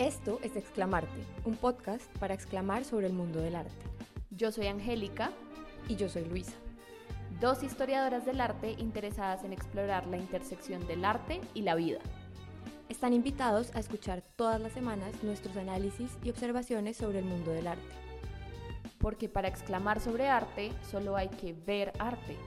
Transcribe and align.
Esto 0.00 0.38
es 0.42 0.56
Exclamarte, 0.56 1.26
un 1.44 1.56
podcast 1.56 2.06
para 2.16 2.32
exclamar 2.32 2.86
sobre 2.86 3.06
el 3.06 3.12
mundo 3.12 3.38
del 3.38 3.54
arte. 3.54 3.84
Yo 4.30 4.50
soy 4.50 4.66
Angélica 4.66 5.30
Y 5.88 5.96
yo 5.96 6.08
soy 6.08 6.24
Luisa. 6.24 6.54
dos 7.38 7.62
historiadoras 7.62 8.24
del 8.24 8.40
arte 8.40 8.76
interesadas 8.78 9.44
en 9.44 9.52
explorar 9.52 10.06
la 10.06 10.16
intersección 10.16 10.86
del 10.86 11.04
arte 11.04 11.42
y 11.52 11.60
la 11.60 11.74
vida. 11.74 11.98
Están 12.88 13.12
invitados 13.12 13.76
a 13.76 13.80
escuchar 13.80 14.22
todas 14.36 14.58
las 14.58 14.72
semanas 14.72 15.22
nuestros 15.22 15.54
análisis 15.58 16.10
y 16.24 16.30
observaciones 16.30 16.96
sobre 16.96 17.18
el 17.18 17.26
mundo 17.26 17.50
del 17.50 17.66
arte. 17.66 17.94
Porque 18.96 19.28
para 19.28 19.48
exclamar 19.48 20.00
sobre 20.00 20.30
arte 20.30 20.72
solo 20.90 21.14
hay 21.14 21.28
que 21.28 21.52
ver 21.52 21.92
arte. 21.98 22.38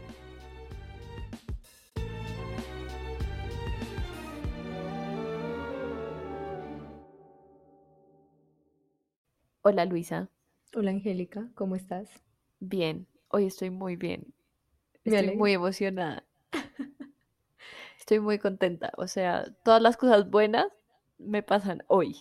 Hola 9.63 9.85
Luisa, 9.85 10.29
Hola 10.75 10.91
Angélica, 10.91 11.49
¿cómo 11.55 11.75
estás? 11.75 12.09
bien, 12.59 13.07
hoy 13.27 13.45
estoy 13.45 13.69
muy 13.69 13.95
bien, 13.95 14.33
estoy 15.05 15.31
muy 15.31 15.53
emocionada, 15.53 16.25
estoy 17.99 18.19
muy 18.19 18.39
contenta, 18.39 18.91
o 18.97 19.07
sea, 19.07 19.45
todas 19.63 19.81
las 19.81 19.97
cosas 19.97 20.29
buenas 20.29 20.67
me 21.17 21.43
pasan 21.43 21.83
hoy. 21.87 22.17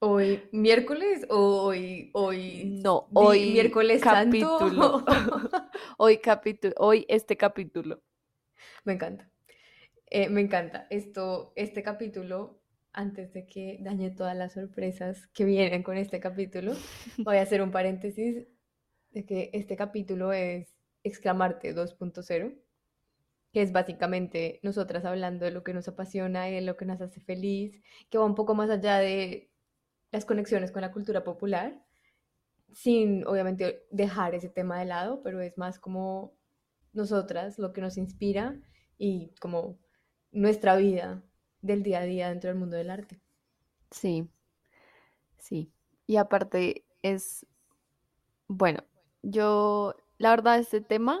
¿Hoy 0.00 0.48
miércoles 0.52 1.26
o 1.30 1.62
hoy, 1.62 2.10
hoy 2.14 2.78
No, 2.84 3.10
hoy 3.14 3.40
miércoles 3.46 4.02
capítulo. 4.02 5.02
santo? 5.02 5.04
Hoy 5.98 6.18
capítulo, 6.18 6.74
hoy 6.78 7.04
este 7.08 7.36
capítulo. 7.36 8.02
Me 8.84 8.92
encanta. 8.94 9.28
Eh, 10.10 10.30
me 10.30 10.42
encanta. 10.42 10.88
Esto, 10.90 11.54
este 11.56 11.82
capítulo, 11.84 12.61
antes 12.92 13.32
de 13.32 13.46
que 13.46 13.78
dañe 13.80 14.10
todas 14.10 14.36
las 14.36 14.52
sorpresas 14.52 15.26
que 15.28 15.44
vienen 15.44 15.82
con 15.82 15.96
este 15.96 16.20
capítulo, 16.20 16.72
voy 17.18 17.36
a 17.36 17.42
hacer 17.42 17.62
un 17.62 17.70
paréntesis 17.70 18.46
de 19.10 19.24
que 19.24 19.50
este 19.52 19.76
capítulo 19.76 20.32
es 20.32 20.74
Exclamarte 21.04 21.74
2.0, 21.74 22.54
que 23.52 23.62
es 23.62 23.72
básicamente 23.72 24.60
nosotras 24.62 25.04
hablando 25.04 25.44
de 25.44 25.50
lo 25.50 25.64
que 25.64 25.74
nos 25.74 25.88
apasiona 25.88 26.48
y 26.48 26.54
de 26.54 26.60
lo 26.60 26.76
que 26.76 26.84
nos 26.84 27.00
hace 27.00 27.20
feliz, 27.20 27.82
que 28.10 28.18
va 28.18 28.24
un 28.24 28.34
poco 28.34 28.54
más 28.54 28.70
allá 28.70 28.98
de 28.98 29.50
las 30.10 30.24
conexiones 30.24 30.70
con 30.70 30.82
la 30.82 30.92
cultura 30.92 31.24
popular, 31.24 31.82
sin 32.72 33.26
obviamente 33.26 33.86
dejar 33.90 34.34
ese 34.34 34.48
tema 34.48 34.78
de 34.78 34.86
lado, 34.86 35.22
pero 35.22 35.40
es 35.40 35.58
más 35.58 35.78
como 35.78 36.34
nosotras, 36.92 37.58
lo 37.58 37.72
que 37.72 37.80
nos 37.80 37.96
inspira 37.96 38.60
y 38.96 39.34
como 39.40 39.78
nuestra 40.30 40.76
vida 40.76 41.22
del 41.62 41.82
día 41.82 42.00
a 42.00 42.04
día 42.04 42.28
dentro 42.28 42.50
del 42.50 42.58
mundo 42.58 42.76
del 42.76 42.90
arte. 42.90 43.20
Sí, 43.90 44.28
sí. 45.36 45.72
Y 46.06 46.16
aparte 46.16 46.84
es, 47.02 47.46
bueno, 48.48 48.84
yo, 49.22 49.94
la 50.18 50.30
verdad, 50.30 50.58
este 50.58 50.80
tema, 50.80 51.20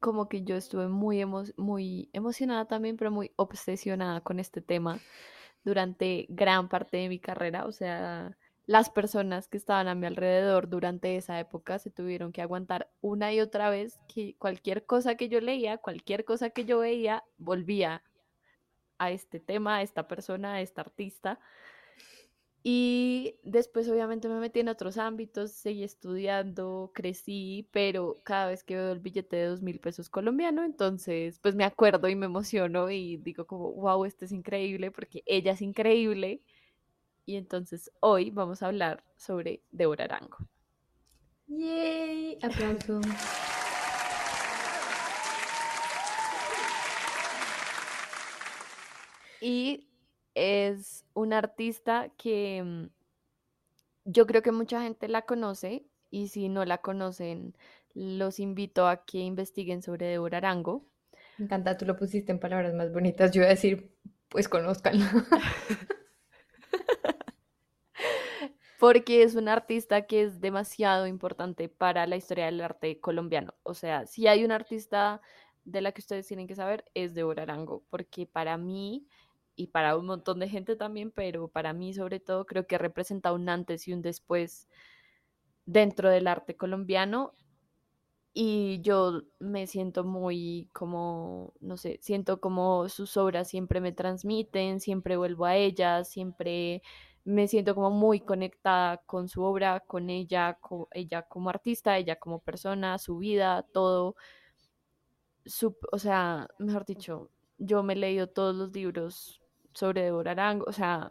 como 0.00 0.28
que 0.28 0.42
yo 0.44 0.56
estuve 0.56 0.88
muy, 0.88 1.18
emo- 1.22 1.52
muy 1.56 2.10
emocionada 2.12 2.66
también, 2.66 2.96
pero 2.96 3.10
muy 3.10 3.32
obsesionada 3.36 4.20
con 4.22 4.40
este 4.40 4.60
tema 4.62 5.00
durante 5.64 6.26
gran 6.30 6.68
parte 6.68 6.98
de 6.98 7.10
mi 7.10 7.20
carrera. 7.20 7.66
O 7.66 7.72
sea, 7.72 8.36
las 8.66 8.90
personas 8.90 9.48
que 9.48 9.58
estaban 9.58 9.88
a 9.88 9.94
mi 9.94 10.06
alrededor 10.06 10.68
durante 10.70 11.16
esa 11.16 11.40
época 11.40 11.78
se 11.78 11.90
tuvieron 11.90 12.32
que 12.32 12.42
aguantar 12.42 12.90
una 13.02 13.32
y 13.32 13.40
otra 13.40 13.70
vez 13.70 14.00
que 14.08 14.36
cualquier 14.38 14.86
cosa 14.86 15.16
que 15.16 15.28
yo 15.28 15.40
leía, 15.40 15.78
cualquier 15.78 16.24
cosa 16.24 16.50
que 16.50 16.64
yo 16.66 16.80
veía, 16.80 17.24
volvía 17.38 18.02
a 19.04 19.10
este 19.10 19.40
tema, 19.40 19.82
esta 19.82 20.08
persona, 20.08 20.54
a 20.54 20.60
esta 20.60 20.82
artista. 20.82 21.38
Y 22.66 23.36
después 23.42 23.86
obviamente 23.90 24.26
me 24.26 24.40
metí 24.40 24.60
en 24.60 24.70
otros 24.70 24.96
ámbitos, 24.96 25.52
seguí 25.52 25.84
estudiando, 25.84 26.92
crecí, 26.94 27.68
pero 27.72 28.22
cada 28.24 28.46
vez 28.48 28.64
que 28.64 28.74
veo 28.74 28.90
el 28.92 29.00
billete 29.00 29.36
de 29.36 29.44
dos 29.44 29.60
mil 29.60 29.78
pesos 29.80 30.08
colombiano, 30.08 30.64
entonces 30.64 31.38
pues 31.42 31.54
me 31.54 31.64
acuerdo 31.64 32.08
y 32.08 32.16
me 32.16 32.24
emociono 32.24 32.90
y 32.90 33.18
digo 33.18 33.46
como, 33.46 33.70
wow, 33.72 34.06
este 34.06 34.24
es 34.24 34.32
increíble 34.32 34.90
porque 34.90 35.22
ella 35.26 35.52
es 35.52 35.60
increíble. 35.60 36.40
Y 37.26 37.36
entonces 37.36 37.90
hoy 38.00 38.30
vamos 38.30 38.62
a 38.62 38.68
hablar 38.68 39.04
sobre 39.14 39.62
Débora 39.70 40.04
Arango. 40.04 40.38
¡Yay! 41.48 42.38
Aplauso. 42.42 43.02
Y 49.44 49.90
es 50.34 51.04
una 51.12 51.36
artista 51.36 52.08
que 52.16 52.62
mm, 52.64 52.86
yo 54.06 54.26
creo 54.26 54.40
que 54.40 54.52
mucha 54.52 54.80
gente 54.80 55.06
la 55.06 55.26
conoce 55.26 55.84
y 56.10 56.28
si 56.28 56.48
no 56.48 56.64
la 56.64 56.78
conocen, 56.78 57.54
los 57.92 58.40
invito 58.40 58.88
a 58.88 59.04
que 59.04 59.18
investiguen 59.18 59.82
sobre 59.82 60.06
Débora 60.06 60.38
Arango. 60.38 60.86
Me 61.36 61.44
encanta, 61.44 61.76
tú 61.76 61.84
lo 61.84 61.94
pusiste 61.94 62.32
en 62.32 62.40
palabras 62.40 62.72
más 62.72 62.90
bonitas. 62.90 63.32
Yo 63.32 63.42
iba 63.42 63.48
a 63.48 63.50
decir, 63.50 63.94
pues 64.30 64.48
conózcanla. 64.48 65.12
porque 68.80 69.24
es 69.24 69.34
una 69.34 69.52
artista 69.52 70.06
que 70.06 70.22
es 70.22 70.40
demasiado 70.40 71.06
importante 71.06 71.68
para 71.68 72.06
la 72.06 72.16
historia 72.16 72.46
del 72.46 72.62
arte 72.62 72.98
colombiano. 72.98 73.52
O 73.62 73.74
sea, 73.74 74.06
si 74.06 74.26
hay 74.26 74.42
una 74.42 74.54
artista 74.54 75.20
de 75.64 75.80
la 75.80 75.92
que 75.92 76.00
ustedes 76.00 76.26
tienen 76.26 76.46
que 76.46 76.54
saber, 76.54 76.84
es 76.94 77.14
Débora 77.14 77.42
Arango, 77.42 77.84
porque 77.90 78.26
para 78.26 78.56
mí 78.56 79.06
y 79.56 79.68
para 79.68 79.96
un 79.96 80.06
montón 80.06 80.40
de 80.40 80.48
gente 80.48 80.76
también, 80.76 81.10
pero 81.10 81.48
para 81.48 81.72
mí 81.72 81.94
sobre 81.94 82.20
todo 82.20 82.46
creo 82.46 82.66
que 82.66 82.78
representa 82.78 83.32
un 83.32 83.48
antes 83.48 83.88
y 83.88 83.92
un 83.92 84.02
después 84.02 84.68
dentro 85.66 86.10
del 86.10 86.26
arte 86.26 86.56
colombiano 86.56 87.32
y 88.36 88.80
yo 88.82 89.22
me 89.38 89.66
siento 89.68 90.04
muy 90.04 90.68
como, 90.72 91.54
no 91.60 91.76
sé, 91.76 91.98
siento 92.02 92.40
como 92.40 92.88
sus 92.88 93.16
obras 93.16 93.48
siempre 93.48 93.80
me 93.80 93.92
transmiten, 93.92 94.80
siempre 94.80 95.16
vuelvo 95.16 95.44
a 95.46 95.56
ellas, 95.56 96.08
siempre 96.08 96.82
me 97.24 97.48
siento 97.48 97.74
como 97.76 97.90
muy 97.90 98.20
conectada 98.20 98.98
con 99.06 99.28
su 99.28 99.42
obra, 99.42 99.80
con 99.80 100.10
ella, 100.10 100.58
ella 100.92 101.22
como 101.22 101.50
artista, 101.50 101.96
ella 101.96 102.16
como 102.16 102.40
persona, 102.40 102.98
su 102.98 103.18
vida, 103.18 103.62
todo. 103.72 104.16
Su, 105.46 105.76
o 105.92 105.98
sea, 105.98 106.48
mejor 106.58 106.84
dicho, 106.86 107.30
yo 107.58 107.82
me 107.82 107.92
he 107.94 107.96
leído 107.96 108.28
todos 108.28 108.54
los 108.56 108.72
libros 108.72 109.43
sobre 109.74 110.02
Débora 110.02 110.32
Arango, 110.32 110.64
o 110.66 110.72
sea, 110.72 111.10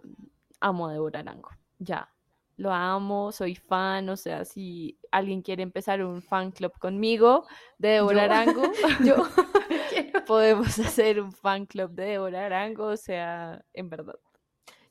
amo 0.59 0.87
a 0.87 0.93
Débora 0.93 1.19
Arango, 1.19 1.49
ya. 1.79 2.09
Lo 2.55 2.71
amo, 2.71 3.31
soy 3.31 3.55
fan, 3.55 4.09
o 4.09 4.15
sea, 4.15 4.45
si 4.45 4.99
alguien 5.11 5.41
quiere 5.41 5.63
empezar 5.63 6.03
un 6.03 6.21
fan 6.21 6.51
club 6.51 6.71
conmigo 6.79 7.47
de 7.79 7.89
Débora 7.89 8.25
Yo. 8.27 8.31
Arango, 8.31 8.61
Yo 9.05 9.15
podemos 10.27 10.77
hacer 10.79 11.19
un 11.19 11.31
fan 11.31 11.65
club 11.65 11.91
de 11.91 12.05
Débora 12.05 12.45
Arango, 12.45 12.85
o 12.85 12.97
sea, 12.97 13.65
en 13.73 13.89
verdad. 13.89 14.15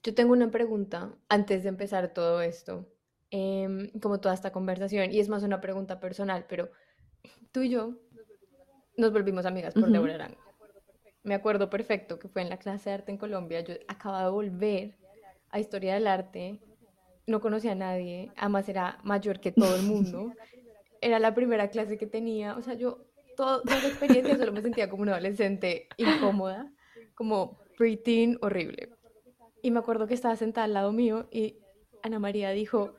Yo 0.02 0.14
tengo 0.14 0.32
una 0.32 0.50
pregunta 0.50 1.14
antes 1.28 1.62
de 1.62 1.68
empezar 1.68 2.12
todo 2.12 2.42
esto, 2.42 2.88
em, 3.30 3.88
como 4.00 4.20
toda 4.20 4.34
esta 4.34 4.50
conversación, 4.50 5.12
y 5.12 5.20
es 5.20 5.28
más 5.28 5.44
una 5.44 5.60
pregunta 5.60 6.00
personal, 6.00 6.46
pero 6.48 6.68
tú 7.52 7.62
y 7.62 7.70
yo 7.70 7.94
nos 8.96 9.12
volvimos 9.12 9.46
amigas 9.46 9.74
por. 9.74 9.88
Débora 9.88 10.14
Arango. 10.14 10.51
Me 11.24 11.34
acuerdo 11.34 11.70
perfecto 11.70 12.18
que 12.18 12.28
fue 12.28 12.42
en 12.42 12.48
la 12.48 12.56
clase 12.58 12.90
de 12.90 12.94
arte 12.94 13.12
en 13.12 13.18
Colombia. 13.18 13.60
Yo 13.60 13.74
acababa 13.88 14.24
de 14.24 14.30
volver 14.30 14.98
a 15.50 15.60
Historia 15.60 15.94
del 15.94 16.06
Arte, 16.06 16.58
no 17.26 17.40
conocía 17.40 17.72
a 17.72 17.76
nadie, 17.76 18.32
además 18.36 18.68
era 18.68 18.98
mayor 19.04 19.38
que 19.40 19.52
todo 19.52 19.76
el 19.76 19.82
mundo. 19.82 20.32
Era 21.04 21.18
la 21.18 21.34
primera 21.34 21.68
clase 21.68 21.98
que 21.98 22.06
tenía, 22.06 22.56
o 22.56 22.62
sea, 22.62 22.74
yo 22.74 23.04
todo- 23.36 23.62
toda 23.62 23.78
esa 23.78 23.88
experiencia 23.88 24.36
solo 24.38 24.52
me 24.52 24.62
sentía 24.62 24.88
como 24.88 25.02
una 25.02 25.12
adolescente 25.14 25.88
incómoda, 25.96 26.72
como 27.16 27.58
preteen 27.76 28.38
horrible. 28.40 28.90
Y 29.62 29.72
me 29.72 29.80
acuerdo 29.80 30.06
que 30.06 30.14
estaba 30.14 30.36
sentada 30.36 30.64
al 30.64 30.74
lado 30.74 30.92
mío 30.92 31.26
y 31.32 31.58
Ana 32.04 32.20
María 32.20 32.50
dijo, 32.50 32.94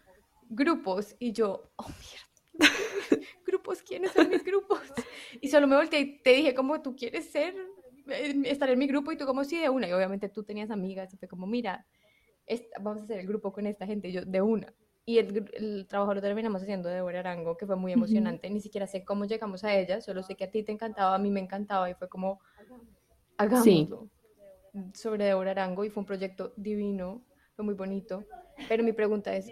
grupos, 0.50 1.16
y 1.18 1.32
yo, 1.32 1.72
oh 1.78 1.88
mierda, 1.88 2.76
grupos, 3.48 3.82
¿quiénes 3.84 4.12
son 4.12 4.28
mis 4.30 4.44
grupos? 4.44 4.82
Y 5.40 5.48
solo 5.48 5.66
me 5.66 5.78
volteé 5.78 6.00
y 6.02 6.22
te 6.22 6.32
dije, 6.32 6.54
como 6.54 6.82
tú 6.82 6.98
quieres 6.98 7.32
ser, 7.32 7.56
estar 8.08 8.70
en 8.70 8.80
mi 8.80 8.88
grupo? 8.88 9.12
Y 9.12 9.18
tú 9.18 9.26
como 9.26 9.44
sí, 9.44 9.60
de 9.60 9.70
una. 9.70 9.88
Y 9.88 9.94
obviamente 9.94 10.30
tú 10.30 10.44
tenías 10.44 10.72
amigas 10.72 11.14
y 11.14 11.18
fue 11.18 11.28
como, 11.28 11.48
mira, 11.48 11.86
esta- 12.46 12.80
vamos 12.82 13.02
a 13.02 13.04
hacer 13.06 13.20
el 13.20 13.28
grupo 13.28 13.52
con 13.54 13.66
esta 13.68 13.86
gente, 13.86 14.10
y 14.10 14.12
yo 14.14 14.26
de 14.26 14.42
una. 14.42 14.74
Y 15.06 15.18
el, 15.18 15.50
el 15.54 15.86
trabajo 15.88 16.14
lo 16.14 16.22
terminamos 16.22 16.62
haciendo 16.62 16.88
de 16.90 16.96
Débora 16.96 17.20
Arango, 17.20 17.58
que 17.58 17.66
fue 17.66 17.76
muy 17.76 17.92
emocionante. 17.92 18.50
Ni 18.50 18.62
siquiera 18.62 18.88
sé 18.88 19.04
cómo 19.04 19.26
llegamos 19.26 19.64
a 19.64 19.76
ella, 19.76 20.00
solo 20.02 20.24
sé 20.24 20.36
que 20.36 20.46
a 20.46 20.52
ti 20.52 20.64
te 20.64 20.72
encantaba, 20.72 21.16
a 21.16 21.20
mí 21.20 21.30
me 21.30 21.42
encantaba 21.42 21.90
y 21.90 21.94
fue 21.94 22.08
como, 22.08 22.40
Sí. 22.40 23.36
hagámoslo. 23.38 24.08
Sobre 24.94 25.26
Débora 25.26 25.52
Arango 25.52 25.84
y 25.86 25.90
fue 25.90 26.02
un 26.02 26.08
proyecto 26.08 26.54
divino, 26.58 27.22
fue 27.56 27.64
muy 27.66 27.76
bonito. 27.76 28.24
Pero 28.68 28.84
mi 28.84 28.92
pregunta 28.94 29.36
es, 29.36 29.52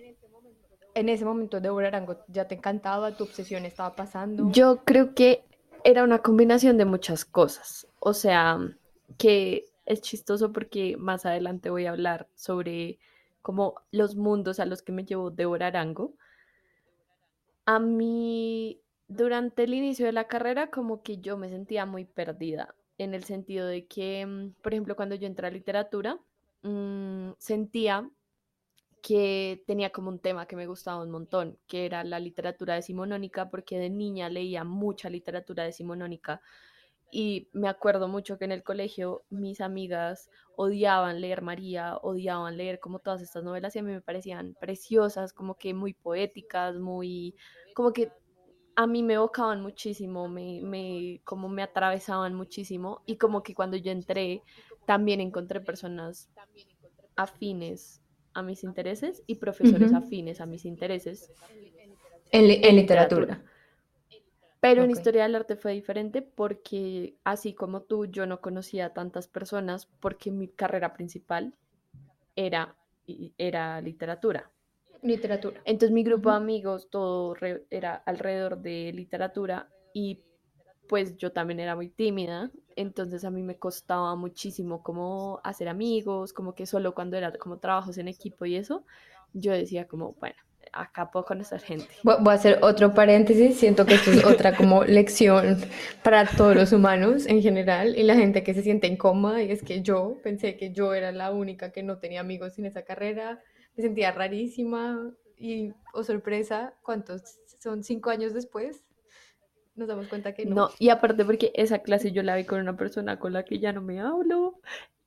en 0.95 1.09
ese 1.09 1.25
momento 1.25 1.59
Débora 1.61 1.89
Arango 1.89 2.17
ya 2.27 2.47
te 2.47 2.55
encantaba, 2.55 3.15
tu 3.15 3.25
obsesión 3.25 3.65
estaba 3.65 3.95
pasando. 3.95 4.49
Yo 4.51 4.83
creo 4.83 5.13
que 5.13 5.43
era 5.83 6.03
una 6.03 6.19
combinación 6.19 6.77
de 6.77 6.85
muchas 6.85 7.25
cosas. 7.25 7.87
O 7.99 8.13
sea, 8.13 8.59
que 9.17 9.65
es 9.85 10.01
chistoso 10.01 10.51
porque 10.51 10.97
más 10.97 11.25
adelante 11.25 11.69
voy 11.69 11.85
a 11.85 11.91
hablar 11.91 12.27
sobre 12.35 12.99
como 13.41 13.75
los 13.91 14.15
mundos 14.15 14.59
a 14.59 14.65
los 14.65 14.81
que 14.81 14.91
me 14.91 15.05
llevó 15.05 15.31
de 15.31 15.45
Arango. 15.63 16.13
A 17.65 17.79
mí, 17.79 18.79
durante 19.07 19.63
el 19.63 19.73
inicio 19.73 20.05
de 20.05 20.11
la 20.11 20.27
carrera, 20.27 20.69
como 20.69 21.01
que 21.01 21.17
yo 21.17 21.37
me 21.37 21.49
sentía 21.49 21.85
muy 21.85 22.05
perdida, 22.05 22.75
en 22.97 23.13
el 23.13 23.23
sentido 23.23 23.67
de 23.67 23.85
que, 23.85 24.25
mm, 24.25 24.61
por 24.61 24.73
ejemplo, 24.73 24.95
cuando 24.95 25.15
yo 25.15 25.27
entré 25.27 25.47
a 25.47 25.51
literatura, 25.51 26.19
mm, 26.63 27.31
sentía 27.37 28.09
que 29.01 29.63
tenía 29.65 29.91
como 29.91 30.09
un 30.09 30.19
tema 30.19 30.45
que 30.45 30.55
me 30.55 30.67
gustaba 30.67 31.01
un 31.01 31.11
montón, 31.11 31.57
que 31.67 31.85
era 31.85 32.03
la 32.03 32.19
literatura 32.19 32.75
decimonónica, 32.75 33.49
porque 33.49 33.79
de 33.79 33.89
niña 33.89 34.29
leía 34.29 34.63
mucha 34.63 35.09
literatura 35.09 35.63
decimonónica. 35.63 36.41
Y 37.11 37.49
me 37.51 37.67
acuerdo 37.67 38.07
mucho 38.07 38.37
que 38.37 38.45
en 38.45 38.53
el 38.53 38.63
colegio 38.63 39.23
mis 39.29 39.59
amigas 39.59 40.29
odiaban 40.55 41.19
leer 41.19 41.41
María, 41.41 41.97
odiaban 41.97 42.57
leer 42.57 42.79
como 42.79 42.99
todas 42.99 43.21
estas 43.21 43.43
novelas 43.43 43.75
y 43.75 43.79
a 43.79 43.83
mí 43.83 43.91
me 43.91 44.01
parecían 44.01 44.55
preciosas, 44.59 45.33
como 45.33 45.55
que 45.55 45.73
muy 45.73 45.93
poéticas, 45.93 46.77
muy, 46.77 47.35
como 47.73 47.91
que 47.91 48.11
a 48.75 48.87
mí 48.87 49.03
me 49.03 49.15
evocaban 49.15 49.61
muchísimo, 49.61 50.29
me, 50.29 50.61
me, 50.61 51.21
como 51.25 51.49
me 51.49 51.63
atravesaban 51.63 52.35
muchísimo. 52.35 53.01
Y 53.05 53.17
como 53.17 53.43
que 53.43 53.55
cuando 53.55 53.77
yo 53.77 53.91
entré 53.91 54.43
también 54.85 55.21
encontré 55.21 55.59
personas 55.59 56.29
afines 57.15 58.00
a 58.33 58.41
mis 58.41 58.63
intereses 58.63 59.23
y 59.27 59.35
profesores 59.35 59.93
afines 59.93 60.41
a 60.41 60.45
mis 60.45 60.65
intereses. 60.65 61.31
En, 62.31 62.75
literatura. 62.75 63.43
Pero 64.59 64.83
en 64.83 64.91
historia 64.91 65.23
del 65.23 65.35
arte 65.35 65.55
fue 65.55 65.73
diferente 65.73 66.21
porque, 66.21 67.15
así 67.23 67.53
como 67.53 67.81
tú, 67.81 68.05
yo 68.05 68.25
no 68.25 68.41
conocía 68.41 68.87
a 68.87 68.93
tantas 68.93 69.27
personas 69.27 69.87
porque 69.99 70.31
mi 70.31 70.47
carrera 70.47 70.93
principal 70.93 71.55
era, 72.35 72.75
era 73.37 73.81
literatura. 73.81 74.51
Literatura. 75.01 75.61
Entonces 75.65 75.91
mi 75.91 76.03
grupo 76.03 76.29
de 76.29 76.35
amigos 76.35 76.89
todo 76.91 77.35
era 77.71 77.95
alrededor 77.95 78.61
de 78.61 78.93
literatura 78.93 79.67
y 79.93 80.21
pues 80.87 81.17
yo 81.17 81.31
también 81.31 81.59
era 81.59 81.75
muy 81.75 81.89
tímida, 81.89 82.51
entonces 82.75 83.23
a 83.25 83.31
mí 83.31 83.41
me 83.41 83.57
costaba 83.57 84.15
muchísimo 84.15 84.83
como 84.83 85.39
hacer 85.43 85.67
amigos, 85.67 86.33
como 86.33 86.53
que 86.55 86.65
solo 86.65 86.93
cuando 86.93 87.17
era 87.17 87.31
como 87.33 87.57
trabajos 87.57 87.97
en 87.97 88.07
equipo 88.07 88.45
y 88.45 88.55
eso, 88.55 88.83
yo 89.33 89.51
decía 89.51 89.87
como, 89.87 90.13
bueno, 90.19 90.35
acá 90.73 91.11
puedo 91.11 91.25
conocer 91.25 91.61
gente. 91.61 91.87
Voy 92.03 92.15
a 92.25 92.31
hacer 92.31 92.59
otro 92.61 92.93
paréntesis, 92.93 93.57
siento 93.59 93.85
que 93.85 93.95
esto 93.95 94.11
es 94.11 94.25
otra 94.25 94.55
como 94.55 94.83
lección 94.85 95.57
para 96.03 96.25
todos 96.25 96.55
los 96.55 96.71
humanos 96.73 97.25
en 97.27 97.41
general 97.41 97.97
y 97.97 98.03
la 98.03 98.15
gente 98.15 98.43
que 98.43 98.53
se 98.53 98.63
siente 98.63 98.87
incómoda 98.87 99.41
y 99.41 99.51
es 99.51 99.63
que 99.63 99.81
yo 99.81 100.17
pensé 100.23 100.57
que 100.57 100.71
yo 100.71 100.93
era 100.93 101.11
la 101.11 101.31
única 101.31 101.71
que 101.71 101.83
no 101.83 101.97
tenía 101.97 102.21
amigos 102.21 102.57
en 102.59 102.65
esa 102.65 102.83
carrera, 102.83 103.41
me 103.75 103.83
sentía 103.83 104.11
rarísima 104.11 105.11
y, 105.37 105.73
oh 105.93 106.03
sorpresa, 106.03 106.73
¿cuántos? 106.83 107.39
Son 107.59 107.83
cinco 107.83 108.09
años 108.09 108.33
después 108.33 108.83
nos 109.81 109.89
damos 109.89 110.07
cuenta 110.07 110.33
que 110.33 110.45
no. 110.45 110.55
No, 110.55 110.69
y 110.79 110.89
aparte 110.89 111.25
porque 111.25 111.51
esa 111.55 111.79
clase 111.79 112.11
yo 112.11 112.23
la 112.23 112.35
vi 112.35 112.45
con 112.45 112.59
una 112.59 112.77
persona 112.77 113.19
con 113.19 113.33
la 113.33 113.43
que 113.43 113.59
ya 113.59 113.73
no 113.73 113.81
me 113.81 113.99
hablo 113.99 114.59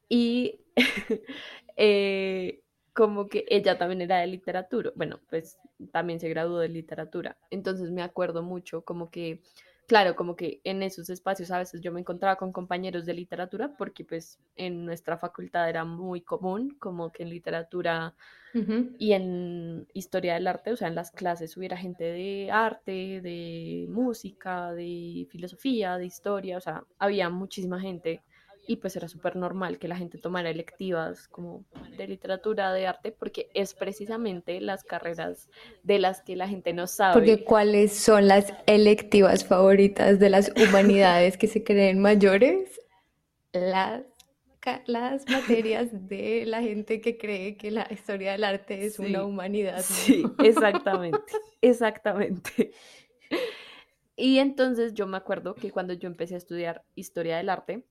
y 0.08 0.60
eh, 1.76 2.60
como 2.92 3.28
que 3.28 3.44
ella 3.48 3.78
también 3.78 4.02
era 4.02 4.18
de 4.18 4.26
literatura, 4.26 4.92
bueno, 4.96 5.20
pues 5.30 5.58
también 5.92 6.20
se 6.20 6.28
graduó 6.28 6.58
de 6.58 6.68
literatura, 6.68 7.36
entonces 7.50 7.90
me 7.90 8.02
acuerdo 8.02 8.42
mucho 8.42 8.82
como 8.82 9.10
que, 9.10 9.42
claro, 9.86 10.16
como 10.16 10.36
que 10.36 10.60
en 10.64 10.82
esos 10.82 11.10
espacios 11.10 11.50
a 11.50 11.58
veces 11.58 11.80
yo 11.80 11.92
me 11.92 12.00
encontraba 12.00 12.36
con 12.36 12.52
compañeros 12.52 13.06
de 13.06 13.14
literatura 13.14 13.76
porque 13.76 14.04
pues 14.04 14.38
en 14.56 14.84
nuestra 14.84 15.18
facultad 15.18 15.68
era 15.68 15.84
muy 15.84 16.20
común 16.22 16.76
como 16.78 17.12
que 17.12 17.22
en 17.22 17.30
literatura 17.30 18.14
y 18.98 19.12
en 19.14 19.88
historia 19.94 20.34
del 20.34 20.46
arte, 20.46 20.72
o 20.72 20.76
sea, 20.76 20.86
en 20.86 20.94
las 20.94 21.10
clases 21.10 21.56
hubiera 21.56 21.76
gente 21.76 22.04
de 22.04 22.52
arte, 22.52 23.20
de 23.20 23.86
música, 23.90 24.72
de 24.72 25.26
filosofía, 25.28 25.98
de 25.98 26.06
historia, 26.06 26.58
o 26.58 26.60
sea, 26.60 26.84
había 26.98 27.30
muchísima 27.30 27.80
gente 27.80 28.22
y 28.66 28.76
pues 28.76 28.96
era 28.96 29.08
súper 29.08 29.36
normal 29.36 29.78
que 29.78 29.88
la 29.88 29.96
gente 29.96 30.18
tomara 30.18 30.50
electivas 30.50 31.28
como 31.28 31.64
de 31.96 32.08
literatura, 32.08 32.72
de 32.72 32.86
arte, 32.86 33.12
porque 33.12 33.50
es 33.54 33.74
precisamente 33.74 34.60
las 34.60 34.84
carreras 34.84 35.48
de 35.82 35.98
las 35.98 36.22
que 36.22 36.36
la 36.36 36.48
gente 36.48 36.72
no 36.72 36.86
sabe. 36.86 37.14
Porque 37.14 37.44
cuáles 37.44 37.92
son 37.92 38.28
las 38.28 38.52
electivas 38.66 39.44
favoritas 39.44 40.18
de 40.18 40.30
las 40.30 40.52
humanidades 40.56 41.36
que 41.36 41.46
se 41.46 41.62
creen 41.62 41.98
mayores? 41.98 42.80
Las, 43.52 44.02
las 44.86 45.28
materias 45.28 45.88
de 46.08 46.44
la 46.46 46.62
gente 46.62 47.00
que 47.00 47.18
cree 47.18 47.56
que 47.56 47.70
la 47.70 47.86
historia 47.90 48.32
del 48.32 48.44
arte 48.44 48.86
es 48.86 48.98
una 48.98 49.24
humanidad. 49.24 49.82
Sí, 49.82 50.24
exactamente, 50.42 51.32
exactamente. 51.60 52.72
Y 54.16 54.38
entonces 54.38 54.94
yo 54.94 55.06
me 55.06 55.16
acuerdo 55.16 55.54
que 55.54 55.70
cuando 55.70 55.92
yo 55.92 56.06
empecé 56.06 56.34
a 56.34 56.38
estudiar 56.38 56.84
historia 56.94 57.36
del 57.36 57.48
arte, 57.48 57.84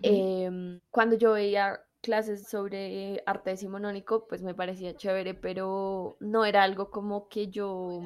Em, 0.00 0.80
cuando 0.90 1.16
yo 1.16 1.32
veía 1.32 1.80
clases 2.00 2.48
sobre 2.48 3.22
arte 3.26 3.50
decimonónico, 3.50 4.26
pues 4.26 4.42
me 4.42 4.54
parecía 4.54 4.96
chévere, 4.96 5.34
pero 5.34 6.16
no 6.20 6.44
era 6.44 6.62
algo 6.62 6.90
como 6.90 7.28
que 7.28 7.48
yo, 7.48 8.00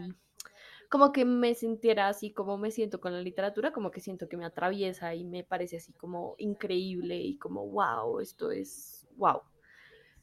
como 0.90 1.12
que 1.12 1.24
me 1.24 1.54
sintiera 1.54 2.08
así 2.08 2.32
como 2.32 2.58
me 2.58 2.70
siento 2.70 3.00
con 3.00 3.12
la 3.12 3.20
literatura, 3.20 3.72
como 3.72 3.90
que 3.90 4.00
siento 4.00 4.28
que 4.28 4.36
me 4.36 4.44
atraviesa 4.44 5.14
y 5.14 5.24
me 5.24 5.44
parece 5.44 5.76
así 5.76 5.92
como 5.92 6.34
increíble 6.38 7.16
y 7.16 7.38
como, 7.38 7.66
wow, 7.66 8.20
esto 8.20 8.50
es, 8.50 9.06
wow. 9.16 9.42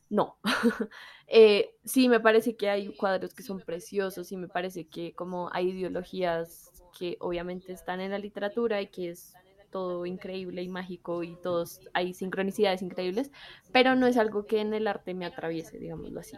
No, 0.10 0.38
eh, 1.28 1.76
sí 1.84 2.08
me 2.08 2.20
parece 2.20 2.56
que 2.56 2.70
hay 2.70 2.96
cuadros 2.96 3.34
que 3.34 3.42
son 3.42 3.60
preciosos 3.62 4.32
y 4.32 4.38
me 4.38 4.48
parece 4.48 4.88
que 4.88 5.14
como 5.16 5.50
hay 5.52 5.70
ideologías 5.70 6.84
que 6.98 7.18
obviamente 7.20 7.74
están 7.74 8.00
en 8.00 8.12
la 8.12 8.20
literatura 8.20 8.80
y 8.80 8.88
que 8.88 9.10
es 9.10 9.34
todo 9.74 10.06
increíble 10.06 10.62
y 10.62 10.70
mágico 10.70 11.24
y 11.24 11.36
todos 11.42 11.82
hay 11.94 12.14
sincronicidades 12.14 12.84
increíbles, 12.84 13.32
pero 13.74 13.96
no 13.96 14.06
es 14.06 14.18
algo 14.18 14.46
que 14.46 14.62
en 14.62 14.74
el 14.74 14.88
arte 14.88 15.16
me 15.16 15.26
atraviese, 15.26 15.80
digámoslo 15.80 16.20
así. 16.20 16.38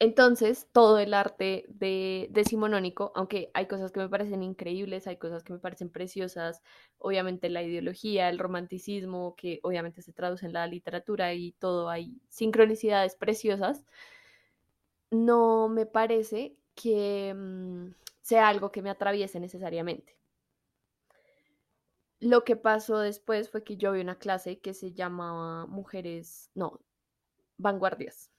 Entonces, 0.00 0.66
todo 0.72 0.98
el 0.98 1.12
arte 1.14 1.66
de, 1.68 2.28
decimonónico, 2.30 3.12
aunque 3.14 3.50
hay 3.52 3.66
cosas 3.66 3.92
que 3.92 4.00
me 4.00 4.08
parecen 4.08 4.42
increíbles, 4.42 5.06
hay 5.06 5.18
cosas 5.18 5.44
que 5.44 5.52
me 5.52 5.58
parecen 5.58 5.90
preciosas, 5.90 6.62
obviamente 6.98 7.50
la 7.50 7.62
ideología, 7.62 8.30
el 8.30 8.38
romanticismo, 8.38 9.36
que 9.36 9.60
obviamente 9.62 10.00
se 10.02 10.14
traduce 10.14 10.46
en 10.46 10.54
la 10.54 10.66
literatura 10.66 11.34
y 11.34 11.52
todo, 11.52 11.90
hay 11.90 12.18
sincronicidades 12.30 13.14
preciosas, 13.14 13.84
no 15.10 15.68
me 15.68 15.86
parece 15.86 16.56
que 16.74 17.34
mm, 17.36 17.92
sea 18.22 18.48
algo 18.48 18.72
que 18.72 18.82
me 18.82 18.90
atraviese 18.90 19.38
necesariamente. 19.38 20.19
Lo 22.20 22.44
que 22.44 22.56
pasó 22.56 22.98
después 22.98 23.50
fue 23.50 23.64
que 23.64 23.76
yo 23.76 23.92
vi 23.92 24.00
una 24.00 24.18
clase 24.18 24.60
que 24.60 24.74
se 24.74 24.92
llamaba 24.92 25.66
Mujeres, 25.66 26.50
no, 26.54 26.80
Vanguardias. 27.56 28.30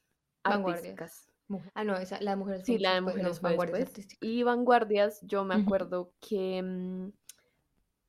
Vanguardias. 0.43 1.31
Ah, 1.73 1.83
no, 1.83 1.97
esa, 1.97 2.21
la 2.21 2.31
de 2.31 2.37
mujeres. 2.37 2.63
Sí, 2.65 2.77
la 2.77 2.93
de 2.93 3.01
mujeres 3.01 3.41
vanguardias 3.41 3.89
artísticas. 3.89 4.17
Y 4.21 4.43
vanguardias, 4.43 5.19
yo 5.23 5.43
me 5.43 5.55
acuerdo 5.55 6.13
que 6.21 6.61
mm, 6.61 7.09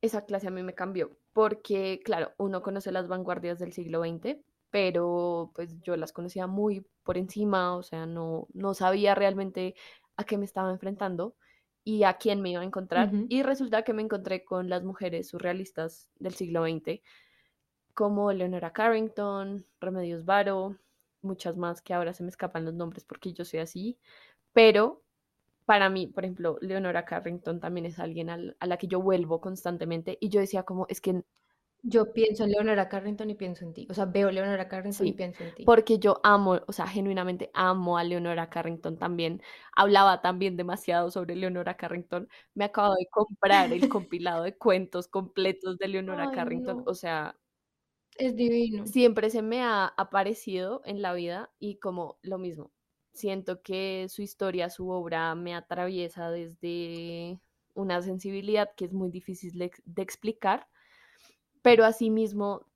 esa 0.01 0.25
clase 0.25 0.47
a 0.47 0.51
mí 0.51 0.63
me 0.63 0.73
cambió, 0.73 1.17
porque 1.33 2.01
claro, 2.03 2.31
uno 2.37 2.61
conoce 2.61 2.91
las 2.91 3.07
vanguardias 3.07 3.59
del 3.59 3.73
siglo 3.73 4.01
XX, 4.01 4.37
pero 4.69 5.51
pues 5.53 5.79
yo 5.81 5.95
las 5.97 6.13
conocía 6.13 6.47
muy 6.47 6.85
por 7.03 7.17
encima, 7.17 7.75
o 7.75 7.83
sea, 7.83 8.05
no, 8.05 8.47
no 8.53 8.73
sabía 8.73 9.13
realmente 9.13 9.75
a 10.15 10.23
qué 10.23 10.37
me 10.37 10.45
estaba 10.45 10.71
enfrentando 10.71 11.35
y 11.83 12.03
a 12.03 12.13
quién 12.13 12.41
me 12.41 12.51
iba 12.51 12.61
a 12.61 12.65
encontrar. 12.65 13.11
Y 13.29 13.43
resulta 13.43 13.83
que 13.83 13.93
me 13.93 14.01
encontré 14.01 14.43
con 14.43 14.69
las 14.69 14.83
mujeres 14.83 15.27
surrealistas 15.27 16.09
del 16.19 16.33
siglo 16.33 16.63
XX, 16.63 17.01
como 17.93 18.31
Leonora 18.31 18.73
Carrington, 18.73 19.65
Remedios 19.79 20.25
Varo, 20.25 20.77
muchas 21.21 21.57
más 21.57 21.81
que 21.81 21.93
ahora 21.93 22.13
se 22.13 22.23
me 22.23 22.29
escapan 22.29 22.65
los 22.65 22.73
nombres 22.73 23.05
porque 23.05 23.33
yo 23.33 23.45
soy 23.45 23.59
así, 23.59 23.97
pero 24.51 25.01
para 25.65 25.89
mí, 25.89 26.07
por 26.07 26.25
ejemplo, 26.25 26.57
Leonora 26.61 27.05
Carrington 27.05 27.59
también 27.59 27.85
es 27.85 27.99
alguien 27.99 28.29
a 28.29 28.37
la 28.37 28.77
que 28.77 28.87
yo 28.87 29.01
vuelvo 29.01 29.39
constantemente 29.39 30.17
y 30.19 30.29
yo 30.29 30.39
decía 30.41 30.63
como, 30.63 30.85
es 30.89 30.99
que 30.99 31.23
yo 31.85 32.13
pienso 32.13 32.45
en 32.45 32.51
Leonora 32.51 32.87
Carrington 32.87 33.29
y 33.29 33.35
pienso 33.35 33.65
en 33.65 33.73
ti. 33.73 33.87
O 33.89 33.93
sea, 33.93 34.05
veo 34.05 34.31
Leonora 34.31 34.69
Carrington 34.69 35.05
y 35.05 35.11
pienso 35.11 35.43
en 35.43 35.53
ti. 35.53 35.65
Porque 35.65 35.99
yo 35.99 36.21
amo, 36.23 36.61
o 36.65 36.71
sea, 36.71 36.87
genuinamente 36.87 37.51
amo 37.53 37.97
a 37.97 38.05
Leonora 38.05 38.49
Carrington 38.49 38.97
también. 38.97 39.41
Hablaba 39.75 40.21
también 40.21 40.55
demasiado 40.55 41.11
sobre 41.11 41.35
Leonora 41.35 41.75
Carrington. 41.75 42.29
Me 42.53 42.63
acabo 42.63 42.95
de 42.95 43.05
comprar 43.11 43.73
el 43.73 43.89
compilado 43.89 44.43
de 44.43 44.57
cuentos 44.57 45.09
completos 45.09 45.77
de 45.77 45.87
Leonora 45.89 46.31
Carrington. 46.31 46.83
O 46.87 46.93
sea, 46.93 47.37
es 48.17 48.33
divino. 48.37 48.87
Siempre 48.87 49.29
se 49.29 49.41
me 49.41 49.61
ha 49.61 49.85
aparecido 49.85 50.81
en 50.85 51.01
la 51.01 51.13
vida 51.13 51.51
y 51.59 51.79
como 51.79 52.17
lo 52.21 52.37
mismo. 52.37 52.71
Siento 53.11 53.61
que 53.61 54.07
su 54.07 54.21
historia, 54.21 54.69
su 54.69 54.89
obra 54.89 55.35
me 55.35 55.53
atraviesa 55.53 56.31
desde 56.31 57.41
una 57.73 58.01
sensibilidad 58.01 58.69
que 58.77 58.85
es 58.85 58.93
muy 58.93 59.11
difícil 59.11 59.59
de 59.59 60.01
explicar 60.01 60.67
pero 61.63 61.85
asimismo 61.85 62.67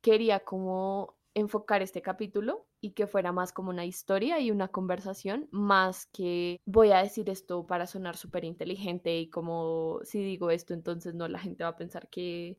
quería 0.00 0.40
como 0.40 1.18
enfocar 1.34 1.82
este 1.82 2.00
capítulo 2.00 2.66
y 2.80 2.92
que 2.92 3.06
fuera 3.06 3.30
más 3.30 3.52
como 3.52 3.68
una 3.68 3.84
historia 3.84 4.40
y 4.40 4.50
una 4.50 4.68
conversación, 4.68 5.48
más 5.50 6.06
que 6.06 6.60
voy 6.64 6.92
a 6.92 7.02
decir 7.02 7.28
esto 7.28 7.66
para 7.66 7.86
sonar 7.86 8.16
súper 8.16 8.44
inteligente 8.44 9.18
y 9.18 9.28
como 9.28 10.00
si 10.02 10.22
digo 10.24 10.50
esto, 10.50 10.72
entonces 10.72 11.14
no, 11.14 11.28
la 11.28 11.38
gente 11.38 11.64
va 11.64 11.70
a 11.70 11.76
pensar 11.76 12.08
que 12.08 12.58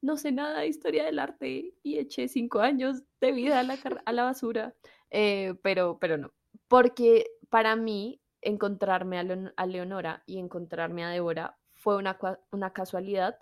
no 0.00 0.16
sé 0.16 0.32
nada 0.32 0.60
de 0.60 0.68
historia 0.68 1.04
del 1.04 1.20
arte 1.20 1.74
y 1.84 1.98
eché 1.98 2.26
cinco 2.26 2.60
años 2.60 3.02
de 3.20 3.32
vida 3.32 3.60
a 3.60 3.62
la, 3.62 3.78
a 4.04 4.12
la 4.12 4.24
basura, 4.24 4.74
eh, 5.10 5.54
pero, 5.62 5.98
pero 6.00 6.18
no, 6.18 6.32
porque 6.66 7.26
para 7.50 7.76
mí 7.76 8.20
encontrarme 8.40 9.18
a, 9.18 9.66
Leonora 9.66 10.22
y 10.26 10.38
encontrarme 10.38 11.04
a 11.04 11.10
Débora 11.10 11.58
fue 11.74 11.96
una, 11.96 12.18
una 12.50 12.72
casualidad 12.72 13.38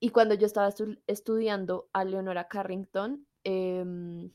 y 0.00 0.10
cuando 0.10 0.34
yo 0.34 0.46
estaba 0.46 0.72
estudiando 1.06 1.88
a 1.92 2.04
Leonora 2.04 2.48
Carrington, 2.48 3.26
em, 3.44 4.30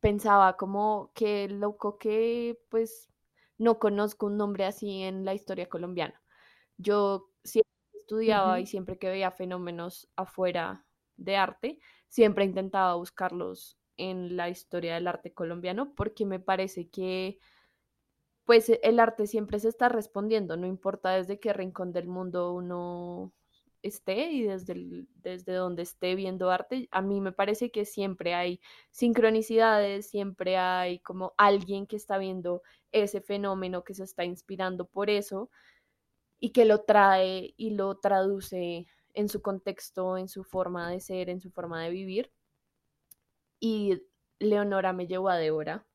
pensaba 0.00 0.56
como 0.56 1.10
que 1.14 1.48
loco 1.48 1.98
que 1.98 2.58
pues 2.70 3.08
no 3.58 3.78
conozco 3.78 4.26
un 4.26 4.36
nombre 4.36 4.64
así 4.64 5.02
en 5.02 5.24
la 5.24 5.34
historia 5.34 5.68
colombiana. 5.68 6.22
Yo 6.78 7.30
siempre 7.44 7.70
estudiaba 7.94 8.60
y 8.60 8.66
siempre 8.66 8.98
que 8.98 9.08
veía 9.08 9.30
fenómenos 9.30 10.08
afuera 10.16 10.86
de 11.16 11.36
arte, 11.36 11.78
siempre 12.08 12.44
intentaba 12.44 12.94
buscarlos 12.94 13.78
en 13.96 14.36
la 14.36 14.48
historia 14.48 14.94
del 14.94 15.08
arte 15.08 15.34
colombiano 15.34 15.94
porque 15.94 16.24
me 16.26 16.40
parece 16.40 16.88
que 16.88 17.38
pues 18.44 18.70
el 18.82 18.98
arte 18.98 19.26
siempre 19.26 19.60
se 19.60 19.68
está 19.68 19.88
respondiendo, 19.88 20.56
no 20.56 20.66
importa 20.66 21.10
desde 21.10 21.38
qué 21.38 21.52
rincón 21.52 21.92
del 21.92 22.08
mundo 22.08 22.52
uno 22.54 23.32
esté 23.82 24.30
y 24.30 24.42
desde, 24.42 25.06
desde 25.16 25.54
donde 25.54 25.82
esté 25.82 26.14
viendo 26.14 26.50
arte, 26.50 26.88
a 26.90 27.02
mí 27.02 27.20
me 27.20 27.32
parece 27.32 27.70
que 27.70 27.84
siempre 27.84 28.34
hay 28.34 28.60
sincronicidades, 28.90 30.08
siempre 30.08 30.56
hay 30.56 30.98
como 31.00 31.34
alguien 31.36 31.86
que 31.86 31.96
está 31.96 32.18
viendo 32.18 32.62
ese 32.92 33.20
fenómeno, 33.20 33.84
que 33.84 33.94
se 33.94 34.04
está 34.04 34.24
inspirando 34.24 34.86
por 34.86 35.10
eso 35.10 35.50
y 36.40 36.50
que 36.50 36.64
lo 36.64 36.82
trae 36.84 37.54
y 37.56 37.70
lo 37.70 37.98
traduce 37.98 38.86
en 39.14 39.28
su 39.28 39.42
contexto, 39.42 40.16
en 40.18 40.28
su 40.28 40.44
forma 40.44 40.90
de 40.90 41.00
ser, 41.00 41.28
en 41.30 41.40
su 41.40 41.50
forma 41.50 41.82
de 41.82 41.90
vivir. 41.90 42.32
Y 43.60 44.02
Leonora 44.38 44.92
me 44.92 45.06
llevó 45.06 45.28
a 45.28 45.36
Débora 45.36 45.86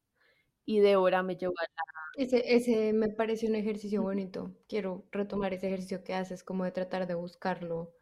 y 0.65 0.79
Débora 0.79 1.23
me 1.23 1.37
llevó 1.37 1.53
a 1.59 1.63
la 1.63 1.94
ese, 2.17 2.55
ese 2.55 2.93
me 2.93 3.09
parece 3.09 3.47
un 3.47 3.55
ejercicio 3.55 4.01
bonito. 4.01 4.51
Quiero 4.67 5.05
retomar 5.11 5.53
ese 5.53 5.67
ejercicio 5.67 6.03
que 6.03 6.13
haces, 6.13 6.43
como 6.43 6.63
de 6.63 6.71
tratar 6.71 7.07
de 7.07 7.13
buscarlo, 7.13 7.93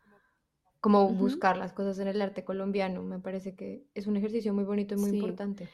como 0.81 1.09
buscar 1.09 1.57
las 1.57 1.73
cosas 1.73 1.99
en 1.99 2.07
el 2.07 2.21
arte 2.21 2.43
colombiano. 2.43 3.03
Me 3.03 3.19
parece 3.19 3.55
que 3.55 3.85
es 3.93 4.07
un 4.07 4.17
ejercicio 4.17 4.53
muy 4.53 4.63
bonito 4.63 4.95
y 4.95 4.97
muy 4.97 5.11
importante. 5.11 5.67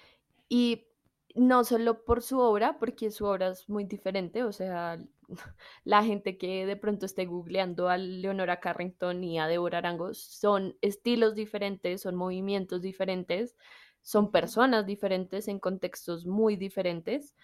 Y 0.48 0.88
no 1.36 1.64
solo 1.64 2.04
por 2.04 2.22
su 2.22 2.40
obra, 2.40 2.78
porque 2.80 3.12
su 3.12 3.26
obra 3.26 3.50
es 3.50 3.70
muy 3.70 3.84
diferente, 3.84 4.44
o 4.44 4.52
sea, 4.52 5.00
la 5.84 6.04
gente 6.04 6.38
que 6.38 6.66
de 6.66 6.76
pronto 6.76 7.06
esté 7.06 7.26
googleando 7.26 7.90
a 7.90 7.98
Leonora 7.98 8.60
Carrington 8.60 9.24
y 9.24 9.40
a 9.40 9.48
Deborah 9.48 9.80
Arango 9.80 10.14
son 10.14 10.76
estilos 10.82 11.36
diferentes, 11.36 12.02
son 12.02 12.16
movimientos 12.16 12.82
diferentes, 12.82 13.56
son 14.02 14.32
personas 14.32 14.86
diferentes 14.86 15.48
en 15.48 15.60
contextos 15.60 16.26
muy 16.26 16.56
diferentes 16.56 17.36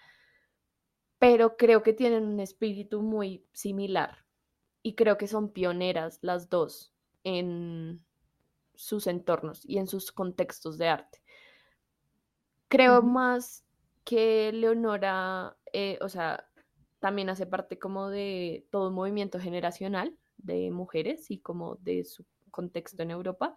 pero 1.18 1.56
creo 1.56 1.82
que 1.82 1.92
tienen 1.92 2.24
un 2.24 2.40
espíritu 2.40 3.02
muy 3.02 3.44
similar 3.52 4.24
y 4.82 4.94
creo 4.94 5.18
que 5.18 5.28
son 5.28 5.50
pioneras 5.50 6.18
las 6.22 6.48
dos 6.48 6.92
en 7.24 8.04
sus 8.74 9.06
entornos 9.06 9.64
y 9.64 9.78
en 9.78 9.86
sus 9.86 10.12
contextos 10.12 10.78
de 10.78 10.88
arte. 10.88 11.22
Creo 12.68 13.02
más 13.02 13.64
que 14.04 14.52
Leonora, 14.52 15.56
eh, 15.72 15.98
o 16.00 16.08
sea, 16.08 16.48
también 17.00 17.28
hace 17.30 17.46
parte 17.46 17.78
como 17.78 18.08
de 18.08 18.66
todo 18.70 18.88
un 18.88 18.94
movimiento 18.94 19.40
generacional 19.40 20.16
de 20.38 20.70
mujeres 20.70 21.30
y 21.30 21.38
como 21.38 21.76
de 21.76 22.04
su 22.04 22.24
contexto 22.50 23.02
en 23.02 23.10
Europa. 23.10 23.54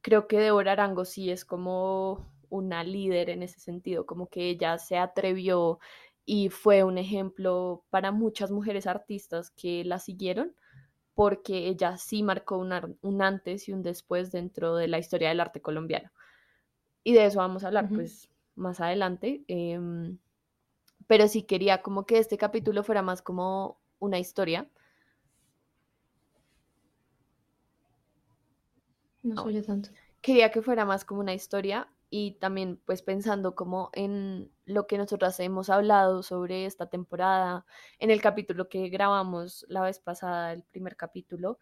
Creo 0.00 0.26
que 0.26 0.38
Deborah 0.38 0.72
Arango 0.72 1.04
sí 1.04 1.30
es 1.30 1.44
como 1.44 2.32
una 2.48 2.84
líder 2.84 3.30
en 3.30 3.42
ese 3.42 3.60
sentido, 3.60 4.04
como 4.06 4.28
que 4.28 4.50
ella 4.50 4.78
se 4.78 4.98
atrevió 4.98 5.78
y 6.24 6.48
fue 6.50 6.84
un 6.84 6.98
ejemplo 6.98 7.84
para 7.90 8.12
muchas 8.12 8.50
mujeres 8.50 8.86
artistas 8.86 9.50
que 9.50 9.84
la 9.84 9.98
siguieron 9.98 10.54
porque 11.14 11.68
ella 11.68 11.98
sí 11.98 12.22
marcó 12.22 12.58
un, 12.58 13.22
antes 13.22 13.68
y 13.68 13.72
un 13.72 13.82
después 13.82 14.32
dentro 14.32 14.76
de 14.76 14.88
la 14.88 14.98
historia 14.98 15.28
del 15.28 15.40
arte 15.40 15.60
colombiano. 15.60 16.10
Y 17.04 17.12
de 17.12 17.26
eso 17.26 17.38
vamos 17.38 17.64
a 17.64 17.66
hablar 17.66 17.88
pues 17.88 18.30
más 18.54 18.80
adelante. 18.80 19.44
Em, 19.48 20.18
pero 21.06 21.28
sí 21.28 21.42
quería 21.42 21.82
como 21.82 22.06
que 22.06 22.18
este 22.18 22.38
capítulo 22.38 22.82
fuera 22.82 23.02
más 23.02 23.20
como 23.20 23.78
una 23.98 24.18
historia. 24.18 24.70
No 29.22 29.42
soy 29.42 29.60
tanto. 29.62 29.90
Quería 30.22 30.50
que 30.50 30.62
fuera 30.62 30.84
más 30.84 31.04
como 31.04 31.20
una 31.20 31.34
historia 31.34 31.88
y 32.14 32.32
también 32.32 32.78
pues 32.84 33.00
pensando 33.00 33.54
como 33.54 33.88
en 33.94 34.52
lo 34.66 34.86
que 34.86 34.98
nosotras 34.98 35.40
hemos 35.40 35.70
hablado 35.70 36.22
sobre 36.22 36.66
esta 36.66 36.90
temporada, 36.90 37.64
en 37.98 38.10
el 38.10 38.20
capítulo 38.20 38.68
que 38.68 38.90
grabamos 38.90 39.64
la 39.70 39.80
vez 39.80 39.98
pasada, 39.98 40.52
el 40.52 40.62
primer 40.62 40.94
capítulo, 40.94 41.58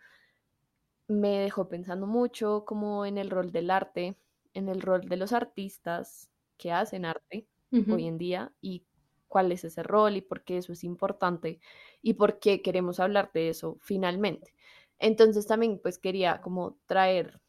me 1.07 1.39
dejó 1.39 1.69
pensando 1.69 2.09
mucho 2.09 2.65
como 2.65 3.07
en 3.07 3.17
el 3.17 3.31
rol 3.31 3.53
del 3.53 3.71
arte, 3.71 4.17
en 4.53 4.69
el 4.69 4.81
rol 4.81 5.03
de 5.09 5.17
los 5.17 5.33
artistas 5.33 6.33
que 6.57 6.73
hacen 6.73 7.05
arte 7.05 7.47
hoy 7.89 8.09
en 8.09 8.19
día 8.19 8.53
y 8.61 8.85
cuál 9.29 9.53
es 9.53 9.63
ese 9.63 9.85
rol 9.85 10.17
y 10.17 10.21
por 10.21 10.43
qué 10.43 10.59
eso 10.59 10.73
es 10.73 10.83
importante 10.83 11.61
y 12.03 12.15
por 12.15 12.41
qué 12.41 12.61
queremos 12.61 12.99
hablar 12.99 13.31
de 13.33 13.51
eso 13.51 13.77
finalmente. 13.81 14.53
Entonces 14.99 15.47
también 15.47 15.79
pues 15.81 16.01
quería 16.01 16.41
como 16.41 16.77
traer 16.87 17.41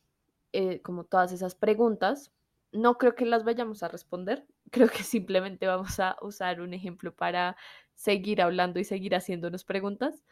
eh, 0.54 0.84
como 0.84 1.06
todas 1.06 1.32
esas 1.32 1.56
preguntas 1.56 2.32
no 2.72 2.98
creo 2.98 3.16
que 3.16 3.26
las 3.26 3.44
vayamos 3.44 3.84
a 3.84 3.88
responder, 3.90 4.48
creo 4.72 4.90
que 4.90 5.04
simplemente 5.04 5.68
vamos 5.68 6.00
a 6.00 6.18
usar 6.22 6.62
un 6.62 6.74
ejemplo 6.74 7.14
para 7.16 7.56
seguir 7.96 8.42
hablando 8.42 8.80
y 8.80 8.84
seguir 8.86 9.16
haciéndonos 9.16 9.64
preguntas. 9.66 10.24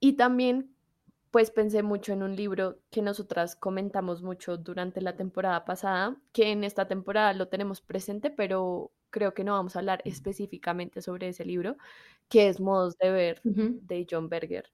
Y 0.00 0.14
también, 0.14 0.74
pues 1.30 1.50
pensé 1.50 1.82
mucho 1.82 2.12
en 2.12 2.22
un 2.22 2.36
libro 2.36 2.80
que 2.90 3.02
nosotras 3.02 3.56
comentamos 3.56 4.22
mucho 4.22 4.56
durante 4.56 5.00
la 5.00 5.16
temporada 5.16 5.64
pasada, 5.64 6.16
que 6.32 6.50
en 6.52 6.64
esta 6.64 6.88
temporada 6.88 7.32
lo 7.34 7.48
tenemos 7.48 7.80
presente, 7.80 8.30
pero 8.30 8.92
creo 9.10 9.34
que 9.34 9.44
no 9.44 9.52
vamos 9.54 9.76
a 9.76 9.80
hablar 9.80 10.02
específicamente 10.04 11.02
sobre 11.02 11.28
ese 11.28 11.44
libro, 11.44 11.76
que 12.28 12.48
es 12.48 12.60
Modos 12.60 12.96
de 12.98 13.10
Ver 13.10 13.42
de 13.44 14.06
John 14.10 14.28
Berger 14.28 14.70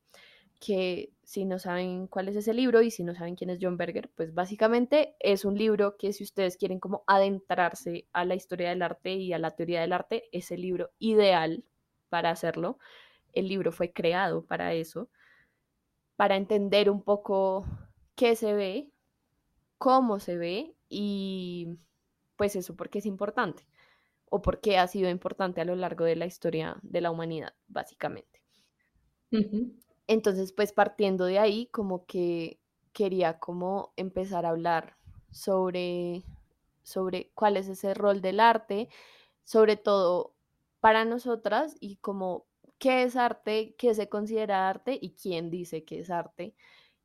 que 0.64 1.12
si 1.24 1.44
no 1.44 1.58
saben 1.58 2.06
cuál 2.06 2.28
es 2.28 2.36
ese 2.36 2.54
libro 2.54 2.80
y 2.80 2.90
si 2.90 3.04
no 3.04 3.14
saben 3.14 3.36
quién 3.36 3.50
es 3.50 3.58
John 3.60 3.76
Berger, 3.76 4.10
pues 4.14 4.32
básicamente 4.32 5.14
es 5.20 5.44
un 5.44 5.58
libro 5.58 5.96
que 5.98 6.12
si 6.12 6.24
ustedes 6.24 6.56
quieren 6.56 6.80
como 6.80 7.04
adentrarse 7.06 8.06
a 8.12 8.24
la 8.24 8.34
historia 8.34 8.70
del 8.70 8.82
arte 8.82 9.12
y 9.14 9.32
a 9.32 9.38
la 9.38 9.50
teoría 9.50 9.82
del 9.82 9.92
arte, 9.92 10.24
es 10.32 10.50
el 10.50 10.62
libro 10.62 10.90
ideal 10.98 11.64
para 12.08 12.30
hacerlo. 12.30 12.78
El 13.32 13.48
libro 13.48 13.72
fue 13.72 13.92
creado 13.92 14.46
para 14.46 14.72
eso, 14.72 15.10
para 16.16 16.36
entender 16.36 16.88
un 16.88 17.02
poco 17.02 17.66
qué 18.14 18.36
se 18.36 18.54
ve, 18.54 18.90
cómo 19.76 20.18
se 20.18 20.38
ve 20.38 20.74
y 20.88 21.76
pues 22.36 22.56
eso 22.56 22.74
porque 22.74 23.00
es 23.00 23.06
importante 23.06 23.66
o 24.30 24.40
porque 24.40 24.78
ha 24.78 24.86
sido 24.88 25.10
importante 25.10 25.60
a 25.60 25.64
lo 25.64 25.76
largo 25.76 26.04
de 26.04 26.16
la 26.16 26.26
historia 26.26 26.78
de 26.82 27.00
la 27.00 27.10
humanidad, 27.10 27.54
básicamente. 27.68 28.42
Entonces, 30.06 30.52
pues 30.52 30.72
partiendo 30.72 31.24
de 31.26 31.38
ahí, 31.38 31.66
como 31.68 32.06
que 32.06 32.60
quería 32.92 33.38
como 33.38 33.92
empezar 33.96 34.46
a 34.46 34.50
hablar 34.50 34.96
sobre, 35.30 36.22
sobre 36.82 37.30
cuál 37.34 37.56
es 37.56 37.68
ese 37.68 37.94
rol 37.94 38.20
del 38.20 38.40
arte, 38.40 38.88
sobre 39.44 39.76
todo 39.76 40.34
para 40.80 41.04
nosotras 41.04 41.76
y 41.80 41.96
como 41.96 42.46
qué 42.78 43.04
es 43.04 43.16
arte, 43.16 43.74
qué 43.78 43.94
se 43.94 44.08
considera 44.08 44.68
arte 44.68 44.98
y 45.00 45.14
quién 45.14 45.50
dice 45.50 45.84
que 45.84 46.00
es 46.00 46.10
arte. 46.10 46.54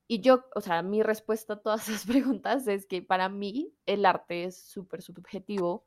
Y 0.08 0.22
yo, 0.22 0.46
o 0.56 0.62
sea, 0.62 0.82
mi 0.84 1.04
respuesta 1.04 1.54
a 1.54 1.62
todas 1.62 1.88
esas 1.90 2.06
preguntas 2.06 2.68
es 2.68 2.86
que 2.86 3.02
para 3.02 3.30
mí 3.30 3.74
el 3.86 4.06
arte 4.06 4.46
es 4.46 4.62
súper 4.62 5.02
subjetivo 5.02 5.86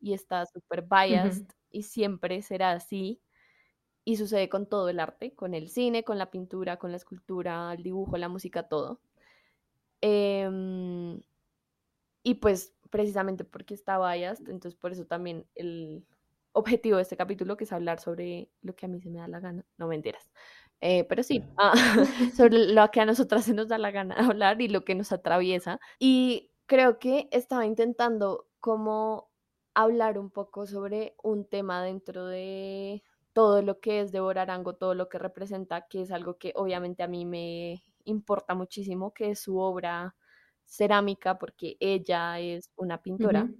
y 0.00 0.14
está 0.14 0.46
súper 0.46 0.82
biased 0.82 1.46
y 1.70 1.84
siempre 1.84 2.42
será 2.42 2.72
así 2.72 3.22
y 4.10 4.16
sucede 4.16 4.48
con 4.48 4.66
todo 4.66 4.88
el 4.88 5.00
arte, 5.00 5.34
con 5.34 5.54
el 5.54 5.68
cine, 5.68 6.04
con 6.04 6.18
la 6.18 6.30
pintura, 6.30 6.78
con 6.78 6.90
la 6.90 6.96
escultura, 6.96 7.72
el 7.72 7.82
dibujo, 7.82 8.16
la 8.16 8.28
música, 8.28 8.64
todo. 8.64 9.00
Em, 10.00 11.20
y 12.22 12.34
pues 12.34 12.74
precisamente 12.90 13.44
porque 13.44 13.74
está 13.74 13.98
biased, 13.98 14.48
entonces 14.48 14.74
por 14.74 14.92
eso 14.92 15.06
también 15.06 15.46
el 15.54 16.04
objetivo 16.52 16.96
de 16.96 17.02
este 17.02 17.16
capítulo, 17.16 17.56
que 17.56 17.64
es 17.64 17.72
hablar 17.72 18.00
sobre 18.00 18.50
lo 18.62 18.74
que 18.74 18.86
a 18.86 18.88
mí 18.88 19.00
se 19.00 19.10
me 19.10 19.20
da 19.20 19.28
la 19.28 19.40
gana, 19.40 19.64
no 19.78 19.86
mentiras, 19.86 20.30
eh, 20.80 21.04
pero 21.04 21.22
sí, 21.22 21.44
ah, 21.58 21.72
sobre 22.36 22.72
lo 22.74 22.90
que 22.90 23.00
a 23.00 23.06
nosotras 23.06 23.44
se 23.44 23.54
nos 23.54 23.68
da 23.68 23.78
la 23.78 23.90
gana 23.92 24.16
hablar 24.34 24.60
y 24.60 24.68
lo 24.68 24.84
que 24.84 24.94
nos 24.94 25.12
atraviesa. 25.12 25.78
Y 25.98 26.50
creo 26.66 26.98
que 26.98 27.28
estaba 27.30 27.66
intentando 27.66 28.48
como 28.58 29.30
hablar 29.74 30.18
un 30.18 30.30
poco 30.30 30.66
sobre 30.66 31.14
un 31.22 31.44
tema 31.44 31.82
dentro 31.82 32.26
de 32.26 33.04
todo 33.32 33.62
lo 33.62 33.80
que 33.80 34.00
es 34.00 34.12
de 34.12 34.18
Arango, 34.18 34.74
todo 34.74 34.94
lo 34.94 35.08
que 35.08 35.18
representa, 35.18 35.86
que 35.88 36.02
es 36.02 36.10
algo 36.12 36.38
que 36.38 36.52
obviamente 36.56 37.02
a 37.02 37.08
mí 37.08 37.24
me 37.26 37.84
importa 38.04 38.54
muchísimo, 38.54 39.12
que 39.14 39.30
es 39.30 39.40
su 39.40 39.58
obra 39.58 40.16
cerámica, 40.64 41.38
porque 41.38 41.76
ella 41.80 42.38
es 42.40 42.70
una 42.76 43.02
pintora, 43.02 43.52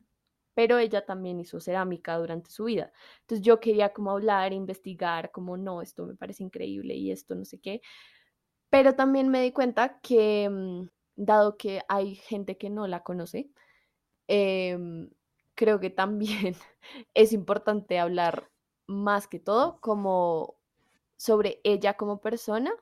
pero 0.54 0.78
ella 0.78 1.06
también 1.06 1.40
hizo 1.40 1.60
cerámica 1.60 2.18
durante 2.18 2.50
su 2.50 2.64
vida. 2.64 2.92
Entonces 3.22 3.44
yo 3.46 3.60
quería 3.60 3.92
como 3.92 4.12
hablar, 4.12 4.52
investigar, 4.52 5.30
como 5.32 5.56
no, 5.56 5.82
esto 5.82 6.06
me 6.06 6.16
parece 6.16 6.44
increíble 6.44 6.94
y 6.96 7.12
esto 7.12 7.34
no 7.34 7.44
sé 7.44 7.60
qué, 7.60 7.82
pero 8.70 8.94
también 8.94 9.28
me 9.28 9.42
di 9.42 9.52
cuenta 9.52 10.00
que, 10.00 10.48
mm, 10.50 10.88
dado 11.16 11.56
que 11.56 11.82
hay 11.88 12.14
gente 12.16 12.56
que 12.58 12.70
no 12.70 12.86
la 12.86 13.02
conoce, 13.02 13.50
em, 14.28 15.10
creo 15.56 15.80
que 15.80 15.90
también 15.90 16.56
es 17.14 17.32
importante 17.32 17.98
hablar 17.98 18.50
más 18.90 19.28
que 19.28 19.38
todo 19.38 19.80
como 19.80 20.56
sobre 21.16 21.60
ella 21.64 21.94
como 21.94 22.20
persona, 22.20 22.72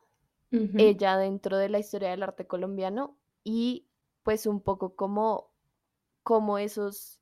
ella 0.50 1.18
dentro 1.18 1.58
de 1.58 1.68
la 1.68 1.78
historia 1.78 2.08
del 2.08 2.22
arte 2.22 2.46
colombiano 2.46 3.18
y 3.44 3.86
pues 4.22 4.46
un 4.46 4.62
poco 4.62 4.96
como, 4.96 5.50
como 6.22 6.56
esos 6.56 7.20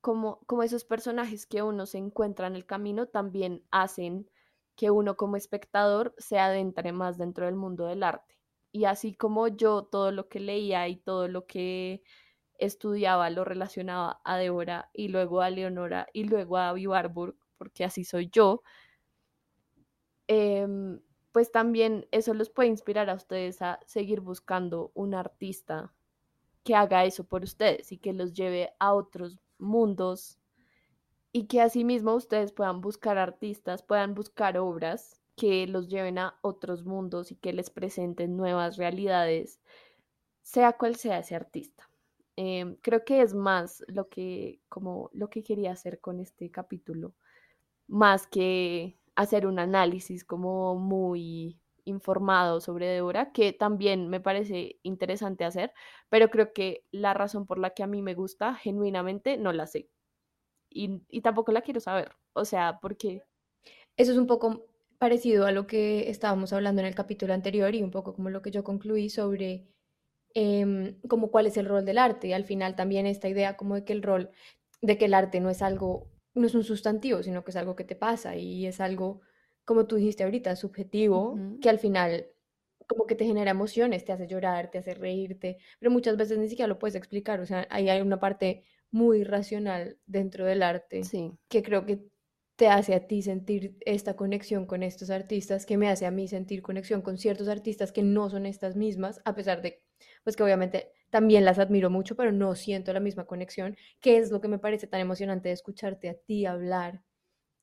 como, 0.00 0.40
como 0.46 0.62
esos 0.62 0.84
personajes 0.84 1.46
que 1.46 1.62
uno 1.62 1.84
se 1.84 1.98
encuentra 1.98 2.46
en 2.46 2.56
el 2.56 2.64
camino 2.64 3.06
también 3.06 3.62
hacen 3.70 4.28
que 4.74 4.90
uno 4.90 5.16
como 5.16 5.36
espectador 5.36 6.14
se 6.18 6.38
adentre 6.38 6.92
más 6.92 7.18
dentro 7.18 7.44
del 7.46 7.54
mundo 7.54 7.86
del 7.86 8.02
arte. 8.02 8.38
Y 8.72 8.86
así 8.86 9.14
como 9.14 9.48
yo 9.48 9.84
todo 9.84 10.10
lo 10.10 10.28
que 10.28 10.40
leía 10.40 10.88
y 10.88 10.96
todo 10.96 11.28
lo 11.28 11.46
que 11.46 12.02
estudiaba 12.58 13.28
lo 13.30 13.44
relacionaba 13.44 14.20
a 14.24 14.36
Débora 14.38 14.90
y 14.94 15.08
luego 15.08 15.42
a 15.42 15.50
Leonora 15.50 16.08
y 16.12 16.24
luego 16.24 16.56
a 16.56 16.72
Vivarburg, 16.72 17.36
porque 17.62 17.84
así 17.84 18.02
soy 18.02 18.28
yo, 18.28 18.64
em, 20.26 21.00
pues 21.30 21.52
también 21.52 22.08
eso 22.10 22.34
los 22.34 22.50
puede 22.50 22.68
inspirar 22.68 23.08
a 23.08 23.14
ustedes 23.14 23.62
a 23.62 23.78
seguir 23.86 24.20
buscando 24.20 24.90
un 24.94 25.14
artista 25.14 25.94
que 26.64 26.74
haga 26.74 27.04
eso 27.04 27.22
por 27.22 27.44
ustedes 27.44 27.92
y 27.92 27.98
que 27.98 28.12
los 28.12 28.32
lleve 28.32 28.74
a 28.80 28.94
otros 28.94 29.38
mundos 29.58 30.40
y 31.30 31.46
que 31.46 31.60
asimismo 31.60 32.16
ustedes 32.16 32.50
puedan 32.50 32.80
buscar 32.80 33.16
artistas, 33.16 33.84
puedan 33.84 34.14
buscar 34.14 34.58
obras 34.58 35.22
que 35.36 35.68
los 35.68 35.86
lleven 35.88 36.18
a 36.18 36.36
otros 36.42 36.84
mundos 36.84 37.30
y 37.30 37.36
que 37.36 37.52
les 37.52 37.70
presenten 37.70 38.36
nuevas 38.36 38.76
realidades, 38.76 39.60
sea 40.42 40.72
cual 40.72 40.96
sea 40.96 41.20
ese 41.20 41.36
artista. 41.36 41.88
Em, 42.34 42.74
creo 42.82 43.04
que 43.04 43.22
es 43.22 43.34
más 43.34 43.84
lo 43.86 44.08
que, 44.08 44.60
como 44.68 45.10
lo 45.12 45.30
que 45.30 45.44
quería 45.44 45.70
hacer 45.70 46.00
con 46.00 46.18
este 46.18 46.50
capítulo, 46.50 47.14
más 47.88 48.26
que 48.26 48.98
hacer 49.16 49.46
un 49.46 49.58
análisis 49.58 50.24
como 50.24 50.76
muy 50.76 51.60
informado 51.84 52.60
sobre 52.60 52.86
Débora, 52.86 53.32
que 53.32 53.52
también 53.52 54.08
me 54.08 54.20
parece 54.20 54.78
interesante 54.82 55.44
hacer, 55.44 55.72
pero 56.08 56.30
creo 56.30 56.52
que 56.52 56.86
la 56.92 57.14
razón 57.14 57.46
por 57.46 57.58
la 57.58 57.70
que 57.70 57.82
a 57.82 57.86
mí 57.88 58.02
me 58.02 58.14
gusta, 58.14 58.54
genuinamente, 58.54 59.36
no 59.36 59.52
la 59.52 59.66
sé. 59.66 59.88
Y, 60.70 61.02
y 61.08 61.22
tampoco 61.22 61.52
la 61.52 61.62
quiero 61.62 61.80
saber. 61.80 62.16
O 62.34 62.44
sea, 62.44 62.78
porque... 62.80 63.22
Eso 63.96 64.12
es 64.12 64.18
un 64.18 64.26
poco 64.26 64.66
parecido 64.98 65.46
a 65.46 65.52
lo 65.52 65.66
que 65.66 66.10
estábamos 66.10 66.52
hablando 66.52 66.80
en 66.82 66.88
el 66.88 66.94
capítulo 66.94 67.34
anterior 67.34 67.74
y 67.74 67.82
un 67.82 67.90
poco 67.90 68.14
como 68.14 68.30
lo 68.30 68.42
que 68.42 68.50
yo 68.50 68.64
concluí 68.64 69.10
sobre 69.10 69.66
em, 70.34 71.00
como 71.08 71.30
cuál 71.30 71.46
es 71.46 71.56
el 71.58 71.66
rol 71.66 71.84
del 71.84 71.98
arte. 71.98 72.28
Y 72.28 72.34
al 72.34 72.44
final 72.44 72.76
también 72.76 73.06
esta 73.06 73.28
idea 73.28 73.56
como 73.56 73.76
de 73.76 73.84
que 73.84 73.94
el 73.94 74.02
rol, 74.02 74.30
de 74.82 74.98
que 74.98 75.06
el 75.06 75.14
arte 75.14 75.40
no 75.40 75.50
es 75.50 75.62
algo, 75.62 76.11
no 76.34 76.46
es 76.46 76.54
un 76.54 76.64
sustantivo, 76.64 77.22
sino 77.22 77.44
que 77.44 77.50
es 77.50 77.56
algo 77.56 77.76
que 77.76 77.84
te 77.84 77.96
pasa 77.96 78.36
y 78.36 78.66
es 78.66 78.80
algo 78.80 79.20
como 79.64 79.86
tú 79.86 79.96
dijiste 79.96 80.24
ahorita, 80.24 80.56
subjetivo, 80.56 81.38
que 81.60 81.70
al 81.70 81.78
final 81.78 82.26
como 82.88 83.06
que 83.06 83.14
te 83.14 83.24
genera 83.24 83.52
emociones, 83.52 84.04
te 84.04 84.12
hace 84.12 84.26
llorar, 84.26 84.70
te 84.70 84.78
hace 84.78 84.94
reírte, 84.94 85.58
pero 85.78 85.90
muchas 85.90 86.16
veces 86.16 86.38
ni 86.38 86.48
siquiera 86.48 86.66
lo 86.68 86.78
puedes 86.78 86.96
explicar, 86.96 87.40
o 87.40 87.46
sea, 87.46 87.66
ahí 87.70 87.88
hay 87.88 88.00
una 88.00 88.20
parte 88.20 88.64
muy 88.90 89.24
racional 89.24 89.98
dentro 90.06 90.44
del 90.44 90.62
arte 90.62 91.02
que 91.48 91.62
creo 91.62 91.86
que 91.86 92.04
te 92.56 92.68
hace 92.68 92.94
a 92.94 93.06
ti 93.06 93.22
sentir 93.22 93.76
esta 93.80 94.14
conexión 94.14 94.66
con 94.66 94.82
estos 94.82 95.10
artistas, 95.10 95.64
que 95.64 95.78
me 95.78 95.88
hace 95.88 96.06
a 96.06 96.10
mí 96.10 96.28
sentir 96.28 96.60
conexión 96.60 97.02
con 97.02 97.16
ciertos 97.18 97.48
artistas 97.48 97.92
que 97.92 98.02
no 98.02 98.28
son 98.28 98.44
estas 98.46 98.76
mismas, 98.76 99.20
a 99.24 99.34
pesar 99.34 99.62
de, 99.62 99.82
pues 100.24 100.36
que 100.36 100.42
obviamente 100.42 100.92
también 101.10 101.44
las 101.44 101.58
admiro 101.58 101.90
mucho, 101.90 102.16
pero 102.16 102.32
no 102.32 102.54
siento 102.54 102.92
la 102.92 103.00
misma 103.00 103.26
conexión, 103.26 103.76
que 104.00 104.16
es 104.16 104.30
lo 104.30 104.40
que 104.40 104.48
me 104.48 104.58
parece 104.58 104.86
tan 104.86 105.00
emocionante 105.00 105.48
de 105.48 105.54
escucharte 105.54 106.08
a 106.08 106.14
ti 106.14 106.46
hablar 106.46 107.02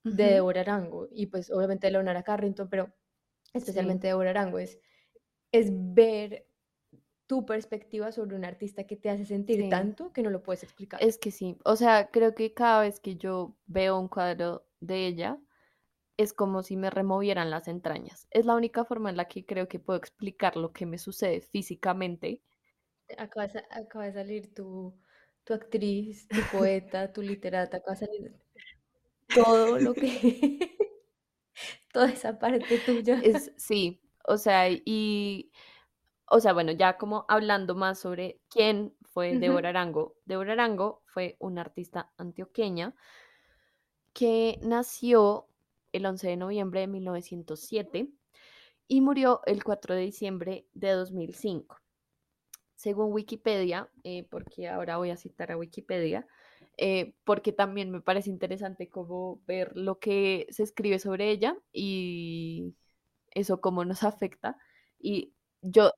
de 0.03 0.25
Deborah 0.25 0.61
Arango 0.61 1.07
y 1.11 1.27
pues 1.27 1.51
obviamente 1.51 1.87
de 1.87 1.91
Leonora 1.91 2.23
Carrington, 2.23 2.69
pero 2.69 2.93
especialmente 3.53 4.07
de 4.07 4.13
Deborah 4.13 4.29
Arango, 4.31 4.59
es, 4.59 4.79
es 5.51 5.69
ver 5.71 6.45
tu 7.27 7.45
perspectiva 7.45 8.11
sobre 8.11 8.35
un 8.35 8.43
artista 8.43 8.85
que 8.85 8.95
te 8.95 9.09
hace 9.09 9.25
sentir 9.25 9.69
tanto 9.69 10.11
que 10.11 10.23
no 10.23 10.31
lo 10.31 10.41
puedes 10.41 10.63
explicar. 10.63 11.01
Es 11.03 11.19
que 11.19 11.29
sí, 11.31 11.57
o 11.63 11.75
sea, 11.75 12.09
creo 12.09 12.33
que 12.33 12.53
cada 12.53 12.81
vez 12.81 12.99
que 12.99 13.17
yo 13.17 13.55
veo 13.67 13.99
un 13.99 14.07
cuadro 14.07 14.65
de 14.79 15.05
ella, 15.05 15.39
es 16.19 16.33
como 16.33 16.63
si 16.63 16.75
me 16.75 16.89
removieran 16.89 17.49
las 17.49 17.69
entrañas. 17.69 18.27
Es 18.29 18.45
la 18.45 18.53
única 18.53 18.83
forma 18.83 19.09
en 19.09 19.15
la 19.15 19.29
que 19.29 19.45
creo 19.45 19.69
que 19.69 19.79
puedo 19.79 19.97
explicar 19.97 20.57
lo 20.57 20.73
que 20.73 20.85
me 20.85 20.97
sucede 20.97 21.39
físicamente. 21.39 22.41
Acaba 23.17 23.47
de, 23.47 23.63
acaba 23.71 24.03
de 24.03 24.11
salir 24.11 24.53
tu, 24.53 24.93
tu 25.45 25.53
actriz, 25.53 26.27
tu 26.27 26.41
poeta, 26.51 27.13
tu 27.13 27.21
literata, 27.21 27.77
acaba 27.77 27.97
de 27.97 28.05
salir 28.05 28.35
todo 29.33 29.79
lo 29.79 29.93
que, 29.93 30.77
toda 31.93 32.09
esa 32.09 32.37
parte 32.37 32.79
tuya. 32.79 33.21
Es, 33.23 33.53
sí, 33.55 34.01
o 34.25 34.37
sea, 34.37 34.67
y, 34.69 35.53
o 36.25 36.41
sea, 36.41 36.51
bueno, 36.51 36.73
ya 36.73 36.97
como 36.97 37.23
hablando 37.29 37.75
más 37.75 37.97
sobre 37.97 38.41
quién 38.49 38.93
fue 39.03 39.39
Débora 39.39 39.69
Arango. 39.69 40.17
Débora 40.25 40.51
Arango 40.51 41.01
fue 41.05 41.37
una 41.39 41.61
artista 41.61 42.11
antioqueña 42.17 42.93
que 44.11 44.59
nació 44.61 45.48
el 45.91 46.05
11 46.05 46.27
de 46.27 46.37
noviembre 46.37 46.81
de 46.81 46.87
1907 46.87 48.09
y 48.89 49.01
murió 49.01 49.41
el 49.45 49.63
4 49.63 49.95
de 49.95 50.01
diciembre 50.01 50.65
de 50.73 50.91
2005. 50.91 51.77
Según 52.75 53.13
Wikipedia, 53.13 53.89
eh, 54.03 54.27
porque 54.29 54.67
ahora 54.67 54.97
voy 54.97 55.11
a 55.11 55.17
citar 55.17 55.51
a 55.51 55.57
Wikipedia, 55.57 56.27
eh, 56.75 57.13
porque 57.23 57.53
también 57.53 57.91
me 57.91 58.01
parece 58.01 58.29
interesante 58.29 58.89
como 58.89 59.41
ver 59.45 59.71
lo 59.75 59.99
que 59.99 60.47
se 60.49 60.63
escribe 60.63 60.97
sobre 60.97 61.29
ella 61.29 61.55
y 61.71 62.73
eso 63.31 63.61
cómo 63.61 63.85
nos 63.85 64.03
afecta. 64.03 64.57
Y 64.99 65.33
yo... 65.61 65.91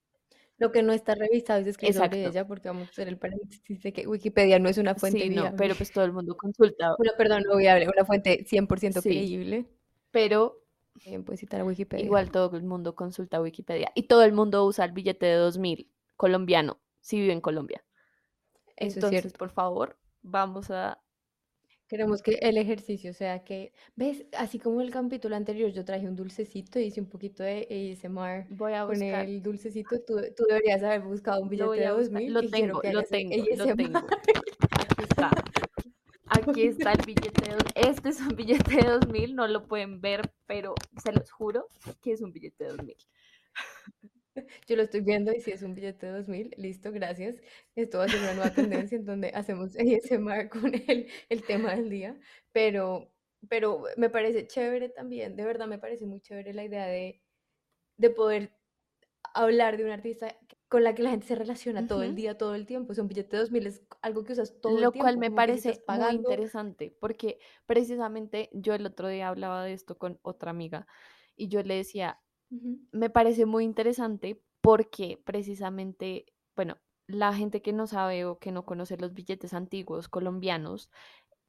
Lo 0.58 0.72
que 0.72 0.84
no 0.84 0.94
está 0.94 1.16
revisado 1.16 1.60
y 1.60 1.64
se 1.64 1.70
escribe 1.72 1.94
sobre 1.94 2.24
ella, 2.24 2.46
porque 2.46 2.68
vamos 2.68 2.88
a 2.88 2.92
hacer 2.92 3.08
el 3.08 3.18
paréntesis 3.18 3.82
de 3.82 3.94
que 3.94 4.06
Wikipedia 4.06 4.60
no 4.60 4.70
es 4.70 4.78
una 4.78 4.94
fuente 4.94 5.22
sí, 5.22 5.30
no, 5.32 5.56
pero 5.58 5.74
pues 5.74 5.92
todo 5.92 6.06
el 6.06 6.14
mundo 6.14 6.38
consulta. 6.38 6.94
Una, 7.00 7.14
perdón, 7.18 7.46
no 7.50 7.58
viable, 7.58 7.88
una 7.88 8.06
fuente 8.06 8.46
100% 8.46 9.02
creíble. 9.02 9.66
Pero 10.12 10.62
Bien, 11.06 11.24
puedes 11.24 11.40
citar 11.40 11.62
a 11.62 11.66
Wikipedia. 11.66 12.06
Igual 12.06 12.32
todo 12.32 12.56
el 12.58 12.64
mundo 12.64 12.96
consulta 12.96 13.42
Wikipedia. 13.42 13.92
Y 13.96 14.04
todo 14.04 14.24
el 14.24 14.34
mundo 14.34 14.66
usa 14.66 14.86
el 14.86 14.92
billete 14.92 15.26
de 15.26 15.36
2000 15.36 15.90
colombiano, 16.16 16.80
si 17.00 17.20
vive 17.20 17.34
en 17.34 17.42
Colombia. 17.42 17.84
Eso 18.76 18.98
Entonces, 18.98 19.18
es 19.18 19.22
cierto. 19.24 19.40
por 19.40 19.50
favor, 19.50 19.98
vamos 20.22 20.70
a... 20.70 21.02
Queremos 21.88 22.22
que 22.22 22.36
el 22.42 22.58
ejercicio 22.58 23.14
sea 23.14 23.44
que, 23.44 23.74
¿ves? 23.96 24.26
Así 24.38 24.60
como 24.60 24.80
el 24.80 24.92
capítulo 24.92 25.36
anterior 25.36 25.72
yo 25.72 25.84
traje 25.84 26.08
un 26.08 26.16
dulcecito 26.16 26.80
y 26.80 26.84
hice 26.84 27.02
un 27.02 27.10
poquito 27.10 27.44
de 27.44 27.68
ASMR 27.70 28.48
Voy 28.50 28.74
a 28.74 28.86
buscar. 28.86 29.26
con 29.26 29.30
el 29.30 29.42
dulcecito, 29.42 30.00
tú, 30.08 30.16
tú 30.38 30.46
deberías 30.48 30.82
haber 30.84 31.02
buscado 31.02 31.42
un 31.42 31.50
billete 31.50 31.82
de 31.82 31.88
2000 31.88 32.34
Lo 32.34 32.50
tengo, 32.50 32.82
lo 32.82 33.04
tengo, 33.04 33.36
lo 33.58 33.76
tengo. 33.76 33.98
Aquí 33.98 35.04
está. 35.04 35.32
Aquí 36.52 36.68
está 36.68 36.92
el 36.92 37.06
billete 37.06 37.46
de 37.50 37.56
2000. 37.56 37.74
Este 37.76 38.10
es 38.10 38.20
un 38.20 38.36
billete 38.36 38.76
de 38.76 38.84
2000, 38.84 39.36
no 39.36 39.48
lo 39.48 39.68
pueden 39.68 40.02
ver, 40.02 40.34
pero 40.46 40.76
se 41.02 41.14
los 41.14 41.32
juro 41.32 41.68
que 42.02 42.12
es 42.12 42.22
un 42.22 42.34
billete 42.34 42.66
de 42.66 42.70
2000. 42.72 42.98
Yo 44.68 44.76
lo 44.76 44.84
estoy 44.84 45.02
viendo 45.02 45.34
y 45.34 45.42
si 45.42 45.52
es 45.52 45.62
un 45.62 45.76
billete 45.76 46.06
de 46.08 46.14
2000, 46.14 46.52
listo, 46.58 46.92
gracias. 46.92 47.36
Esto 47.76 48.00
va 48.00 48.06
a 48.06 48.10
ser 48.10 48.22
una 48.22 48.34
nueva 48.34 48.54
tendencia 48.54 48.98
en 48.98 49.06
donde 49.06 49.30
hacemos 49.30 49.76
ASMR 49.76 50.50
con 50.50 50.74
el, 50.74 51.08
el 51.30 51.44
tema 51.44 51.76
del 51.76 51.90
día, 51.90 52.20
pero, 52.52 53.12
pero 53.50 53.84
me 53.98 54.10
parece 54.10 54.48
chévere 54.48 54.90
también, 54.90 55.36
de 55.36 55.46
verdad 55.46 55.68
me 55.68 55.80
parece 55.80 56.06
muy 56.06 56.22
chévere 56.22 56.54
la 56.54 56.64
idea 56.64 56.86
de, 56.86 57.22
de 57.98 58.10
poder 58.10 58.52
hablar 59.34 59.78
de 59.78 59.86
un 59.86 59.92
artista 59.92 60.36
con 60.72 60.86
la 60.86 60.96
que 60.96 61.04
la 61.04 61.10
gente 61.10 61.28
se 61.28 61.36
relaciona 61.36 61.86
todo 61.86 62.02
el 62.02 62.16
día, 62.16 62.38
todo 62.38 62.56
el 62.56 62.66
tiempo. 62.66 62.94
O 62.94 62.96
sea, 62.96 63.02
un 63.02 63.10
billete 63.10 63.36
de 63.36 63.42
2000 63.42 63.68
es 63.68 63.82
algo 64.02 64.24
que 64.24 64.32
usas 64.32 64.58
todo 64.62 64.72
el 64.72 64.78
tiempo. 64.78 64.98
Lo 65.00 65.02
cual 65.04 65.18
me 65.18 65.30
parece 65.30 65.84
muy 65.86 66.16
interesante, 66.16 66.96
porque 66.98 67.40
precisamente 67.66 68.50
yo 68.54 68.74
el 68.74 68.86
otro 68.86 69.10
día 69.10 69.28
hablaba 69.28 69.66
de 69.66 69.74
esto 69.74 69.98
con 69.98 70.18
otra 70.22 70.50
amiga 70.50 70.88
y 71.36 71.50
yo 71.50 71.62
le 71.62 71.76
decía, 71.76 72.22
me 72.94 73.10
parece 73.10 73.46
muy 73.46 73.66
interesante 73.66 74.42
porque 74.62 75.22
precisamente, 75.26 76.28
bueno, 76.56 76.78
la 77.06 77.34
gente 77.34 77.62
que 77.62 77.74
no 77.74 77.86
sabe 77.86 78.24
o 78.24 78.40
que 78.40 78.54
no 78.54 78.64
conoce 78.64 78.96
los 78.96 79.14
billetes 79.14 79.54
antiguos 79.54 80.08
colombianos, 80.08 80.90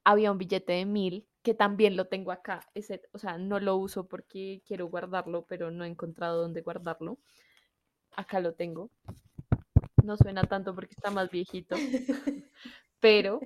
había 0.02 0.32
un 0.32 0.38
billete 0.38 0.72
de 0.72 0.84
mil 0.84 1.28
que 1.42 1.54
también 1.54 1.96
lo 1.96 2.08
tengo 2.08 2.32
acá. 2.32 2.68
Ese, 2.74 3.02
o 3.12 3.18
sea, 3.18 3.38
no 3.38 3.60
lo 3.60 3.76
uso 3.76 4.08
porque 4.08 4.64
quiero 4.66 4.88
guardarlo, 4.88 5.46
pero 5.46 5.70
no 5.70 5.84
he 5.84 5.88
encontrado 5.88 6.42
dónde 6.42 6.62
guardarlo. 6.62 7.18
Acá 8.16 8.40
lo 8.40 8.54
tengo. 8.54 8.90
No 10.02 10.16
suena 10.16 10.42
tanto 10.44 10.74
porque 10.74 10.94
está 10.94 11.10
más 11.10 11.30
viejito. 11.30 11.76
pero 13.00 13.40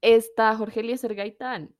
está 0.00 0.56
Jorge 0.56 0.80
Eliezer 0.80 1.14
Gaitán. 1.14 1.74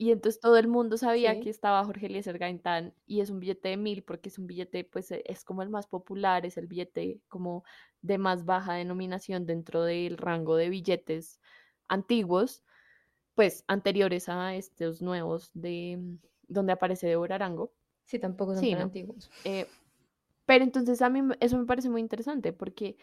Y 0.00 0.12
entonces 0.12 0.40
todo 0.40 0.56
el 0.56 0.68
mundo 0.68 0.96
sabía 0.96 1.40
que 1.40 1.50
estaba 1.50 1.84
Jorge 1.84 2.06
Eliezer 2.06 2.38
Gaitán 2.38 2.94
y 3.04 3.20
es 3.20 3.30
un 3.30 3.40
billete 3.40 3.70
de 3.70 3.76
mil 3.76 4.04
porque 4.04 4.28
es 4.28 4.38
un 4.38 4.46
billete, 4.46 4.84
pues 4.84 5.10
e, 5.10 5.24
es 5.26 5.44
como 5.44 5.62
el 5.62 5.70
más 5.70 5.88
popular, 5.88 6.46
es 6.46 6.56
el 6.56 6.68
billete 6.68 7.20
como 7.26 7.64
de 8.00 8.16
más 8.16 8.44
baja 8.44 8.74
denominación 8.74 9.44
dentro 9.44 9.82
del 9.82 10.16
rango 10.16 10.54
de 10.54 10.68
billetes 10.68 11.40
antiguos, 11.88 12.62
pues 13.34 13.64
anteriores 13.66 14.28
a 14.28 14.54
estos 14.54 15.02
nuevos 15.02 15.50
de 15.54 15.96
mm, 15.98 16.18
donde 16.46 16.72
aparece 16.74 17.08
de 17.08 17.34
Arango. 17.34 17.72
Sí, 18.04 18.20
tampoco 18.20 18.54
son 18.54 18.70
tan 18.70 18.82
antiguos. 18.82 19.28
Eh, 19.44 19.66
pero 20.48 20.64
entonces 20.64 21.02
a 21.02 21.10
mí 21.10 21.20
eso 21.40 21.58
me 21.58 21.66
parece 21.66 21.90
muy 21.90 22.00
interesante 22.00 22.54
porque 22.54 22.96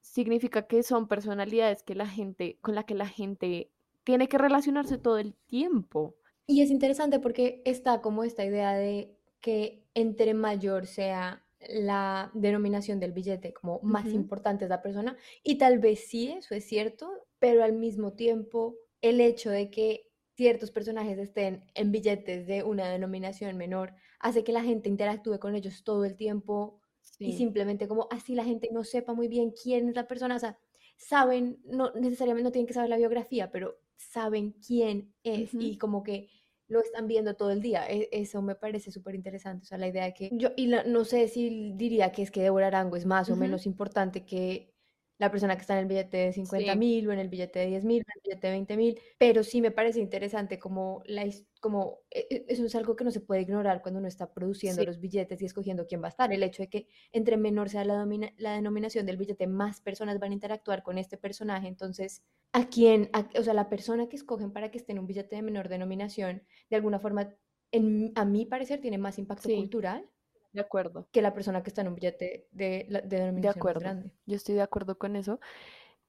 significa 0.00 0.66
que 0.66 0.82
son 0.82 1.06
personalidades 1.06 1.82
que 1.82 1.94
la 1.94 2.06
gente, 2.06 2.56
con 2.62 2.74
la 2.74 2.84
que 2.84 2.94
la 2.94 3.06
gente 3.06 3.70
tiene 4.04 4.26
que 4.26 4.38
relacionarse 4.38 4.96
todo 4.96 5.18
el 5.18 5.34
tiempo. 5.34 6.16
Y 6.46 6.62
es 6.62 6.70
interesante 6.70 7.20
porque 7.20 7.60
está 7.66 8.00
como 8.00 8.24
esta 8.24 8.42
idea 8.42 8.72
de 8.72 9.14
que 9.42 9.84
entre 9.92 10.32
mayor 10.32 10.86
sea 10.86 11.44
la 11.68 12.30
denominación 12.32 13.00
del 13.00 13.12
billete, 13.12 13.52
como 13.52 13.80
más 13.82 14.06
importante 14.06 14.64
es 14.64 14.70
la 14.70 14.80
persona, 14.80 15.14
y 15.42 15.58
tal 15.58 15.80
vez 15.80 16.08
sí, 16.08 16.30
eso 16.30 16.54
es 16.54 16.64
cierto, 16.64 17.10
pero 17.38 17.64
al 17.64 17.74
mismo 17.74 18.14
tiempo 18.14 18.76
el 19.02 19.20
hecho 19.20 19.50
de 19.50 19.70
que 19.70 20.06
ciertos 20.36 20.70
personajes 20.70 21.18
estén 21.18 21.66
en 21.74 21.92
billetes 21.92 22.46
de 22.46 22.62
una 22.62 22.88
denominación 22.88 23.58
menor 23.58 23.92
hace 24.20 24.44
que 24.44 24.52
la 24.52 24.62
gente 24.62 24.88
interactúe 24.88 25.38
con 25.38 25.54
ellos 25.54 25.84
todo 25.84 26.04
el 26.04 26.16
tiempo 26.16 26.80
y 27.18 27.32
simplemente 27.32 27.88
como 27.88 28.06
así 28.10 28.34
la 28.34 28.44
gente 28.44 28.68
no 28.72 28.84
sepa 28.84 29.12
muy 29.12 29.28
bien 29.28 29.52
quién 29.52 29.88
es 29.88 29.96
la 29.96 30.06
persona, 30.06 30.36
o 30.36 30.38
sea, 30.38 30.58
saben, 30.96 31.60
no 31.64 31.92
necesariamente 31.92 32.44
no 32.48 32.52
tienen 32.52 32.66
que 32.66 32.74
saber 32.74 32.90
la 32.90 32.96
biografía, 32.96 33.50
pero 33.50 33.78
saben 33.96 34.52
quién 34.64 35.14
es 35.22 35.54
y 35.54 35.78
como 35.78 36.02
que 36.02 36.28
lo 36.68 36.80
están 36.80 37.08
viendo 37.08 37.34
todo 37.34 37.50
el 37.50 37.62
día. 37.62 37.88
E, 37.88 38.08
eso 38.12 38.42
me 38.42 38.54
parece 38.54 38.92
súper 38.92 39.14
interesante. 39.14 39.64
O 39.64 39.66
sea, 39.66 39.78
la 39.78 39.88
idea 39.88 40.04
de 40.04 40.14
que 40.14 40.30
yo, 40.32 40.50
y 40.56 40.66
no 40.66 41.04
sé 41.04 41.28
si 41.28 41.72
diría 41.74 42.12
que 42.12 42.22
es 42.22 42.30
que 42.30 42.42
Débora 42.42 42.66
Arango 42.66 42.96
es 42.96 43.06
más 43.06 43.30
o 43.30 43.36
menos 43.36 43.66
importante 43.66 44.24
que 44.24 44.74
la 45.18 45.30
persona 45.30 45.56
que 45.56 45.62
está 45.62 45.74
en 45.74 45.80
el 45.80 45.86
billete 45.86 46.16
de 46.16 46.32
50 46.32 46.74
mil 46.76 47.08
o 47.08 47.12
en 47.12 47.18
el 47.18 47.28
billete 47.28 47.58
de 47.58 47.66
10 47.66 47.84
mil 47.84 48.02
o 48.02 48.10
en 48.10 48.16
el 48.16 48.22
billete 48.22 48.46
de 48.46 48.52
20 48.52 48.76
mil, 48.76 49.00
pero 49.18 49.42
sí 49.42 49.60
me 49.60 49.72
parece 49.72 50.00
interesante 50.00 50.58
como, 50.58 51.02
la, 51.06 51.26
como 51.60 51.98
e, 52.10 52.26
e, 52.30 52.44
eso 52.48 52.64
es 52.64 52.74
algo 52.76 52.94
que 52.94 53.04
no 53.04 53.10
se 53.10 53.20
puede 53.20 53.42
ignorar 53.42 53.82
cuando 53.82 53.98
uno 53.98 54.08
está 54.08 54.32
produciendo 54.32 54.84
los 54.84 55.00
billetes 55.00 55.42
y 55.42 55.44
escogiendo 55.44 55.86
quién 55.86 56.00
va 56.00 56.06
a 56.06 56.10
estar. 56.10 56.32
El 56.32 56.42
hecho 56.42 56.62
de 56.62 56.68
que 56.68 56.88
entre 57.12 57.36
menor 57.36 57.68
sea 57.68 57.84
la, 57.84 58.06
la 58.36 58.52
denominación 58.52 59.06
del 59.06 59.16
billete, 59.16 59.46
más 59.48 59.80
personas 59.80 60.20
van 60.20 60.30
a 60.30 60.34
interactuar 60.34 60.82
con 60.84 60.98
este 60.98 61.18
personaje. 61.18 61.66
Entonces, 61.66 62.22
a 62.52 62.68
quién, 62.68 63.10
o 63.36 63.42
sea, 63.42 63.54
la 63.54 63.68
persona 63.68 64.08
que 64.08 64.16
escogen 64.16 64.52
para 64.52 64.70
que 64.70 64.78
esté 64.78 64.92
en 64.92 65.00
un 65.00 65.06
billete 65.06 65.36
de 65.36 65.42
menor 65.42 65.68
denominación, 65.68 66.44
de 66.70 66.76
alguna 66.76 67.00
forma, 67.00 67.34
en, 67.72 68.12
a 68.14 68.24
mi 68.24 68.46
parecer, 68.46 68.80
tiene 68.80 68.98
más 68.98 69.18
impacto 69.18 69.48
cultural 69.48 70.08
de 70.52 70.60
acuerdo. 70.60 71.08
Que 71.12 71.22
la 71.22 71.34
persona 71.34 71.62
que 71.62 71.70
está 71.70 71.82
en 71.82 71.88
un 71.88 71.94
billete 71.94 72.48
de, 72.52 72.86
de 72.88 73.02
denominación 73.02 73.40
de 73.40 73.48
acuerdo. 73.48 73.80
grande. 73.80 74.10
Yo 74.26 74.36
estoy 74.36 74.54
de 74.54 74.62
acuerdo 74.62 74.98
con 74.98 75.16
eso. 75.16 75.40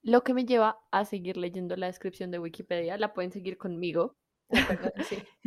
Lo 0.01 0.23
que 0.23 0.33
me 0.33 0.45
lleva 0.45 0.79
a 0.91 1.05
seguir 1.05 1.37
leyendo 1.37 1.75
la 1.75 1.87
descripción 1.87 2.31
de 2.31 2.39
Wikipedia, 2.39 2.97
la 2.97 3.13
pueden 3.13 3.31
seguir 3.31 3.57
conmigo, 3.57 4.15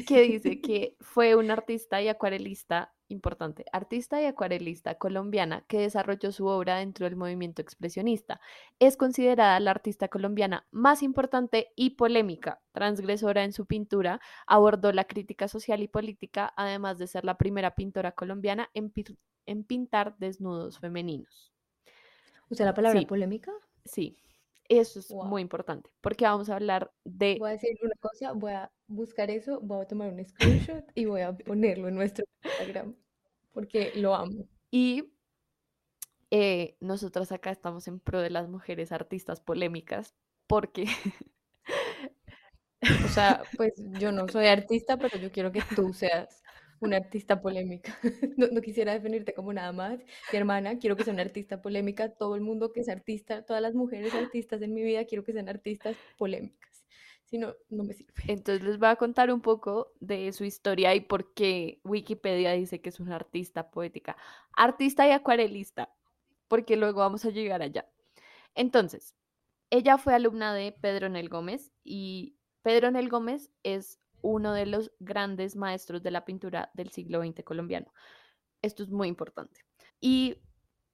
que 0.07 0.23
dice 0.23 0.61
que 0.61 0.97
fue 1.01 1.35
un 1.35 1.51
artista 1.51 2.01
y 2.01 2.09
acuarelista 2.09 2.93
importante, 3.09 3.65
artista 3.73 4.21
y 4.21 4.25
acuarelista 4.25 4.97
colombiana 4.97 5.65
que 5.69 5.79
desarrolló 5.79 6.33
su 6.33 6.47
obra 6.47 6.79
dentro 6.79 7.05
del 7.05 7.17
movimiento 7.17 7.63
expresionista. 7.63 8.41
Es 8.79 8.97
considerada 8.97 9.61
la 9.61 9.71
artista 9.71 10.09
colombiana 10.09 10.67
más 10.71 11.03
importante 11.03 11.73
y 11.77 11.91
polémica, 11.91 12.63
transgresora 12.73 13.45
en 13.45 13.53
su 13.53 13.67
pintura, 13.67 14.21
abordó 14.47 14.93
la 14.93 15.05
crítica 15.05 15.47
social 15.49 15.83
y 15.83 15.89
política, 15.89 16.53
además 16.57 16.99
de 16.99 17.07
ser 17.07 17.25
la 17.25 17.37
primera 17.37 17.75
pintora 17.75 18.13
colombiana 18.13 18.71
en, 18.75 18.93
pintar 19.65 20.17
desnudos 20.19 20.79
femeninos. 20.79 21.53
¿Usa 22.49 22.67
la 22.67 22.75
palabra 22.75 23.01
polémica? 23.03 23.53
Sí. 23.85 24.17
Eso 24.73 25.01
es 25.01 25.11
muy 25.11 25.43
importante, 25.43 25.91
porque 26.01 26.25
vamos 26.25 26.49
a 26.49 26.55
hablar 26.55 26.91
de... 27.05 27.37
Voy 27.39 27.51
a 27.51 27.53
decir 27.53 27.79
una 27.83 27.95
cosa, 28.01 28.33
voy 28.33 28.53
a 28.53 28.73
buscar 28.87 29.31
eso, 29.31 29.61
voy 29.61 29.83
a 29.83 29.87
tomar 29.87 30.11
un 30.11 30.25
screenshot 30.25 30.83
y 30.95 31.05
voy 31.05 31.21
a 31.21 31.37
ponerlo 31.37 31.89
en 31.89 31.95
nuestro 31.95 32.25
Instagram, 32.43 32.97
porque 33.53 33.93
lo 33.97 34.15
amo. 34.15 34.47
Y 34.71 35.13
eh, 36.31 36.79
nosotras 36.81 37.33
acá 37.33 37.51
estamos 37.51 37.87
en 37.87 38.01
pro 38.01 38.23
de 38.23 38.31
las 38.31 38.49
mujeres 38.49 38.93
artistas 38.93 39.43
polémicas, 39.43 40.15
porque... 40.47 40.87
o 43.05 43.09
sea, 43.09 43.43
pues 43.59 43.75
yo 43.77 44.11
no 44.11 44.27
soy 44.27 44.47
artista, 44.47 44.97
pero 44.97 45.19
yo 45.19 45.31
quiero 45.31 45.53
que 45.53 45.61
tú 45.77 45.93
seas 45.93 46.42
una 46.83 46.97
artista 46.97 47.41
polémica. 47.41 47.99
No, 48.37 48.61
quisiera 48.61 48.93
definirte 48.93 49.35
como 49.35 49.53
nada 49.53 49.73
más. 49.73 50.01
Mi 50.33 50.39
hermana, 50.39 50.79
quiero 50.79 50.97
que 50.97 51.05
sea 51.05 51.13
una 51.13 51.23
artista 51.23 51.63
polémica. 51.63 52.11
Todo 52.15 52.35
el 52.35 52.41
mundo 52.41 52.73
que 52.73 52.81
es 52.81 52.89
artista, 52.89 53.45
todas 53.45 53.63
las 53.63 53.75
mujeres 53.75 54.15
artistas 54.15 54.63
en 54.63 54.75
mi 54.75 54.83
vida, 54.83 55.05
quiero 55.05 55.25
que 55.25 55.33
sean 55.33 55.49
artistas 55.49 55.97
polémicas. 56.19 56.85
Si 57.25 57.39
no, 57.39 57.55
no 57.71 57.85
me 57.85 57.95
sirve. 57.95 58.13
Entonces 58.29 58.65
les 58.65 58.79
voy 58.79 58.89
a 58.89 58.97
contar 58.97 59.33
un 59.33 59.41
poco 59.41 59.93
de 60.01 60.33
su 60.33 60.45
historia 60.45 60.95
y 60.95 61.01
por 61.01 61.33
qué 61.33 61.81
Wikipedia 61.85 62.53
dice 62.53 62.81
que 62.81 62.91
es 62.91 63.01
una 63.01 63.17
artista 63.17 63.71
poética. 63.71 64.17
Artista 64.55 65.07
y 65.07 65.13
acuarelista, 65.13 65.95
porque 66.49 66.77
luego 66.77 67.01
vamos 67.01 67.25
a 67.25 67.31
llegar 67.31 67.63
allá. 67.63 67.89
Entonces, 68.55 69.15
ella 69.71 69.97
fue 69.97 70.15
alumna 70.15 70.55
de 70.55 70.73
Pedro 70.73 71.09
Nel 71.09 71.31
Gómez 71.31 71.73
y 71.85 72.37
Pedro 72.63 72.91
Nel 72.91 73.09
Gómez 73.09 73.51
es 73.63 74.02
uno 74.23 74.53
de 74.53 74.67
los 74.67 74.93
grandes 75.01 75.57
maestros 75.57 76.03
de 76.03 76.11
la 76.11 76.25
pintura 76.25 76.71
del 76.75 76.91
siglo 76.91 77.23
XX 77.23 77.45
colombiano. 77.45 77.93
Esto 78.63 78.83
es 78.83 78.91
muy 78.91 79.09
importante. 79.09 79.61
Y 80.01 80.39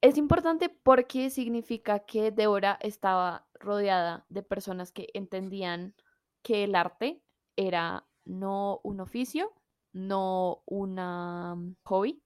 es 0.00 0.16
importante 0.16 0.68
porque 0.68 1.30
significa 1.30 2.00
que 2.00 2.30
Débora 2.30 2.78
estaba 2.82 3.46
rodeada 3.54 4.24
de 4.28 4.42
personas 4.42 4.92
que 4.92 5.08
entendían 5.14 5.94
que 6.42 6.64
el 6.64 6.74
arte 6.74 7.22
era 7.56 8.06
no 8.24 8.80
un 8.84 9.00
oficio, 9.00 9.52
no 9.92 10.62
una 10.66 11.54
mm, 11.56 11.76
hobby, 11.84 12.22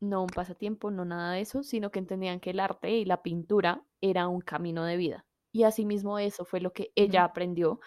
no 0.00 0.22
un 0.22 0.28
pasatiempo, 0.28 0.90
no 0.90 1.04
nada 1.04 1.32
de 1.32 1.40
eso, 1.42 1.62
sino 1.62 1.90
que 1.90 1.98
entendían 1.98 2.40
que 2.40 2.50
el 2.50 2.60
arte 2.60 2.90
y 2.90 3.04
la 3.04 3.22
pintura 3.22 3.84
era 4.00 4.28
un 4.28 4.40
camino 4.40 4.84
de 4.84 4.96
vida. 4.96 5.26
Y 5.52 5.64
asimismo 5.64 6.18
eso 6.18 6.44
fue 6.44 6.60
lo 6.60 6.72
que 6.72 6.92
ella 6.94 7.24
aprendió 7.24 7.80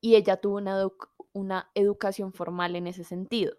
y 0.00 0.16
ella 0.16 0.38
tuvo 0.38 0.56
una, 0.56 0.86
una 1.32 1.70
educación 1.74 2.32
formal 2.32 2.76
en 2.76 2.86
ese 2.86 3.04
sentido, 3.04 3.56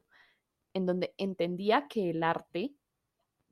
en 0.74 0.86
donde 0.86 1.14
entendía 1.18 1.88
que 1.88 2.10
el 2.10 2.24
arte 2.24 2.74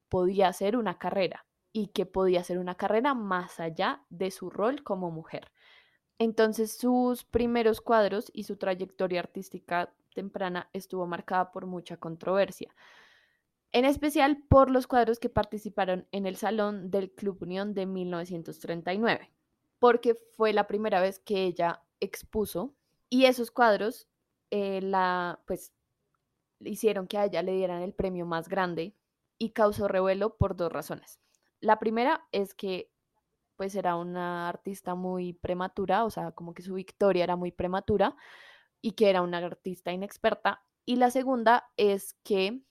podía 0.10 0.51
ser 0.53 0.77
una 0.77 0.97
carrera 0.97 1.45
y 1.71 1.88
que 1.88 2.05
podía 2.05 2.43
ser 2.43 2.58
una 2.58 2.75
carrera 2.75 3.13
más 3.13 3.60
allá 3.60 4.03
de 4.10 4.32
su 4.32 4.49
rol 4.49 4.84
como 4.84 5.12
mujer. 5.12 5.51
Entonces 6.17 6.77
sus 6.77 7.23
primeros 7.23 7.79
cuadros 7.79 8.29
y 8.34 8.43
su 8.43 8.58
trayectoria 8.58 9.21
artística 9.21 9.93
temprana 10.13 10.69
estuvo 10.73 11.05
marcada 11.08 11.51
por 11.51 11.65
mucha 11.65 11.97
controversia, 11.97 12.75
en 13.71 13.86
especial 13.86 14.43
por 14.49 14.69
los 14.71 14.88
cuadros 14.88 15.19
que 15.19 15.29
participaron 15.29 16.08
en 16.12 16.25
el 16.25 16.36
Salón 16.36 16.89
del 16.89 17.12
Club 17.12 17.43
Unión 17.43 17.73
de 17.73 17.86
1939, 17.86 19.32
porque 19.77 20.15
fue 20.15 20.51
la 20.53 20.67
primera 20.67 20.99
vez 20.99 21.19
que 21.19 21.43
ella 21.43 21.84
expuso 21.99 22.73
y 23.09 23.25
esos 23.25 23.51
cuadros 23.51 24.07
eh, 24.51 24.81
la, 24.81 25.41
pues, 25.47 25.73
hicieron 26.59 27.07
que 27.07 27.17
a 27.17 27.25
ella 27.25 27.41
le 27.41 27.53
dieran 27.53 27.81
el 27.81 27.93
premio 27.93 28.25
más 28.25 28.47
grande 28.47 28.95
y 29.37 29.51
causó 29.51 29.87
revuelo 29.87 30.37
por 30.37 30.55
dos 30.55 30.71
razones. 30.71 31.19
La 31.59 31.79
primera 31.79 32.27
es 32.31 32.53
que 32.53 32.91
pues 33.55 33.75
era 33.75 33.97
una 33.97 34.47
artista 34.47 34.95
muy 34.95 35.33
prematura, 35.33 36.05
o 36.05 36.09
sea, 36.09 36.31
como 36.31 36.53
que 36.53 36.61
su 36.61 36.75
victoria 36.75 37.25
era 37.25 37.35
muy 37.35 37.51
prematura 37.51 38.15
y 38.81 38.93
que 38.93 39.09
era 39.09 39.21
una 39.21 39.39
artista 39.39 39.91
inexperta. 39.91 40.63
Y 40.85 40.95
la 40.95 41.11
segunda 41.11 41.69
es 41.75 42.13
que 42.23 42.61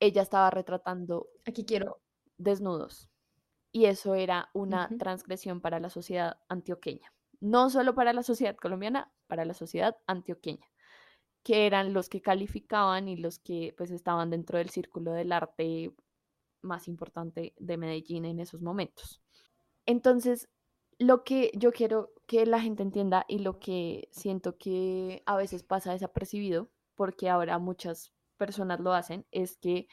ella 0.00 0.22
estaba 0.22 0.50
retratando 0.50 1.28
aquí 1.46 1.64
quiero 1.64 2.02
desnudos 2.36 3.10
y 3.72 3.86
eso 3.86 4.14
era 4.14 4.50
una 4.52 4.88
transgresión 4.98 5.60
para 5.62 5.80
la 5.80 5.88
sociedad 5.88 6.38
antioqueña 6.48 7.12
no 7.40 7.70
solo 7.70 7.94
para 7.94 8.12
la 8.12 8.22
sociedad 8.22 8.56
colombiana, 8.56 9.12
para 9.30 9.46
la 9.46 9.54
sociedad 9.54 9.96
antioqueña, 10.06 10.66
que 11.42 11.66
eran 11.66 11.94
los 11.94 12.10
que 12.10 12.20
calificaban 12.20 13.08
y 13.08 13.16
los 13.16 13.38
que 13.38 13.72
pues 13.78 13.90
estaban 13.92 14.28
dentro 14.28 14.58
del 14.58 14.68
círculo 14.68 15.12
del 15.12 15.32
arte 15.32 15.94
más 16.60 16.88
importante 16.88 17.54
de 17.56 17.76
Medellín 17.78 18.26
en 18.26 18.40
esos 18.40 18.60
momentos. 18.60 19.22
Entonces, 19.86 20.50
lo 20.98 21.24
que 21.24 21.52
yo 21.54 21.72
quiero 21.72 22.12
que 22.26 22.44
la 22.44 22.60
gente 22.60 22.82
entienda 22.82 23.24
y 23.28 23.38
lo 23.38 23.58
que 23.58 24.08
siento 24.10 24.58
que 24.58 25.22
a 25.24 25.36
veces 25.36 25.62
pasa 25.62 25.92
desapercibido, 25.92 26.68
porque 26.94 27.30
ahora 27.30 27.58
muchas 27.58 28.12
personas 28.36 28.80
lo 28.80 28.92
hacen, 28.92 29.24
es 29.30 29.56
que 29.56 29.88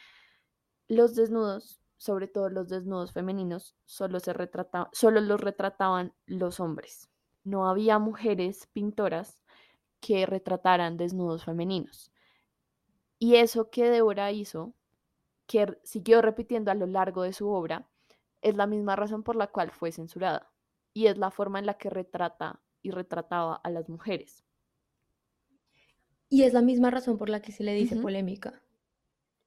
los 0.88 1.16
desnudos, 1.16 1.80
sobre 1.96 2.28
todo 2.28 2.50
los 2.50 2.70
desnudos 2.70 3.14
femeninos, 3.14 3.76
solo, 3.86 4.20
se 4.20 4.34
retrata, 4.34 4.90
solo 4.92 5.22
los 5.22 5.40
retrataban 5.40 6.14
los 6.26 6.60
hombres. 6.60 7.10
No 7.48 7.70
había 7.70 7.98
mujeres 7.98 8.68
pintoras 8.74 9.40
que 10.02 10.26
retrataran 10.26 10.98
desnudos 10.98 11.46
femeninos. 11.46 12.12
Y 13.20 13.36
eso 13.36 13.70
que 13.70 13.90
Débora 13.90 14.34
hizo, 14.34 14.74
que 15.46 15.78
siguió 15.84 16.22
repitiendo 16.22 16.72
a 16.72 16.76
lo 16.76 16.88
largo 16.88 17.24
de 17.24 17.32
su 17.32 17.48
obra, 17.48 17.88
es 18.42 18.58
la 18.58 18.68
misma 18.68 18.98
razón 18.98 19.24
por 19.24 19.38
la 19.38 19.48
cual 19.48 19.72
fue 19.72 19.94
censurada. 19.94 20.52
Y 20.94 21.08
es 21.08 21.18
la 21.18 21.32
forma 21.32 21.60
en 21.60 21.68
la 21.68 21.76
que 21.76 21.90
retrata 21.90 22.60
y 22.82 22.92
retrataba 22.92 23.56
a 23.56 23.70
las 23.70 23.88
mujeres. 23.88 24.44
Y 26.28 26.44
es 26.44 26.52
la 26.52 26.62
misma 26.62 26.92
razón 26.92 27.18
por 27.18 27.30
la 27.30 27.42
que 27.42 27.54
se 27.54 27.64
le 27.64 27.74
dice 27.74 27.96
polémica. 27.96 28.62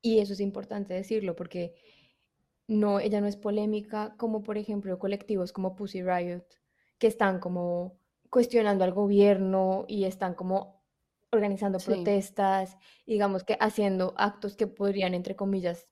Y 0.00 0.20
eso 0.20 0.32
es 0.32 0.40
importante 0.40 0.94
decirlo, 0.94 1.36
porque 1.36 1.74
no, 2.66 2.98
ella 2.98 3.20
no 3.20 3.26
es 3.26 3.36
polémica 3.36 4.14
como, 4.16 4.42
por 4.42 4.56
ejemplo, 4.56 4.98
colectivos 4.98 5.52
como 5.52 5.76
Pussy 5.76 6.02
Riot, 6.02 6.46
que 7.00 7.08
están 7.08 7.40
como 7.40 7.98
cuestionando 8.28 8.84
al 8.84 8.92
gobierno 8.92 9.86
y 9.88 10.04
están 10.04 10.34
como 10.34 10.84
organizando 11.32 11.78
protestas, 11.78 12.76
digamos 13.06 13.42
que 13.42 13.56
haciendo 13.58 14.14
actos 14.16 14.56
que 14.56 14.66
podrían, 14.66 15.14
entre 15.14 15.34
comillas, 15.34 15.88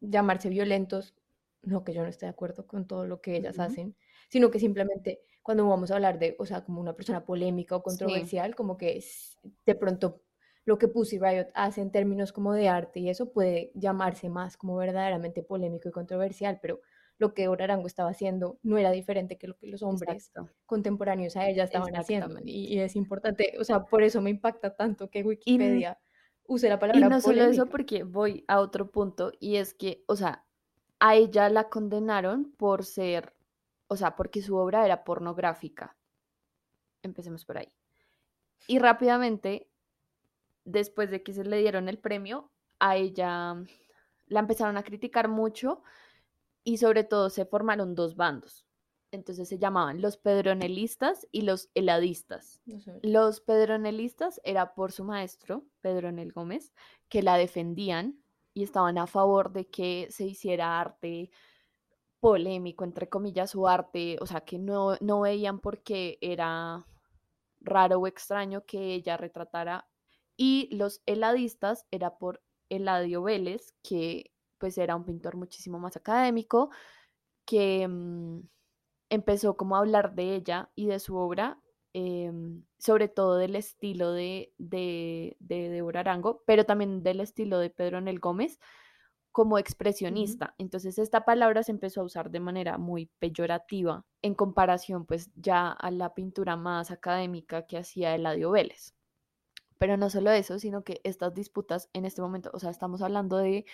llamarse 0.00 0.48
violentos, 0.48 1.14
no 1.62 1.84
que 1.84 1.92
yo 1.92 2.02
no 2.02 2.08
esté 2.08 2.26
de 2.26 2.30
acuerdo 2.30 2.66
con 2.66 2.86
todo 2.86 3.06
lo 3.06 3.20
que 3.20 3.36
ellas 3.36 3.58
hacen, 3.58 3.94
sino 4.28 4.50
que 4.50 4.58
simplemente 4.58 5.22
cuando 5.42 5.68
vamos 5.68 5.90
a 5.90 5.96
hablar 5.96 6.18
de, 6.18 6.36
o 6.38 6.46
sea, 6.46 6.64
como 6.64 6.80
una 6.80 6.96
persona 6.96 7.24
polémica 7.24 7.76
o 7.76 7.82
controversial, 7.82 8.54
como 8.54 8.78
que 8.78 9.04
de 9.66 9.74
pronto 9.74 10.22
lo 10.64 10.78
que 10.78 10.88
Pussy 10.88 11.18
Riot 11.18 11.48
hace 11.54 11.82
en 11.82 11.90
términos 11.90 12.32
como 12.32 12.54
de 12.54 12.68
arte 12.68 13.00
y 13.00 13.10
eso 13.10 13.32
puede 13.32 13.72
llamarse 13.74 14.30
más 14.30 14.56
como 14.56 14.76
verdaderamente 14.76 15.42
polémico 15.42 15.88
y 15.88 15.92
controversial, 15.92 16.60
pero 16.62 16.80
lo 17.20 17.34
que 17.34 17.48
Orarango 17.48 17.86
estaba 17.86 18.08
haciendo 18.08 18.58
no 18.62 18.78
era 18.78 18.90
diferente 18.90 19.36
que 19.36 19.46
lo 19.46 19.56
que 19.58 19.66
los 19.66 19.82
hombres 19.82 20.32
contemporáneos 20.64 21.36
a 21.36 21.46
ella 21.48 21.64
estaban 21.64 21.94
haciendo. 21.94 22.40
Y, 22.44 22.78
es 22.80 22.96
importante, 22.96 23.52
o 23.60 23.64
sea, 23.64 23.84
por 23.84 24.02
eso 24.02 24.22
me 24.22 24.30
impacta 24.30 24.74
tanto 24.74 25.10
que 25.10 25.22
Wikipedia 25.22 25.98
use 26.46 26.70
la 26.70 26.78
palabra 26.78 26.98
Y 26.98 27.08
no 27.08 27.20
solo 27.20 27.44
eso, 27.44 27.66
porque 27.66 28.04
voy 28.04 28.42
a 28.48 28.58
otro 28.58 28.90
punto, 28.90 29.32
y 29.38 29.56
es 29.56 29.74
que, 29.74 30.02
o 30.06 30.16
sea, 30.16 30.46
a 30.98 31.14
ella 31.14 31.50
la 31.50 31.68
condenaron 31.68 32.52
por 32.56 32.86
ser, 32.86 33.34
o 33.86 33.96
sea, 33.96 34.16
porque 34.16 34.40
su 34.40 34.56
obra 34.56 34.86
era 34.86 35.04
pornográfica. 35.04 35.98
Empecemos 37.02 37.44
por 37.44 37.58
ahí. 37.58 37.68
Y 38.66 38.78
rápidamente 38.78 39.68
después 40.64 41.10
de 41.10 41.22
que 41.22 41.34
se 41.34 41.44
le 41.44 41.58
dieron 41.58 41.90
el 41.90 41.98
premio, 41.98 42.50
a 42.78 42.96
ella 42.96 43.62
la 44.26 44.40
empezaron 44.40 44.78
a 44.78 44.82
criticar 44.84 45.28
mucho 45.28 45.82
y 46.64 46.78
sobre 46.78 47.04
todo 47.04 47.30
se 47.30 47.44
formaron 47.44 47.94
dos 47.94 48.16
bandos. 48.16 48.66
Entonces 49.12 49.48
se 49.48 49.58
llamaban 49.58 50.00
los 50.00 50.16
pedronelistas 50.16 51.26
y 51.32 51.42
los 51.42 51.70
heladistas. 51.74 52.60
Los 53.02 53.40
pedronelistas 53.40 54.40
era 54.44 54.74
por 54.74 54.92
su 54.92 55.04
maestro, 55.04 55.64
Pedronel 55.80 56.32
Gómez, 56.32 56.72
que 57.08 57.22
la 57.22 57.36
defendían 57.36 58.22
y 58.54 58.62
estaban 58.62 58.98
a 58.98 59.06
favor 59.06 59.52
de 59.52 59.68
que 59.68 60.06
se 60.10 60.26
hiciera 60.26 60.80
arte 60.80 61.30
polémico, 62.20 62.84
entre 62.84 63.08
comillas, 63.08 63.50
su 63.50 63.66
arte, 63.66 64.16
o 64.20 64.26
sea, 64.26 64.42
que 64.42 64.58
no, 64.58 64.96
no 65.00 65.22
veían 65.22 65.58
por 65.58 65.82
qué 65.82 66.18
era 66.20 66.86
raro 67.60 67.98
o 67.98 68.06
extraño 68.06 68.64
que 68.64 68.94
ella 68.94 69.16
retratara 69.16 69.88
y 70.36 70.74
los 70.74 71.02
heladistas 71.04 71.86
era 71.90 72.16
por 72.16 72.42
Eladio 72.70 73.22
Vélez, 73.22 73.74
que 73.82 74.32
pues 74.60 74.78
era 74.78 74.94
un 74.94 75.04
pintor 75.04 75.36
muchísimo 75.36 75.80
más 75.80 75.96
académico, 75.96 76.70
que 77.46 77.88
mm, 77.88 78.40
empezó 79.10 79.56
como 79.56 79.76
a 79.76 79.80
hablar 79.80 80.14
de 80.14 80.36
ella 80.36 80.70
y 80.76 80.86
de 80.86 81.00
su 81.00 81.16
obra, 81.16 81.58
em, 81.92 82.64
sobre 82.78 83.08
todo 83.08 83.36
del 83.36 83.56
estilo 83.56 84.12
de, 84.12 84.54
de, 84.58 85.36
de, 85.40 85.84
Arango, 85.98 86.42
pero 86.46 86.64
también 86.64 87.02
del 87.02 87.20
estilo 87.20 87.58
de 87.58 87.70
Pedro 87.70 88.00
Nel 88.00 88.20
Gómez 88.20 88.60
como 89.32 89.58
expresionista. 89.58 90.54
Entonces 90.58 90.98
esta 90.98 91.24
palabra 91.24 91.62
se 91.62 91.72
empezó 91.72 92.00
a 92.00 92.04
usar 92.04 92.30
de 92.30 92.40
manera 92.40 92.78
muy 92.78 93.06
peyorativa 93.18 94.04
en 94.22 94.34
comparación 94.34 95.06
pues 95.06 95.30
ya 95.36 95.70
a 95.70 95.90
la 95.90 96.14
pintura 96.14 96.56
más 96.56 96.90
académica 96.90 97.66
que 97.66 97.78
hacía 97.78 98.14
Eladio 98.14 98.50
Vélez. 98.50 98.94
Pero 99.78 99.96
no 99.96 100.10
solo 100.10 100.30
eso, 100.30 100.58
sino 100.58 100.84
que 100.84 101.00
estas 101.04 101.34
disputas 101.34 101.88
en 101.94 102.04
este 102.04 102.22
momento, 102.22 102.50
o 102.52 102.58
sea, 102.58 102.70
estamos 102.70 103.02
hablando 103.02 103.38
de, 103.38 103.64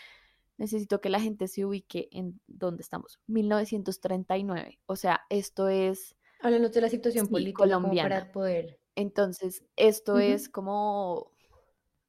necesito 0.59 1.01
que 1.01 1.11
la 1.11 1.21
gente 1.21 1.49
se 1.49 1.65
ubique 1.65 2.09
en 2.13 2.41
dónde 2.47 2.83
estamos, 2.83 3.21
1939. 3.27 4.79
O 4.87 4.97
sea, 4.97 5.23
esto 5.31 5.69
es... 5.69 6.17
Hablando 6.41 6.69
de 6.69 6.81
la 6.81 6.89
situación 6.89 7.27
política 7.29 7.65
colombiana. 7.65 8.09
para 8.09 8.33
poder... 8.33 8.79
Entonces, 8.95 9.63
esto 9.77 10.19
es 10.19 10.49
como... 10.49 11.33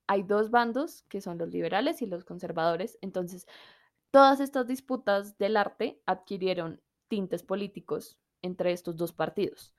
Hay 0.10 0.24
dos 0.24 0.52
bandos, 0.52 1.04
que 1.10 1.20
son 1.20 1.38
los 1.38 1.50
liberales 1.50 2.02
y 2.02 2.06
los 2.06 2.24
conservadores. 2.24 2.98
Entonces, 3.02 3.46
todas 4.12 4.40
estas 4.40 4.66
disputas 4.68 5.38
del 5.38 5.58
arte 5.58 6.02
adquirieron 6.06 6.82
tintes 7.10 7.44
políticos 7.44 8.18
entre 8.42 8.72
estos 8.72 8.96
dos 8.96 9.12
partidos. 9.12 9.74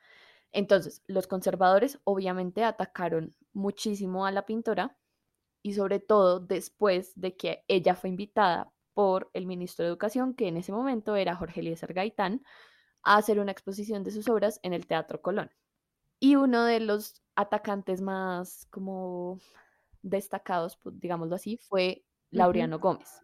Entonces, 0.53 1.03
los 1.07 1.27
conservadores 1.27 1.99
obviamente 2.05 2.65
atacaron 2.65 3.35
muchísimo 3.53 4.27
a 4.27 4.33
la 4.33 4.47
pintora 4.47 4.97
y 5.63 5.75
sobre 5.75 6.01
todo 6.01 6.41
después 6.41 7.13
de 7.15 7.37
que 7.37 7.65
ella 7.69 7.95
fue 7.95 8.11
invitada 8.11 8.73
por 8.95 9.31
el 9.33 9.47
ministro 9.47 9.85
de 9.85 9.91
Educación, 9.91 10.35
que 10.35 10.49
en 10.49 10.57
ese 10.57 10.73
momento 10.73 11.17
era 11.17 11.37
Jorge 11.37 11.61
Eliezer 11.61 11.95
Gaitán, 11.95 12.43
a 13.03 13.17
hacer 13.17 13.39
una 13.41 13.53
exposición 13.53 14.03
de 14.03 14.11
sus 14.11 14.29
obras 14.29 14.61
en 14.63 14.73
el 14.73 14.87
Teatro 14.87 15.23
Colón. 15.23 15.51
Y 16.21 16.37
uno 16.37 16.65
de 16.65 16.81
los 16.81 17.23
atacantes 17.37 18.01
más 18.01 18.67
como 18.71 19.39
destacados, 20.03 20.79
digámoslo 20.85 21.37
así, 21.37 21.57
fue 21.59 22.05
Laureano 22.31 22.79
Gómez 22.79 23.23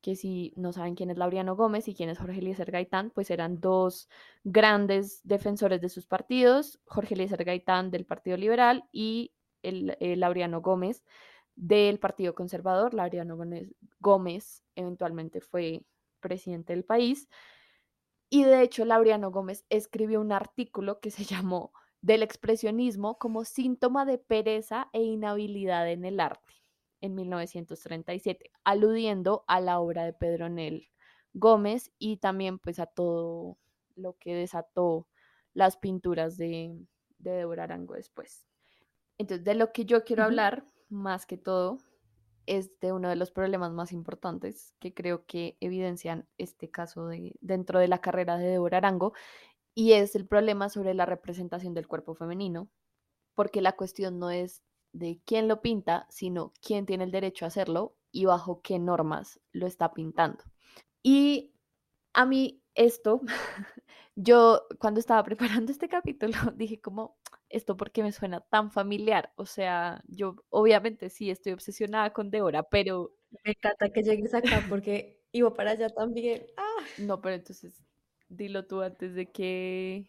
que 0.00 0.16
si 0.16 0.52
no 0.56 0.72
saben 0.72 0.94
quién 0.94 1.10
es 1.10 1.18
Laureano 1.18 1.56
Gómez 1.56 1.88
y 1.88 1.94
quién 1.94 2.08
es 2.08 2.18
Jorge 2.18 2.38
Eliezer 2.38 2.70
Gaitán, 2.70 3.10
pues 3.10 3.30
eran 3.30 3.60
dos 3.60 4.08
grandes 4.44 5.20
defensores 5.24 5.80
de 5.80 5.88
sus 5.88 6.06
partidos, 6.06 6.80
Jorge 6.86 7.14
Eliezer 7.14 7.44
Gaitán 7.44 7.90
del 7.90 8.04
Partido 8.04 8.36
Liberal 8.36 8.84
y 8.92 9.32
el, 9.62 9.96
Laureano 10.20 10.60
Gómez 10.60 11.04
del 11.58 11.98
Partido 11.98 12.34
Conservador. 12.34 12.94
Laureano 12.94 13.36
Gómez 13.98 14.62
eventualmente 14.76 15.40
fue 15.40 15.82
presidente 16.20 16.72
del 16.72 16.84
país. 16.84 17.28
Y 18.30 18.44
de 18.44 18.62
hecho, 18.62 18.84
Laureano 18.84 19.30
Gómez 19.30 19.66
escribió 19.68 20.20
un 20.20 20.32
artículo 20.32 21.00
que 21.00 21.10
se 21.10 21.24
llamó 21.24 21.72
Del 22.00 22.22
expresionismo 22.22 23.18
como 23.18 23.44
síntoma 23.44 24.04
de 24.04 24.18
pereza 24.18 24.88
e 24.92 25.02
inhabilidad 25.02 25.90
en 25.90 26.04
el 26.04 26.20
arte 26.20 26.54
en 27.00 27.14
1937, 27.14 28.50
aludiendo 28.64 29.44
a 29.46 29.60
la 29.60 29.78
obra 29.78 30.04
de 30.04 30.12
Pedro 30.12 30.48
Nel 30.48 30.88
Gómez 31.32 31.92
y 31.98 32.16
también 32.16 32.58
pues 32.58 32.80
a 32.80 32.86
todo 32.86 33.56
lo 33.94 34.14
que 34.14 34.34
desató 34.34 35.06
las 35.54 35.76
pinturas 35.76 36.36
de, 36.36 36.76
de 37.18 37.30
Débora 37.30 37.64
Arango 37.64 37.94
después. 37.94 38.44
Entonces, 39.16 39.44
de 39.44 39.54
lo 39.54 39.72
que 39.72 39.84
yo 39.84 40.04
quiero 40.04 40.24
hablar, 40.24 40.64
más 40.88 41.26
que 41.26 41.36
todo, 41.36 41.78
es 42.46 42.70
de 42.80 42.92
uno 42.92 43.08
de 43.08 43.16
los 43.16 43.30
problemas 43.30 43.72
más 43.72 43.92
importantes 43.92 44.74
que 44.78 44.94
creo 44.94 45.26
que 45.26 45.56
evidencian 45.60 46.26
este 46.38 46.70
caso 46.70 47.06
de, 47.06 47.36
dentro 47.40 47.78
de 47.78 47.88
la 47.88 48.00
carrera 48.00 48.38
de 48.38 48.48
Débora 48.48 48.78
Arango, 48.78 49.12
y 49.74 49.92
es 49.92 50.16
el 50.16 50.26
problema 50.26 50.68
sobre 50.68 50.94
la 50.94 51.06
representación 51.06 51.74
del 51.74 51.86
cuerpo 51.86 52.14
femenino, 52.14 52.68
porque 53.34 53.60
la 53.60 53.76
cuestión 53.76 54.18
no 54.18 54.30
es 54.30 54.62
de 54.92 55.20
quién 55.24 55.46
lo 55.46 55.60
pinta, 55.60 56.06
sino 56.10 56.52
quién 56.60 56.86
tiene 56.86 57.04
el 57.04 57.12
derecho 57.12 57.44
a 57.44 57.48
hacerlo 57.48 57.94
y 58.10 58.24
bajo 58.24 58.60
qué 58.62 58.78
normas 58.78 59.40
lo 59.52 59.66
está 59.66 59.92
pintando. 59.92 60.42
Y 61.02 61.52
a 62.14 62.26
mí 62.26 62.62
esto, 62.74 63.20
yo 64.16 64.62
cuando 64.80 65.00
estaba 65.00 65.22
preparando 65.22 65.70
este 65.70 65.88
capítulo 65.88 66.36
dije 66.56 66.80
como, 66.80 67.16
esto 67.48 67.76
porque 67.76 68.02
me 68.02 68.12
suena 68.12 68.40
tan 68.40 68.70
familiar, 68.70 69.32
o 69.36 69.46
sea, 69.46 70.02
yo 70.06 70.36
obviamente 70.50 71.10
sí 71.10 71.30
estoy 71.30 71.52
obsesionada 71.52 72.12
con 72.12 72.30
Deora, 72.30 72.62
pero... 72.64 73.14
Me 73.44 73.52
encanta 73.52 73.90
que 73.90 74.02
llegues 74.02 74.34
acá 74.34 74.64
porque 74.68 75.20
iba 75.32 75.52
para 75.52 75.72
allá 75.72 75.88
también. 75.90 76.46
¡Ah! 76.56 76.84
No, 76.98 77.20
pero 77.20 77.34
entonces 77.34 77.82
dilo 78.28 78.66
tú 78.66 78.82
antes 78.82 79.14
de 79.14 79.30
que 79.30 80.08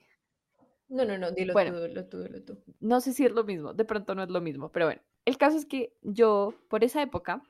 no, 0.89 1.06
no, 1.06 1.17
no, 1.19 1.32
dilo 1.32 1.54
bueno, 1.54 1.71
tú, 1.71 1.84
dilo 1.84 2.06
tú, 2.06 2.23
dilo 2.23 2.43
tú. 2.43 2.63
No 2.80 2.99
sé 2.99 3.13
si 3.13 3.23
es 3.23 3.32
lo 3.32 3.43
mismo, 3.43 3.73
de 3.73 3.86
pronto 3.86 4.15
no 4.15 4.23
es 4.23 4.30
lo 4.30 4.41
mismo, 4.41 4.71
pero 4.71 4.88
bueno, 4.88 5.02
el 5.25 5.38
caso 5.38 5.56
es 5.56 5.65
que 5.65 5.95
yo, 6.02 6.56
por 6.67 6.84
esa 6.84 7.02
época, 7.04 7.43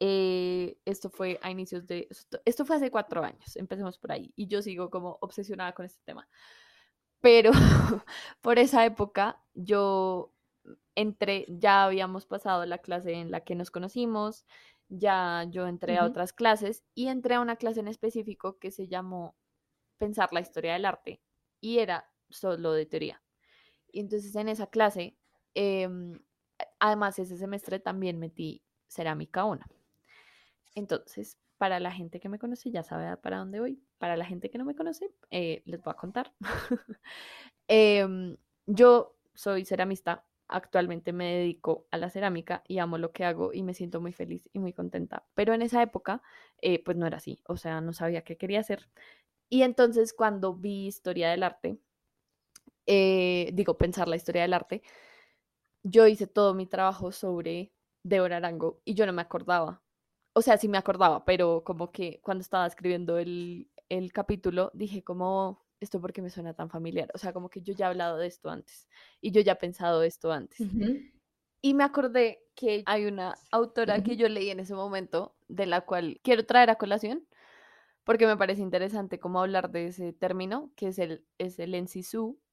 eh, 0.00 0.78
esto 0.84 1.08
fue 1.08 1.38
a 1.42 1.50
inicios 1.50 1.86
de, 1.86 2.08
esto, 2.44 2.64
fue 2.66 2.76
hace 2.76 2.90
cuatro 2.90 3.24
años, 3.24 3.56
empecemos 3.56 3.98
por 3.98 4.12
ahí, 4.12 4.32
y 4.36 4.48
yo 4.48 4.60
sigo 4.60 4.90
como 4.90 5.16
obsesionada 5.22 5.72
con 5.72 5.86
este 5.86 6.02
tema. 6.04 6.28
Pero 7.20 7.50
por 8.40 8.58
esa 8.58 8.84
época 8.84 9.42
yo 9.54 10.32
entré, 10.94 11.46
ya 11.48 11.84
habíamos 11.84 12.26
pasado 12.26 12.66
la 12.66 12.78
clase 12.78 13.12
en 13.12 13.30
la 13.30 13.40
que 13.40 13.54
nos 13.54 13.70
conocimos, 13.70 14.44
ya 14.88 15.46
yo 15.50 15.66
entré 15.66 15.98
a 15.98 16.04
otras 16.04 16.32
clases 16.32 16.84
y 16.94 17.08
entré 17.08 17.36
a 17.36 17.40
una 17.40 17.56
clase 17.56 17.80
en 17.80 17.88
específico 17.88 18.58
que 18.58 18.70
se 18.70 18.88
llamó 18.88 19.36
Pensar 19.98 20.32
la 20.32 20.40
historia 20.40 20.72
del 20.72 20.86
arte 20.86 21.20
y 21.60 21.78
era 21.78 22.10
solo 22.30 22.72
de 22.72 22.86
teoría. 22.86 23.22
Y 23.92 24.00
entonces 24.00 24.34
en 24.34 24.48
esa 24.48 24.66
clase, 24.68 25.16
em, 25.54 26.18
además 26.78 27.18
ese 27.18 27.36
semestre 27.36 27.80
también 27.80 28.18
metí 28.18 28.62
cerámica 28.88 29.44
1. 29.44 29.64
Entonces, 30.74 31.38
para 31.60 31.78
la 31.78 31.92
gente 31.92 32.20
que 32.20 32.30
me 32.30 32.38
conoce 32.38 32.70
ya 32.70 32.82
sabe 32.82 33.14
para 33.18 33.36
dónde 33.36 33.60
voy. 33.60 33.82
Para 33.98 34.16
la 34.16 34.24
gente 34.24 34.48
que 34.48 34.56
no 34.56 34.64
me 34.64 34.74
conoce, 34.74 35.10
eh, 35.30 35.60
les 35.66 35.82
voy 35.82 35.92
a 35.92 35.94
contar. 35.94 36.32
Em, 37.68 38.38
yo 38.66 39.14
soy 39.34 39.66
ceramista, 39.66 40.24
actualmente 40.48 41.12
me 41.12 41.34
dedico 41.36 41.86
a 41.90 41.98
la 41.98 42.08
cerámica 42.08 42.64
y 42.66 42.78
amo 42.78 42.96
lo 42.96 43.12
que 43.12 43.24
hago 43.26 43.52
y 43.52 43.62
me 43.62 43.74
siento 43.74 44.00
muy 44.00 44.12
feliz 44.12 44.48
y 44.54 44.58
muy 44.58 44.72
contenta. 44.72 45.26
Pero 45.34 45.52
en 45.52 45.60
esa 45.60 45.82
época, 45.82 46.22
eh, 46.62 46.82
pues 46.82 46.96
no 46.96 47.06
era 47.06 47.18
así, 47.18 47.42
o 47.46 47.58
sea, 47.58 47.82
no 47.82 47.92
sabía 47.92 48.24
qué 48.24 48.38
quería 48.38 48.60
hacer. 48.60 48.88
Y 49.50 49.62
entonces 49.62 50.14
cuando 50.14 50.54
vi 50.54 50.86
historia 50.86 51.30
del 51.30 51.42
arte, 51.42 51.78
eh, 52.86 53.50
digo, 53.52 53.76
pensar 53.76 54.08
la 54.08 54.16
historia 54.16 54.42
del 54.42 54.54
arte, 54.54 54.82
yo 55.82 56.06
hice 56.06 56.26
todo 56.26 56.54
mi 56.54 56.66
trabajo 56.66 57.12
sobre 57.12 57.74
Débora 58.02 58.38
Arango 58.38 58.80
y 58.86 58.94
yo 58.94 59.04
no 59.04 59.12
me 59.12 59.22
acordaba. 59.22 59.82
O 60.40 60.42
sea, 60.42 60.56
sí 60.56 60.68
me 60.68 60.78
acordaba, 60.78 61.24
pero 61.26 61.62
como 61.64 61.92
que 61.92 62.20
cuando 62.22 62.40
estaba 62.42 62.66
escribiendo 62.66 63.18
el, 63.18 63.68
el 63.90 64.10
capítulo 64.12 64.70
dije 64.74 65.02
como, 65.04 65.62
esto 65.80 66.00
porque 66.00 66.22
me 66.22 66.30
suena 66.30 66.54
tan 66.54 66.70
familiar. 66.70 67.10
O 67.14 67.18
sea, 67.18 67.32
como 67.34 67.50
que 67.50 67.60
yo 67.60 67.74
ya 67.74 67.86
he 67.86 67.88
hablado 67.90 68.16
de 68.16 68.26
esto 68.26 68.48
antes 68.50 68.88
y 69.20 69.32
yo 69.32 69.42
ya 69.42 69.52
he 69.52 69.56
pensado 69.56 70.02
esto 70.02 70.32
antes. 70.32 70.60
Ujú. 70.60 70.98
Y 71.62 71.74
me 71.74 71.84
acordé 71.84 72.42
que 72.54 72.82
hay 72.86 73.04
una 73.04 73.34
autora 73.50 74.02
que 74.02 74.16
yo 74.16 74.28
leí 74.28 74.48
en 74.50 74.60
ese 74.60 74.74
momento, 74.74 75.34
de 75.48 75.66
la 75.66 75.82
cual 75.82 76.20
quiero 76.22 76.46
traer 76.46 76.70
a 76.70 76.76
colación, 76.76 77.26
porque 78.04 78.26
me 78.26 78.36
parece 78.38 78.62
interesante 78.62 79.20
cómo 79.20 79.40
hablar 79.40 79.70
de 79.70 79.88
ese 79.88 80.12
término, 80.14 80.72
que 80.76 80.88
es 80.88 80.98
el, 80.98 81.26
es 81.38 81.58
el. 81.58 81.74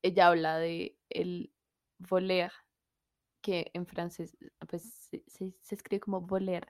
Ella 0.02 0.28
habla 0.28 0.58
de 0.58 0.98
el 1.10 1.54
voler, 2.00 2.52
que 3.42 3.72
en 3.74 3.86
francés 3.86 4.38
pues, 4.68 4.84
se, 4.84 5.24
se- 5.28 5.56
se 5.62 5.76
escribe 5.76 6.02
como 6.02 6.22
voler, 6.22 6.68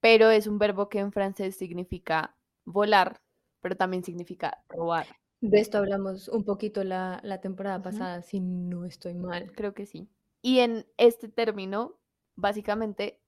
pero 0.00 0.30
es 0.30 0.46
un 0.46 0.58
verbo 0.58 0.88
que 0.88 0.98
en 0.98 1.12
francés 1.12 1.56
significa 1.56 2.36
volar, 2.64 3.20
pero 3.60 3.76
también 3.76 4.04
significa 4.04 4.64
robar. 4.68 5.06
De 5.40 5.58
esto 5.58 5.78
hablamos 5.78 6.28
un 6.28 6.44
poquito 6.44 6.84
la, 6.84 7.20
la 7.22 7.40
temporada 7.40 7.80
pasada, 7.82 8.22
si 8.22 8.40
no 8.40 8.84
estoy 8.84 9.14
mal. 9.14 9.52
Creo 9.52 9.72
que 9.72 9.86
sí. 9.86 10.08
Y 10.42 10.60
en 10.60 10.86
este 10.98 11.28
término, 11.28 11.98
básicamente, 12.36 13.22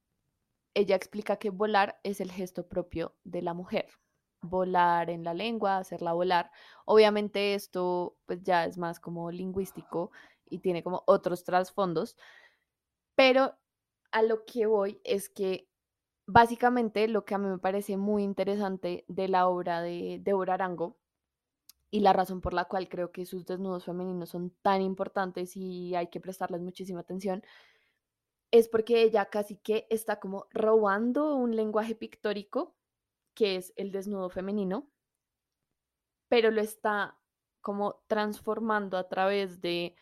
ella 0.75 0.97
explica 0.97 1.37
que 1.37 1.51
volar 1.51 1.99
es 2.03 2.21
el 2.21 2.31
gesto 2.31 2.69
propio 2.69 3.15
de 3.25 3.43
la 3.43 3.55
mujer. 3.55 3.89
Volar 4.43 5.11
en 5.11 5.25
la 5.25 5.35
lengua, 5.35 5.79
hacerla 5.79 6.13
volar. 6.13 6.51
Obviamente 6.85 7.55
esto 7.55 8.17
pues 8.27 8.43
ya 8.43 8.65
es 8.65 8.77
más 8.77 8.99
como 8.99 9.31
lingüístico 9.31 10.11
y 10.47 10.59
tiene 10.59 10.83
como 10.83 11.05
otros 11.07 11.45
trasfondos, 11.45 12.17
pero 13.15 13.57
a 14.11 14.23
lo 14.23 14.45
que 14.45 14.67
voy 14.67 15.01
es 15.05 15.29
que 15.29 15.69
básicamente 16.33 17.07
lo 17.09 17.25
que 17.25 17.35
a 17.35 17.39
mí 17.39 17.47
me 17.47 17.59
parece 17.59 17.97
muy 17.99 18.23
interesante 18.23 19.05
de 19.07 19.29
la 19.29 19.49
obra 19.49 19.83
de 19.83 20.19
Débora 20.23 20.55
Arango 20.55 20.97
y 21.91 22.01
la 22.01 22.15
razón 22.15 22.41
por 22.41 22.55
la 22.55 22.65
cual 22.65 22.89
creo 22.89 23.13
que 23.13 23.27
sus 23.27 23.45
desnudos 23.45 23.85
femeninos 23.85 24.31
son 24.31 24.51
tan 24.63 24.81
importantes 24.81 25.57
y 25.57 25.95
hay 25.95 26.09
que 26.09 26.21
prestarles 26.21 26.63
muchísima 26.63 27.01
atención 27.01 27.43
es 28.51 28.69
porque 28.69 29.03
ella 29.03 29.27
casi 29.27 29.57
que 29.57 29.87
está 29.91 30.21
como 30.21 30.47
robando 30.53 31.35
un 31.37 31.55
lenguaje 31.55 31.95
pictórico 31.95 32.75
que 33.35 33.57
es 33.57 33.73
el 33.77 33.93
desnudo 33.93 34.29
femenino, 34.31 34.91
pero 36.29 36.51
lo 36.51 36.61
está 36.63 37.19
como 37.61 38.03
transformando 38.09 38.97
a 38.97 39.09
través 39.09 39.61
de 39.61 39.97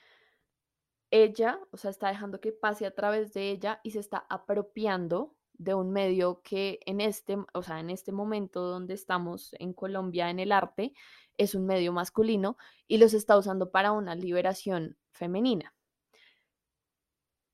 ella, 1.11 1.61
o 1.73 1.77
sea, 1.77 1.91
está 1.91 2.09
dejando 2.09 2.41
que 2.41 2.53
pase 2.53 2.87
a 2.87 2.95
través 2.95 3.33
de 3.33 3.51
ella 3.51 3.81
y 3.83 3.93
se 3.93 4.01
está 4.01 4.27
apropiando 4.29 5.37
de 5.61 5.75
un 5.75 5.93
medio 5.93 6.41
que 6.43 6.81
en 6.87 7.03
este, 7.03 7.37
o 7.53 7.63
sea, 7.63 7.81
en 7.81 7.91
este 7.91 8.13
momento 8.13 8.63
donde 8.63 8.95
estamos 8.95 9.55
en 9.59 9.75
Colombia 9.75 10.31
en 10.31 10.41
el 10.41 10.53
arte 10.53 10.95
es 11.37 11.55
un 11.55 11.67
medio 11.67 11.93
masculino 11.93 12.57
y 12.89 12.97
los 12.97 13.13
está 13.13 13.37
usando 13.37 13.71
para 13.71 13.93
una 13.93 14.15
liberación 14.15 14.97
femenina. 15.13 15.75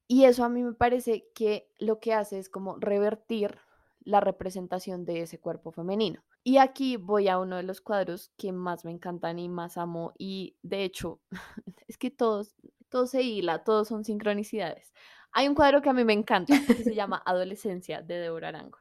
Y 0.07 0.23
eso 0.23 0.45
a 0.45 0.49
mí 0.49 0.63
me 0.63 0.73
parece 0.73 1.29
que 1.35 1.69
lo 1.79 1.99
que 1.99 2.15
hace 2.15 2.39
es 2.39 2.49
como 2.49 2.77
revertir 2.77 3.59
la 4.05 4.21
representación 4.21 5.05
de 5.05 5.23
ese 5.23 5.41
cuerpo 5.41 5.73
femenino. 5.73 6.25
Y 6.45 6.59
aquí 6.59 6.97
voy 6.97 7.27
a 7.27 7.41
uno 7.41 7.57
de 7.57 7.65
los 7.65 7.81
cuadros 7.81 8.31
que 8.37 8.53
más 8.53 8.85
me 8.85 8.93
encantan 8.93 9.41
y 9.41 9.49
más 9.49 9.77
amo 9.77 10.13
y 10.17 10.57
de 10.63 10.85
hecho 10.85 11.21
es 11.89 11.99
que 11.99 12.13
todos, 12.13 12.55
todo 12.89 13.09
se 13.09 13.23
hila, 13.23 13.65
todos 13.65 13.89
son 13.89 14.05
sincronicidades. 14.05 14.93
Hay 15.39 15.49
un 15.49 15.55
cuadro 15.55 15.83
que 15.83 15.91
a 15.91 15.93
mí 15.93 16.03
me 16.03 16.15
encanta 16.15 16.55
que 16.67 16.83
se 16.83 16.95
llama 16.95 17.23
Adolescencia 17.27 18.01
de 18.01 18.15
Débora 18.15 18.49
Arango, 18.49 18.79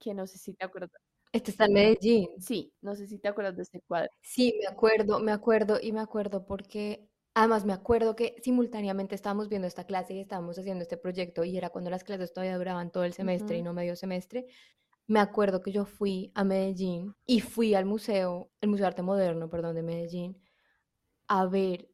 que 0.00 0.12
no 0.12 0.26
sé 0.26 0.38
si 0.38 0.54
te 0.54 0.64
acuerdas. 0.64 0.90
Este 1.32 1.52
está 1.52 1.66
en 1.66 1.72
Medellín. 1.74 2.28
Sí, 2.40 2.72
no 2.80 2.96
sé 2.96 3.06
si 3.06 3.20
te 3.20 3.28
acuerdas 3.28 3.56
de 3.56 3.62
este 3.62 3.80
cuadro. 3.86 4.08
Sí, 4.22 4.54
me 4.60 4.66
acuerdo, 4.66 5.20
me 5.20 5.30
acuerdo 5.30 5.78
y 5.80 5.92
me 5.92 6.00
acuerdo 6.00 6.46
porque 6.46 7.08
además 7.34 7.64
me 7.64 7.74
acuerdo 7.74 8.16
que 8.16 8.34
simultáneamente 8.42 9.14
estábamos 9.14 9.48
viendo 9.48 9.68
esta 9.68 9.84
clase 9.84 10.14
y 10.14 10.20
estábamos 10.20 10.58
haciendo 10.58 10.82
este 10.82 10.96
proyecto 10.96 11.44
y 11.44 11.56
era 11.56 11.70
cuando 11.70 11.90
las 11.90 12.02
clases 12.02 12.32
todavía 12.32 12.58
duraban 12.58 12.90
todo 12.90 13.04
el 13.04 13.12
semestre 13.12 13.56
y 13.56 13.62
no 13.62 13.74
medio 13.74 13.94
semestre. 13.94 14.46
Me 15.06 15.20
acuerdo 15.20 15.62
que 15.62 15.70
yo 15.70 15.84
fui 15.84 16.32
a 16.34 16.42
Medellín 16.42 17.14
y 17.24 17.38
fui 17.40 17.74
al 17.74 17.84
museo, 17.84 18.50
el 18.60 18.70
Museo 18.70 18.82
de 18.82 18.88
Arte 18.88 19.02
Moderno, 19.02 19.48
perdón, 19.48 19.76
de 19.76 19.82
Medellín, 19.84 20.42
a 21.28 21.46
ver 21.46 21.88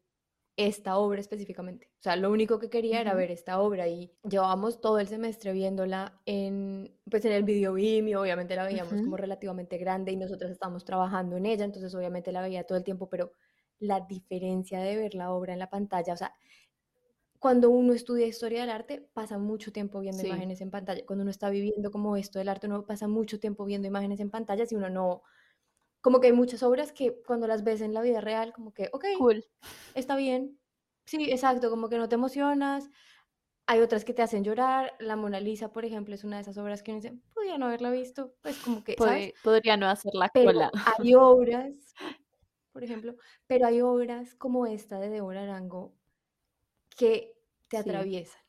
esta 0.57 0.97
obra 0.97 1.19
específicamente. 1.19 1.89
O 1.99 2.03
sea, 2.03 2.15
lo 2.15 2.31
único 2.31 2.59
que 2.59 2.69
quería 2.69 3.01
era 3.01 3.13
ver 3.13 3.31
esta 3.31 3.59
obra 3.59 3.87
y 3.87 4.11
llevábamos 4.23 4.79
todo 4.79 4.99
el 4.99 5.07
semestre 5.07 5.51
viéndola 5.51 6.21
en, 6.25 6.97
pues 7.09 7.25
en 7.25 7.33
el 7.33 7.43
video 7.43 7.73
BIM 7.73 8.07
y 8.07 8.15
obviamente 8.15 8.55
la 8.55 8.63
veíamos 8.63 9.01
como 9.01 9.17
relativamente 9.17 9.77
grande 9.77 10.11
y 10.11 10.15
nosotros 10.15 10.51
estábamos 10.51 10.85
trabajando 10.85 11.35
en 11.37 11.45
ella, 11.45 11.65
entonces 11.65 11.93
obviamente 11.93 12.31
la 12.31 12.41
veía 12.41 12.63
todo 12.63 12.77
el 12.77 12.83
tiempo, 12.85 13.09
pero 13.09 13.33
la 13.79 13.99
diferencia 14.01 14.79
de 14.79 14.95
ver 14.95 15.15
la 15.15 15.31
obra 15.31 15.53
en 15.53 15.59
la 15.59 15.69
pantalla, 15.69 16.13
o 16.13 16.17
sea, 16.17 16.33
cuando 17.39 17.69
uno 17.69 17.93
estudia 17.93 18.25
historia 18.25 18.61
del 18.61 18.69
arte, 18.69 19.07
pasa 19.13 19.37
mucho 19.37 19.71
tiempo 19.71 19.99
viendo 19.99 20.21
Sí, 20.21 20.27
imágenes 20.27 20.61
en 20.61 20.71
pantalla. 20.71 21.05
Cuando 21.05 21.21
uno 21.21 21.31
está 21.31 21.49
viviendo 21.49 21.91
como 21.91 22.17
esto 22.17 22.39
del 22.39 22.49
arte, 22.49 22.67
uno 22.67 22.85
pasa 22.85 23.07
mucho 23.07 23.39
tiempo 23.39 23.65
viendo 23.65 23.87
imágenes 23.87 24.19
en 24.19 24.31
pantallas 24.31 24.71
y 24.71 24.75
uno 24.75 24.89
no, 24.89 25.21
como 26.05 26.19
que 26.19 26.27
hay 26.27 26.33
muchas 26.33 26.61
obras 26.61 26.91
que 26.91 27.19
cuando 27.25 27.47
las 27.47 27.63
ves 27.63 27.81
en 27.81 27.91
la 27.91 28.03
vida 28.03 28.21
real, 28.21 28.53
como 28.53 28.75
que, 28.75 28.91
ok, 28.93 29.05
cool. 29.17 29.43
está 29.95 30.15
bien. 30.15 30.59
Sí, 31.07 31.31
exacto, 31.31 31.71
como 31.71 31.89
que 31.89 31.97
no 31.97 32.07
te 32.07 32.13
emocionas. 32.13 32.87
Hay 33.65 33.79
otras 33.79 34.05
que 34.05 34.13
te 34.13 34.21
hacen 34.21 34.43
llorar. 34.43 34.93
La 34.99 35.15
Mona 35.15 35.39
Lisa, 35.39 35.73
por 35.73 35.83
ejemplo, 35.83 36.13
es 36.13 36.23
una 36.23 36.35
de 36.35 36.43
esas 36.43 36.59
obras 36.59 36.83
que 36.83 36.91
uno 36.91 37.01
dice, 37.01 37.17
podía 37.33 37.57
no 37.57 37.65
haberla 37.65 37.89
visto, 37.89 38.35
pues 38.43 38.55
como 38.59 38.83
que, 38.83 38.95
¿sabes? 38.99 39.33
Pod- 39.33 39.41
podría 39.41 39.77
no 39.77 39.87
hacer 39.87 40.13
la 40.13 40.29
Pero 40.29 40.51
cola. 40.51 40.71
hay 40.99 41.15
obras, 41.15 41.73
por 42.71 42.83
ejemplo, 42.83 43.15
pero 43.47 43.65
hay 43.65 43.81
obras 43.81 44.35
como 44.35 44.67
esta 44.67 44.99
de 44.99 45.09
Débora 45.09 45.41
Arango 45.41 45.95
que 46.95 47.33
te 47.67 47.77
Sí. 47.77 47.89
atraviesan 47.89 48.41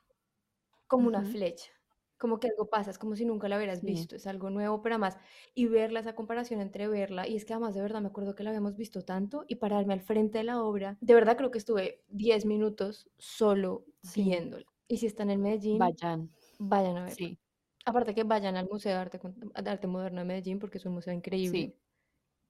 como 0.88 1.08
una 1.08 1.22
flecha, 1.22 1.72
como 2.18 2.40
que 2.40 2.48
algo 2.48 2.68
pasa, 2.70 2.90
es 2.90 2.98
como 2.98 3.16
si 3.16 3.24
nunca 3.24 3.48
la 3.48 3.56
hubieras 3.58 3.84
Sí. 3.84 3.84
visto, 3.84 4.16
es 4.16 4.26
algo 4.26 4.50
nuevo, 4.50 4.82
pero 4.82 4.94
además, 4.96 5.18
y 5.54 5.66
verla, 5.66 6.00
esa 6.00 6.14
comparación 6.14 6.60
entre 6.60 6.88
verla, 6.88 7.26
y 7.28 7.36
es 7.36 7.44
que 7.44 7.52
además 7.54 7.74
de 7.74 7.82
verdad 7.82 8.00
me 8.00 8.08
acuerdo 8.08 8.34
que 8.34 8.42
la 8.44 8.50
habíamos 8.50 8.76
visto 8.76 9.02
tanto, 9.02 9.44
y 9.48 9.56
pararme 9.56 9.94
al 9.94 10.00
frente 10.00 10.38
de 10.38 10.44
la 10.44 10.62
obra, 10.62 10.96
de 11.00 11.14
verdad 11.14 11.36
creo 11.36 11.50
que 11.50 11.58
estuve 11.58 12.04
10 12.08 12.44
minutos 12.46 13.10
solo 13.18 13.86
Sí. 14.02 14.32
viéndola. 14.32 14.66
Y 14.88 14.98
si 14.98 15.06
están 15.06 15.30
en 15.30 15.42
Medellín, 15.42 15.98
Vayan. 16.02 16.30
vayan 16.58 16.96
a 16.98 17.04
verla. 17.04 17.16
Sí, 17.16 17.38
Aparte 17.86 18.14
que 18.14 18.24
vayan 18.24 18.56
al 18.56 18.68
Museo 18.70 18.92
de 18.94 18.98
Arte, 19.00 19.20
de 19.22 19.70
Arte 19.70 19.86
Moderno 19.88 20.20
de 20.20 20.26
Medellín, 20.26 20.58
porque 20.60 20.78
es 20.78 20.86
un 20.86 20.94
museo 20.94 21.12
increíble. 21.14 21.64
sí, 21.64 21.76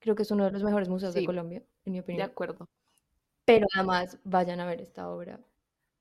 Creo 0.01 0.15
que 0.17 0.23
es 0.25 0.31
uno 0.33 0.45
de 0.47 0.53
los 0.53 0.65
mejores 0.65 0.89
museos 0.91 1.15
de 1.15 1.25
Colombia, 1.25 1.65
en 1.87 1.93
mi 1.93 2.01
de 2.11 2.23
opinión. 2.23 2.25
acuerdo. 2.25 2.69
Pero 3.49 3.67
además 3.75 4.19
vayan 4.25 4.59
a 4.61 4.67
ver 4.67 4.81
esta 4.81 5.09
obra. 5.09 5.41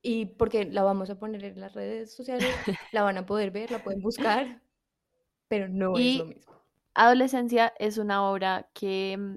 Y 0.08 0.28
porque 0.28 0.66
la 0.66 0.84
vamos 0.84 1.10
a 1.10 1.18
poner 1.18 1.44
en 1.44 1.60
las 1.60 1.74
redes 1.74 2.14
sociales, 2.14 2.62
la 2.92 3.02
van 3.02 3.18
a 3.18 3.26
poder 3.26 3.50
ver, 3.50 3.72
la 3.72 3.84
pueden 3.84 4.02
buscar, 4.04 4.62
pero 5.48 5.68
no 5.68 5.98
es 5.98 6.14
lo 6.14 6.26
mismo. 6.26 6.54
Adolescencia 6.94 7.74
es 7.80 7.98
una 7.98 8.24
obra 8.30 8.70
que 8.74 9.18
mm, 9.18 9.36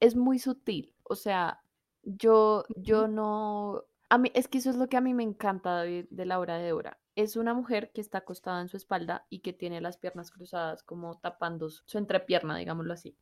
es 0.00 0.14
muy 0.16 0.38
sutil. 0.38 0.94
O 1.02 1.16
sea, 1.16 1.62
yo, 2.04 2.64
yo 2.76 3.08
no. 3.08 3.84
A 4.10 4.18
mí, 4.18 4.30
es 4.34 4.46
que 4.48 4.58
eso 4.58 4.70
es 4.70 4.76
lo 4.76 4.88
que 4.88 4.96
a 4.96 5.00
mí 5.00 5.12
me 5.14 5.24
encanta 5.24 5.82
de, 5.82 6.06
de 6.10 6.24
la 6.26 6.38
obra 6.40 6.58
de 6.58 6.64
Débora. 6.66 7.00
Es 7.16 7.36
una 7.36 7.54
mujer 7.54 7.90
que 7.92 8.00
está 8.00 8.18
acostada 8.18 8.60
en 8.60 8.68
su 8.68 8.76
espalda 8.76 9.26
y 9.28 9.40
que 9.40 9.52
tiene 9.52 9.80
las 9.80 9.98
piernas 9.98 10.30
cruzadas, 10.30 10.82
como 10.84 11.18
tapando 11.18 11.68
su 11.70 11.82
su 11.86 11.98
entrepierna, 11.98 12.56
digámoslo 12.56 12.92
así. 12.94 13.16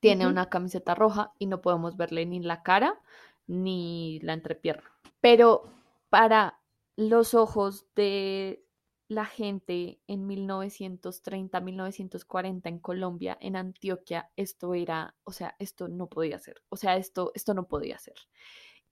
tiene 0.00 0.26
una 0.26 0.48
camiseta 0.48 0.94
roja 0.94 1.32
y 1.38 1.46
no 1.46 1.60
podemos 1.60 1.96
verle 1.96 2.26
ni 2.26 2.40
la 2.40 2.62
cara 2.62 3.00
ni 3.46 4.20
la 4.22 4.34
entrepierna. 4.34 4.90
Pero 5.20 5.64
para 6.10 6.60
los 6.96 7.34
ojos 7.34 7.86
de 7.94 8.64
la 9.08 9.24
gente 9.24 10.00
en 10.06 10.26
1930, 10.26 11.60
1940 11.60 12.68
en 12.68 12.78
Colombia, 12.78 13.38
en 13.40 13.56
Antioquia, 13.56 14.30
esto 14.36 14.74
era, 14.74 15.16
o 15.24 15.32
sea, 15.32 15.56
esto 15.58 15.88
no 15.88 16.08
podía 16.08 16.38
ser, 16.38 16.62
o 16.68 16.76
sea, 16.76 16.96
esto, 16.96 17.32
esto 17.34 17.54
no 17.54 17.66
podía 17.68 17.98
ser. 17.98 18.16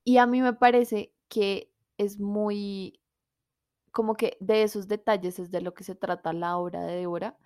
Y 0.05 0.19
a 0.19 0.27
mí 0.27 0.41
me 0.41 0.55
parece 0.55 1.13
que 1.29 1.73
es 1.99 2.19
muy, 2.19 3.01
como 3.93 4.15
que 4.17 4.37
de 4.41 4.63
esos 4.63 4.89
detalles 4.89 5.39
es 5.39 5.51
de 5.51 5.61
lo 5.61 5.75
que 5.75 5.85
se 5.85 5.95
trata 5.95 6.33
la 6.33 6.57
obra 6.59 6.83
de 6.87 6.97
Débora, 6.97 7.39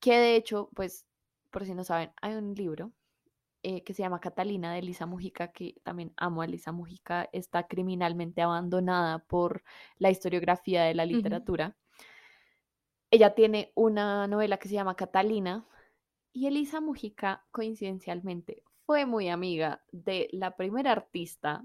que 0.00 0.18
de 0.18 0.36
hecho, 0.36 0.70
pues, 0.74 1.06
por 1.50 1.64
si 1.66 1.74
no 1.74 1.84
saben, 1.84 2.12
hay 2.22 2.34
un 2.34 2.54
libro 2.54 2.92
eh, 3.62 3.82
que 3.84 3.94
se 3.94 4.02
llama 4.02 4.20
Catalina 4.20 4.72
de 4.72 4.80
Elisa 4.80 5.06
Mujica, 5.06 5.52
que 5.52 5.76
también 5.82 6.12
amo 6.16 6.42
a 6.42 6.46
Elisa 6.46 6.72
Mujica, 6.72 7.28
está 7.32 7.66
criminalmente 7.66 8.42
abandonada 8.42 9.20
por 9.20 9.62
la 9.98 10.10
historiografía 10.10 10.84
de 10.84 10.94
la 10.94 11.06
literatura. 11.06 11.76
Ella 13.10 13.34
tiene 13.34 13.72
una 13.74 14.26
novela 14.26 14.56
que 14.56 14.68
se 14.68 14.74
llama 14.74 14.96
Catalina 14.96 15.64
y 16.32 16.46
Elisa 16.46 16.80
Mujica, 16.80 17.44
coincidencialmente, 17.50 18.64
fue 18.84 19.06
muy 19.06 19.28
amiga 19.28 19.84
de 19.92 20.28
la 20.32 20.56
primera 20.56 20.92
artista 20.92 21.64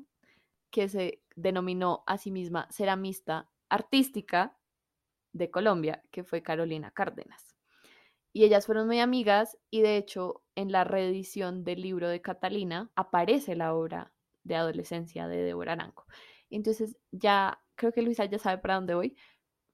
que 0.69 0.89
se 0.89 1.23
denominó 1.35 2.03
a 2.05 2.17
sí 2.17 2.31
misma 2.31 2.67
ceramista 2.71 3.49
artística 3.69 4.57
de 5.33 5.49
Colombia, 5.49 6.03
que 6.11 6.23
fue 6.23 6.43
Carolina 6.43 6.91
Cárdenas. 6.91 7.56
Y 8.37 8.43
ellas 8.43 8.67
fueron 8.67 8.85
muy 8.85 8.99
amigas 8.99 9.57
y 9.71 9.81
de 9.81 9.97
hecho 9.97 10.43
en 10.53 10.71
la 10.71 10.83
reedición 10.83 11.63
del 11.63 11.81
libro 11.81 12.07
de 12.07 12.21
Catalina 12.21 12.91
aparece 12.95 13.55
la 13.55 13.73
obra 13.73 14.13
de 14.43 14.55
adolescencia 14.55 15.27
de 15.27 15.37
Débora 15.41 15.71
Arango. 15.71 16.05
Entonces 16.51 16.99
ya 17.09 17.59
creo 17.73 17.91
que 17.91 18.03
Luisa 18.03 18.25
ya 18.25 18.37
sabe 18.37 18.59
para 18.59 18.75
dónde 18.75 18.93
voy, 18.93 19.17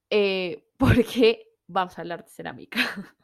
eh, 0.09 0.63
porque 0.77 1.49
vamos 1.67 1.97
a 1.97 2.03
hablar 2.03 2.23
de 2.23 2.29
cerámica. 2.29 2.79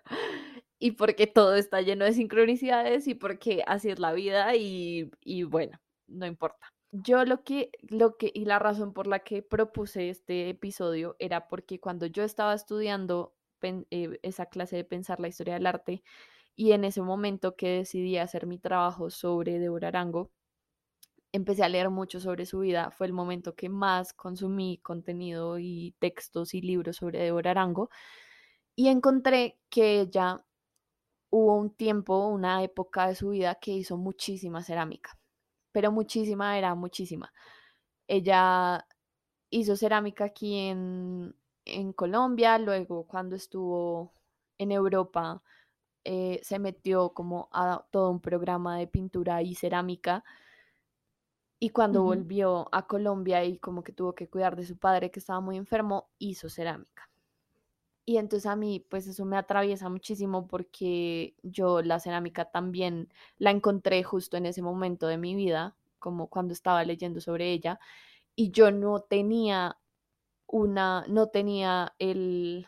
y 0.77 0.91
porque 0.91 1.25
todo 1.25 1.55
está 1.55 1.79
lleno 1.79 2.03
de 2.03 2.11
sincronicidades 2.11 3.07
y 3.07 3.15
porque 3.15 3.63
así 3.65 3.89
es 3.89 3.99
la 3.99 4.11
vida 4.11 4.57
y, 4.57 5.09
y 5.21 5.43
bueno, 5.43 5.79
no 6.07 6.25
importa. 6.25 6.67
Yo 6.91 7.23
lo 7.23 7.45
que, 7.45 7.71
lo 7.87 8.17
que, 8.17 8.29
y 8.35 8.43
la 8.43 8.59
razón 8.59 8.91
por 8.91 9.07
la 9.07 9.19
que 9.19 9.41
propuse 9.41 10.09
este 10.09 10.49
episodio 10.49 11.15
era 11.17 11.47
porque 11.47 11.79
cuando 11.79 12.07
yo 12.07 12.23
estaba 12.23 12.53
estudiando 12.53 13.38
eh, 13.61 14.19
esa 14.23 14.47
clase 14.47 14.75
de 14.77 14.83
pensar 14.83 15.19
la 15.19 15.27
historia 15.27 15.55
del 15.55 15.67
arte 15.67 16.03
y 16.55 16.73
en 16.73 16.83
ese 16.85 17.01
momento 17.01 17.55
que 17.55 17.69
decidí 17.69 18.17
hacer 18.17 18.47
mi 18.47 18.59
trabajo 18.59 19.09
sobre 19.09 19.59
Débora 19.59 19.89
Arango, 19.89 20.31
empecé 21.31 21.63
a 21.63 21.69
leer 21.69 21.89
mucho 21.89 22.19
sobre 22.19 22.45
su 22.45 22.59
vida. 22.59 22.91
Fue 22.91 23.07
el 23.07 23.13
momento 23.13 23.55
que 23.55 23.69
más 23.69 24.13
consumí 24.13 24.79
contenido 24.79 25.59
y 25.59 25.95
textos 25.99 26.53
y 26.53 26.61
libros 26.61 26.97
sobre 26.97 27.19
Débora 27.19 27.51
Arango 27.51 27.89
y 28.75 28.87
encontré 28.89 29.59
que 29.69 30.01
ella 30.01 30.43
hubo 31.31 31.55
un 31.57 31.71
tiempo, 31.71 32.27
una 32.27 32.63
época 32.63 33.07
de 33.07 33.15
su 33.15 33.29
vida 33.29 33.55
que 33.55 33.71
hizo 33.71 33.97
muchísima 33.97 34.63
cerámica, 34.63 35.17
pero 35.71 35.91
muchísima 35.91 36.57
era 36.57 36.75
muchísima. 36.75 37.33
Ella 38.07 38.87
hizo 39.49 39.75
cerámica 39.75 40.25
aquí 40.25 40.57
en, 40.69 41.35
en 41.75 41.93
Colombia, 41.93 42.57
luego 42.57 43.03
cuando 43.03 43.35
estuvo 43.35 44.13
en 44.57 44.71
Europa 44.71 45.41
eh, 46.03 46.39
se 46.43 46.59
metió 46.59 47.09
como 47.13 47.49
a 47.51 47.85
todo 47.91 48.09
un 48.09 48.19
programa 48.19 48.77
de 48.77 48.87
pintura 48.87 49.41
y 49.41 49.55
cerámica 49.55 50.23
y 51.59 51.71
cuando 51.71 52.03
volvió 52.03 52.69
a 52.71 52.87
Colombia 52.87 53.43
y 53.43 53.57
como 53.57 53.83
que 53.83 53.91
tuvo 53.91 54.15
que 54.15 54.29
cuidar 54.29 54.55
de 54.55 54.65
su 54.65 54.77
padre 54.77 55.11
que 55.11 55.19
estaba 55.19 55.41
muy 55.41 55.57
enfermo, 55.57 56.09
hizo 56.17 56.49
cerámica. 56.49 57.09
Y 58.05 58.17
entonces 58.17 58.45
a 58.45 58.55
mí, 58.55 58.85
pues 58.89 59.07
eso 59.07 59.25
me 59.25 59.37
atraviesa 59.37 59.89
muchísimo 59.89 60.47
porque 60.47 61.35
yo 61.43 61.81
la 61.81 61.99
cerámica 61.99 62.45
también 62.45 63.09
la 63.37 63.51
encontré 63.51 64.03
justo 64.03 64.37
en 64.37 64.45
ese 64.45 64.61
momento 64.61 65.05
de 65.07 65.17
mi 65.17 65.35
vida, 65.35 65.75
como 65.99 66.27
cuando 66.27 66.53
estaba 66.53 66.83
leyendo 66.85 67.19
sobre 67.19 67.51
ella, 67.51 67.79
y 68.35 68.51
yo 68.51 68.71
no 68.71 69.01
tenía 69.01 69.77
una, 70.51 71.05
no 71.07 71.27
tenía 71.27 71.93
el, 71.99 72.67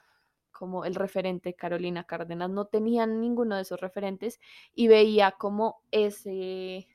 como 0.52 0.86
el 0.86 0.96
referente 0.96 1.56
Carolina 1.56 2.04
Cárdenas, 2.04 2.50
no 2.50 2.66
tenía 2.66 3.06
ninguno 3.06 3.56
de 3.56 3.64
esos 3.64 3.80
referentes 3.80 4.40
y 4.74 4.88
veía 4.88 5.32
como 5.32 5.82
ese, 5.92 6.88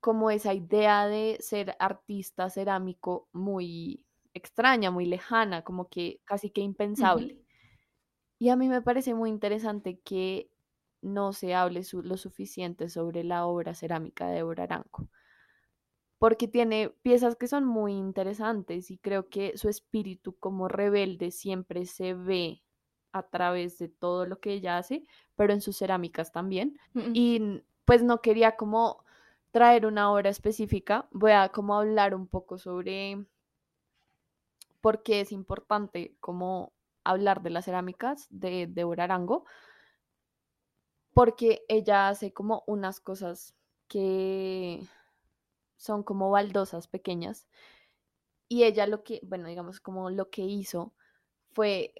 como 0.00 0.30
esa 0.30 0.54
idea 0.54 1.06
de 1.06 1.38
ser 1.40 1.76
artista 1.78 2.48
cerámico 2.50 3.28
muy 3.32 4.04
extraña, 4.32 4.90
muy 4.90 5.06
lejana, 5.06 5.62
como 5.62 5.88
que 5.88 6.20
casi 6.24 6.50
que 6.50 6.60
impensable. 6.60 7.40
Y 8.38 8.48
a 8.50 8.56
mí 8.56 8.68
me 8.68 8.82
parece 8.82 9.14
muy 9.14 9.30
interesante 9.30 10.00
que 10.00 10.50
no 11.02 11.32
se 11.32 11.54
hable 11.54 11.82
lo 12.02 12.16
suficiente 12.16 12.88
sobre 12.88 13.24
la 13.24 13.46
obra 13.46 13.74
cerámica 13.74 14.26
de 14.26 14.36
Débora 14.36 14.64
Aranco 14.64 15.08
porque 16.24 16.48
tiene 16.48 16.88
piezas 17.02 17.36
que 17.36 17.46
son 17.46 17.66
muy 17.66 17.92
interesantes 17.92 18.90
y 18.90 18.96
creo 18.96 19.28
que 19.28 19.58
su 19.58 19.68
espíritu 19.68 20.34
como 20.38 20.68
rebelde 20.68 21.30
siempre 21.30 21.84
se 21.84 22.14
ve 22.14 22.62
a 23.12 23.24
través 23.24 23.76
de 23.76 23.90
todo 23.90 24.24
lo 24.24 24.40
que 24.40 24.54
ella 24.54 24.78
hace, 24.78 25.04
pero 25.36 25.52
en 25.52 25.60
sus 25.60 25.76
cerámicas 25.76 26.32
también. 26.32 26.78
Y 27.12 27.62
pues 27.84 28.02
no 28.02 28.22
quería 28.22 28.56
como 28.56 29.04
traer 29.50 29.84
una 29.84 30.10
obra 30.10 30.30
específica, 30.30 31.08
voy 31.10 31.32
a 31.32 31.50
como 31.50 31.74
hablar 31.74 32.14
un 32.14 32.26
poco 32.26 32.56
sobre 32.56 33.26
por 34.80 35.02
qué 35.02 35.20
es 35.20 35.30
importante 35.30 36.16
como 36.20 36.72
hablar 37.04 37.42
de 37.42 37.50
las 37.50 37.66
cerámicas 37.66 38.28
de 38.30 38.66
Débora 38.66 39.04
Arango, 39.04 39.44
porque 41.12 41.66
ella 41.68 42.08
hace 42.08 42.32
como 42.32 42.64
unas 42.66 42.98
cosas 42.98 43.54
que 43.88 44.80
son 45.84 46.02
como 46.02 46.30
baldosas 46.30 46.88
pequeñas. 46.88 47.46
Y 48.48 48.64
ella 48.64 48.86
lo 48.86 49.04
que, 49.04 49.20
bueno, 49.24 49.48
digamos, 49.48 49.80
como 49.80 50.10
lo 50.10 50.30
que 50.30 50.42
hizo 50.42 50.94
fue 51.52 51.94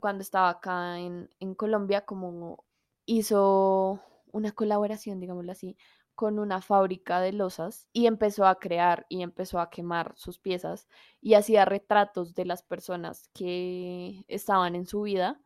cuando 0.00 0.22
estaba 0.22 0.50
acá 0.50 0.98
en, 0.98 1.28
Colombia, 1.56 2.04
como 2.04 2.64
hizo 3.06 4.00
una 4.32 4.52
colaboración, 4.52 5.20
digámoslo 5.20 5.52
así, 5.52 5.76
con 6.14 6.38
una 6.38 6.60
fábrica 6.60 7.20
de 7.20 7.32
losas 7.32 7.88
y 7.92 8.06
empezó 8.06 8.46
a 8.46 8.58
crear 8.58 9.06
y 9.08 9.22
empezó 9.22 9.58
a 9.58 9.70
quemar 9.70 10.12
sus 10.16 10.38
piezas 10.38 10.88
y 11.20 11.34
hacía 11.34 11.64
retratos 11.64 12.34
de 12.34 12.44
las 12.44 12.62
personas 12.62 13.30
que 13.32 14.24
estaban 14.28 14.74
en 14.74 14.86
su 14.86 15.02
vida, 15.02 15.40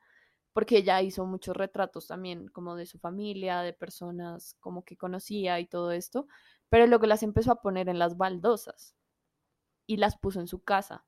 porque 0.52 0.78
ella 0.78 1.00
hizo 1.02 1.26
muchos 1.26 1.56
retratos 1.56 2.08
también 2.08 2.48
como 2.48 2.76
de 2.76 2.86
su 2.86 2.98
familia, 2.98 3.60
de 3.62 3.72
personas 3.72 4.56
como 4.60 4.84
que 4.84 4.96
conocía 4.96 5.60
y 5.60 5.66
todo 5.66 5.92
esto, 5.92 6.26
pero 6.74 6.88
luego 6.88 7.06
las 7.06 7.22
empezó 7.22 7.52
a 7.52 7.62
poner 7.62 7.88
en 7.88 8.00
las 8.00 8.16
baldosas 8.16 8.96
y 9.86 9.96
las 9.96 10.18
puso 10.18 10.40
en 10.40 10.48
su 10.48 10.64
casa. 10.64 11.06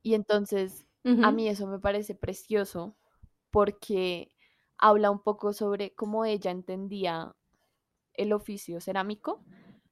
Y 0.00 0.14
entonces 0.14 0.86
a 1.22 1.30
mí 1.30 1.46
eso 1.46 1.66
me 1.66 1.78
parece 1.78 2.14
precioso 2.14 2.96
porque 3.50 4.34
habla 4.78 5.10
un 5.10 5.22
poco 5.22 5.52
sobre 5.52 5.94
cómo 5.94 6.24
ella 6.24 6.50
entendía 6.50 7.36
el 8.14 8.32
oficio 8.32 8.80
cerámico, 8.80 9.44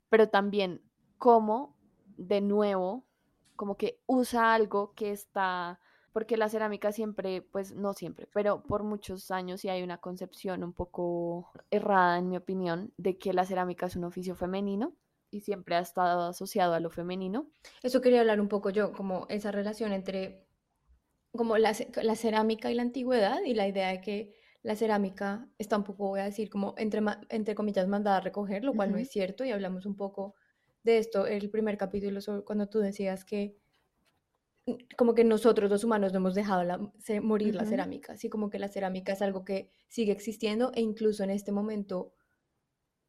pero 0.08 0.30
también 0.30 0.82
cómo, 1.18 1.76
de 2.16 2.40
nuevo, 2.40 3.06
como 3.56 3.76
que 3.76 4.00
usa 4.06 4.54
algo 4.54 4.94
que 4.94 5.10
está 5.10 5.78
porque 6.12 6.36
la 6.36 6.48
cerámica 6.48 6.92
siempre, 6.92 7.42
pues 7.42 7.74
no 7.74 7.92
siempre, 7.92 8.28
pero 8.32 8.62
por 8.62 8.82
muchos 8.82 9.30
años 9.30 9.60
sí 9.60 9.68
hay 9.68 9.82
una 9.82 9.98
concepción 9.98 10.64
un 10.64 10.72
poco 10.72 11.50
errada, 11.70 12.18
en 12.18 12.28
mi 12.28 12.36
opinión, 12.36 12.92
de 12.96 13.18
que 13.18 13.32
la 13.32 13.44
cerámica 13.44 13.86
es 13.86 13.96
un 13.96 14.04
oficio 14.04 14.34
femenino 14.34 14.96
y 15.30 15.40
siempre 15.40 15.76
ha 15.76 15.80
estado 15.80 16.28
asociado 16.28 16.74
a 16.74 16.80
lo 16.80 16.90
femenino. 16.90 17.50
Eso 17.82 18.00
quería 18.00 18.20
hablar 18.20 18.40
un 18.40 18.48
poco 18.48 18.70
yo, 18.70 18.92
como 18.92 19.26
esa 19.28 19.52
relación 19.52 19.92
entre 19.92 20.46
como 21.32 21.58
la, 21.58 21.72
la 22.02 22.16
cerámica 22.16 22.70
y 22.70 22.74
la 22.74 22.82
antigüedad 22.82 23.40
y 23.44 23.54
la 23.54 23.68
idea 23.68 23.88
de 23.88 24.00
que 24.00 24.34
la 24.62 24.76
cerámica 24.76 25.48
está 25.58 25.76
un 25.76 25.84
poco, 25.84 26.08
voy 26.08 26.20
a 26.20 26.24
decir, 26.24 26.50
como 26.50 26.74
entre, 26.76 27.00
entre 27.28 27.54
comillas, 27.54 27.86
mandada 27.86 28.18
a 28.18 28.20
recoger, 28.20 28.64
lo 28.64 28.74
cual 28.74 28.92
no 28.92 28.98
es 28.98 29.10
cierto, 29.10 29.44
y 29.44 29.52
hablamos 29.52 29.86
un 29.86 29.96
poco 29.96 30.34
de 30.82 30.98
esto 30.98 31.26
el 31.26 31.50
primer 31.50 31.78
capítulo, 31.78 32.20
cuando 32.44 32.68
tú 32.68 32.80
decías 32.80 33.24
que 33.24 33.56
como 34.96 35.14
que 35.14 35.24
nosotros 35.24 35.70
los 35.70 35.84
humanos 35.84 36.12
no 36.12 36.18
hemos 36.18 36.34
dejado 36.34 36.92
morir 37.22 37.54
la 37.54 37.64
cerámica, 37.64 38.12
así 38.12 38.28
como 38.28 38.50
que 38.50 38.58
la 38.58 38.68
cerámica 38.68 39.12
es 39.12 39.22
algo 39.22 39.44
que 39.44 39.70
sigue 39.88 40.12
existiendo 40.12 40.72
e 40.74 40.80
incluso 40.80 41.24
en 41.24 41.30
este 41.30 41.52
momento 41.52 42.14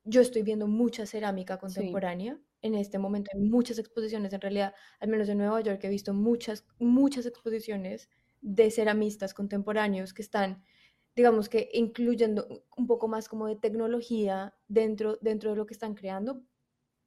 yo 0.03 0.21
estoy 0.21 0.41
viendo 0.41 0.67
mucha 0.67 1.05
cerámica 1.05 1.57
contemporánea. 1.57 2.39
En 2.63 2.75
este 2.75 2.97
momento 2.97 3.31
hay 3.33 3.41
muchas 3.41 3.79
exposiciones, 3.79 4.33
en 4.33 4.41
realidad, 4.41 4.73
al 4.99 5.09
menos 5.09 5.29
en 5.29 5.39
Nueva 5.39 5.61
York 5.61 5.83
he 5.83 5.89
visto 5.89 6.13
muchas, 6.13 6.65
muchas 6.79 7.25
exposiciones 7.25 8.09
de 8.41 8.71
ceramistas 8.71 9.33
contemporáneos 9.33 10.13
que 10.13 10.21
están 10.21 10.63
digamos 11.15 11.49
que 11.49 11.69
incluyendo 11.73 12.65
un 12.77 12.87
poco 12.87 13.07
más 13.07 13.27
como 13.27 13.47
de 13.47 13.55
tecnología 13.55 14.55
dentro, 14.67 15.17
dentro 15.21 15.51
de 15.51 15.57
lo 15.57 15.65
que 15.65 15.73
están 15.73 15.93
creando, 15.93 16.41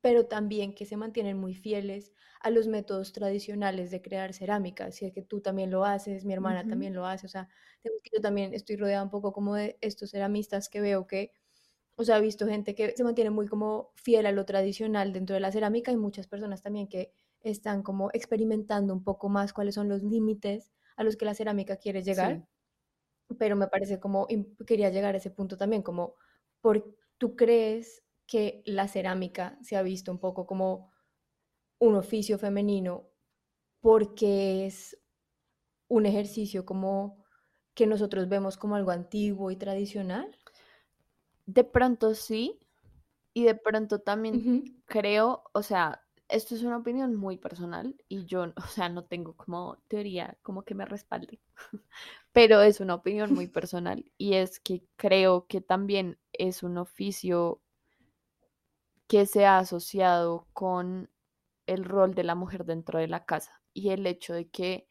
pero 0.04 0.26
también 0.26 0.74
que 0.74 0.84
se 0.84 0.98
mantienen 0.98 1.38
muy 1.38 1.54
fieles 1.54 2.12
a 2.40 2.50
los 2.50 2.68
métodos 2.68 3.14
tradicionales 3.14 3.90
de 3.90 4.02
crear 4.02 4.34
cerámica. 4.34 4.90
Si 4.92 5.06
es 5.06 5.14
que 5.14 5.22
tú 5.22 5.40
también 5.40 5.70
lo 5.70 5.86
haces, 5.86 6.26
mi 6.26 6.34
hermana 6.34 6.66
también 6.66 6.92
lo 6.92 7.06
hace, 7.06 7.24
o 7.24 7.30
sea, 7.30 7.48
yo 7.82 8.20
también 8.20 8.52
estoy 8.52 8.76
rodeada 8.76 9.02
un 9.02 9.08
poco 9.08 9.32
como 9.32 9.54
de 9.54 9.78
estos 9.80 10.10
ceramistas 10.10 10.68
que 10.68 10.82
veo 10.82 11.06
que, 11.06 11.32
o 11.96 12.04
sea, 12.04 12.18
he 12.18 12.22
visto 12.22 12.46
gente 12.46 12.74
que 12.74 12.94
se 12.96 13.04
mantiene 13.04 13.30
muy 13.30 13.48
como 13.48 13.92
fiel 13.96 14.26
a 14.26 14.32
lo 14.32 14.44
tradicional 14.44 15.12
dentro 15.14 15.34
de 15.34 15.40
la 15.40 15.52
cerámica 15.52 15.92
y 15.92 15.96
muchas 15.96 16.26
personas 16.28 16.62
también 16.62 16.88
que 16.88 17.12
están 17.40 17.82
como 17.82 18.10
experimentando 18.12 18.94
un 18.94 19.04
poco 19.04 19.30
más 19.30 19.54
cuáles 19.54 19.74
son 19.76 19.88
los 19.88 20.02
límites 20.02 20.72
a 20.96 21.04
los 21.04 21.16
que 21.16 21.24
la 21.26 21.34
cerámica 21.34 21.78
quiere 21.78 22.02
llegar. 22.02 22.44
Pero 23.38 23.56
me 23.56 23.68
parece 23.68 23.98
como, 24.00 24.26
quería 24.66 24.90
llegar 24.90 25.14
a 25.14 25.18
ese 25.18 25.30
punto 25.30 25.56
también, 25.56 25.82
como, 25.82 26.16
¿por, 26.60 26.96
¿tú 27.18 27.36
crees 27.36 28.03
que 28.26 28.62
la 28.66 28.88
cerámica 28.88 29.58
se 29.62 29.76
ha 29.76 29.82
visto 29.82 30.10
un 30.10 30.18
poco 30.18 30.46
como 30.46 30.90
un 31.78 31.96
oficio 31.96 32.38
femenino 32.38 33.08
porque 33.80 34.66
es 34.66 34.98
un 35.88 36.06
ejercicio 36.06 36.64
como 36.64 37.24
que 37.74 37.86
nosotros 37.86 38.28
vemos 38.28 38.56
como 38.56 38.76
algo 38.76 38.90
antiguo 38.90 39.50
y 39.50 39.56
tradicional? 39.56 40.36
De 41.46 41.64
pronto 41.64 42.14
sí, 42.14 42.58
y 43.34 43.44
de 43.44 43.54
pronto 43.54 44.00
también 44.00 44.82
creo, 44.86 45.42
o 45.52 45.62
sea, 45.62 46.02
esto 46.28 46.54
es 46.54 46.62
una 46.62 46.78
opinión 46.78 47.16
muy 47.16 47.36
personal 47.36 47.94
y 48.08 48.24
yo, 48.24 48.44
o 48.56 48.68
sea, 48.68 48.88
no 48.88 49.04
tengo 49.04 49.34
como 49.34 49.76
teoría 49.88 50.38
como 50.42 50.62
que 50.62 50.74
me 50.74 50.86
respalde, 50.86 51.40
pero 52.32 52.62
es 52.62 52.80
una 52.80 52.94
opinión 52.94 53.34
muy 53.34 53.46
personal 53.48 54.10
y 54.16 54.34
es 54.34 54.60
que 54.60 54.84
creo 54.96 55.46
que 55.46 55.60
también 55.60 56.18
es 56.32 56.62
un 56.62 56.78
oficio 56.78 57.60
que 59.08 59.26
se 59.26 59.46
ha 59.46 59.58
asociado 59.58 60.46
con 60.52 61.10
el 61.66 61.84
rol 61.84 62.14
de 62.14 62.24
la 62.24 62.34
mujer 62.34 62.64
dentro 62.64 62.98
de 62.98 63.08
la 63.08 63.24
casa 63.24 63.62
y 63.72 63.90
el 63.90 64.06
hecho 64.06 64.34
de 64.34 64.48
que 64.48 64.88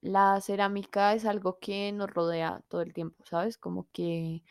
la 0.00 0.40
cerámica 0.40 1.14
es 1.14 1.24
algo 1.26 1.58
que 1.60 1.92
nos 1.92 2.10
rodea 2.10 2.62
todo 2.68 2.82
el 2.82 2.92
tiempo, 2.94 3.24
¿sabes? 3.24 3.58
Como 3.58 3.88
que 3.92 4.44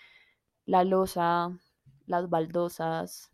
la 0.65 0.83
losa, 0.83 1.57
las 2.05 2.29
baldosas, 2.29 3.31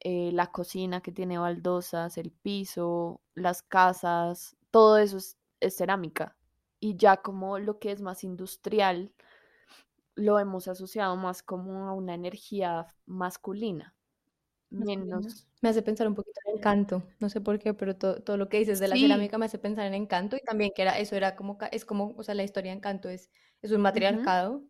eh, 0.00 0.32
la 0.32 0.52
cocina 0.52 1.00
que 1.02 1.12
tiene 1.12 1.38
baldosas, 1.38 2.18
el 2.18 2.32
piso, 2.32 3.22
las 3.34 3.62
casas, 3.62 4.56
todo 4.70 4.98
eso 4.98 5.18
es, 5.18 5.38
es 5.60 5.76
cerámica. 5.76 6.36
Y 6.80 6.96
ya 6.96 7.18
como 7.18 7.58
lo 7.58 7.78
que 7.78 7.92
es 7.92 8.02
más 8.02 8.24
industrial, 8.24 9.12
lo 10.16 10.38
hemos 10.38 10.68
asociado 10.68 11.16
más 11.16 11.42
como 11.42 11.88
a 11.88 11.94
una 11.94 12.14
energía 12.14 12.94
masculina 13.06 13.95
menos. 14.70 15.46
Me 15.62 15.68
hace 15.68 15.82
pensar 15.82 16.08
un 16.08 16.14
poquito 16.14 16.40
en 16.46 16.58
encanto, 16.58 17.02
no 17.18 17.28
sé 17.28 17.40
por 17.40 17.58
qué, 17.58 17.74
pero 17.74 17.96
todo, 17.96 18.36
lo 18.36 18.48
que 18.48 18.58
dices 18.58 18.78
de 18.78 18.88
la 18.88 18.96
cerámica 18.96 19.38
me 19.38 19.46
hace 19.46 19.58
pensar 19.58 19.86
en 19.86 19.94
encanto 19.94 20.36
y 20.36 20.40
también 20.40 20.72
que 20.74 20.82
era 20.82 20.98
eso 20.98 21.16
era 21.16 21.36
como 21.36 21.58
es 21.72 21.84
como, 21.84 22.14
o 22.16 22.22
sea, 22.22 22.34
la 22.34 22.44
historia 22.44 22.72
de 22.72 22.78
encanto 22.78 23.08
es 23.08 23.30
es 23.62 23.72
un 23.72 23.80
matriarcado 23.80 24.64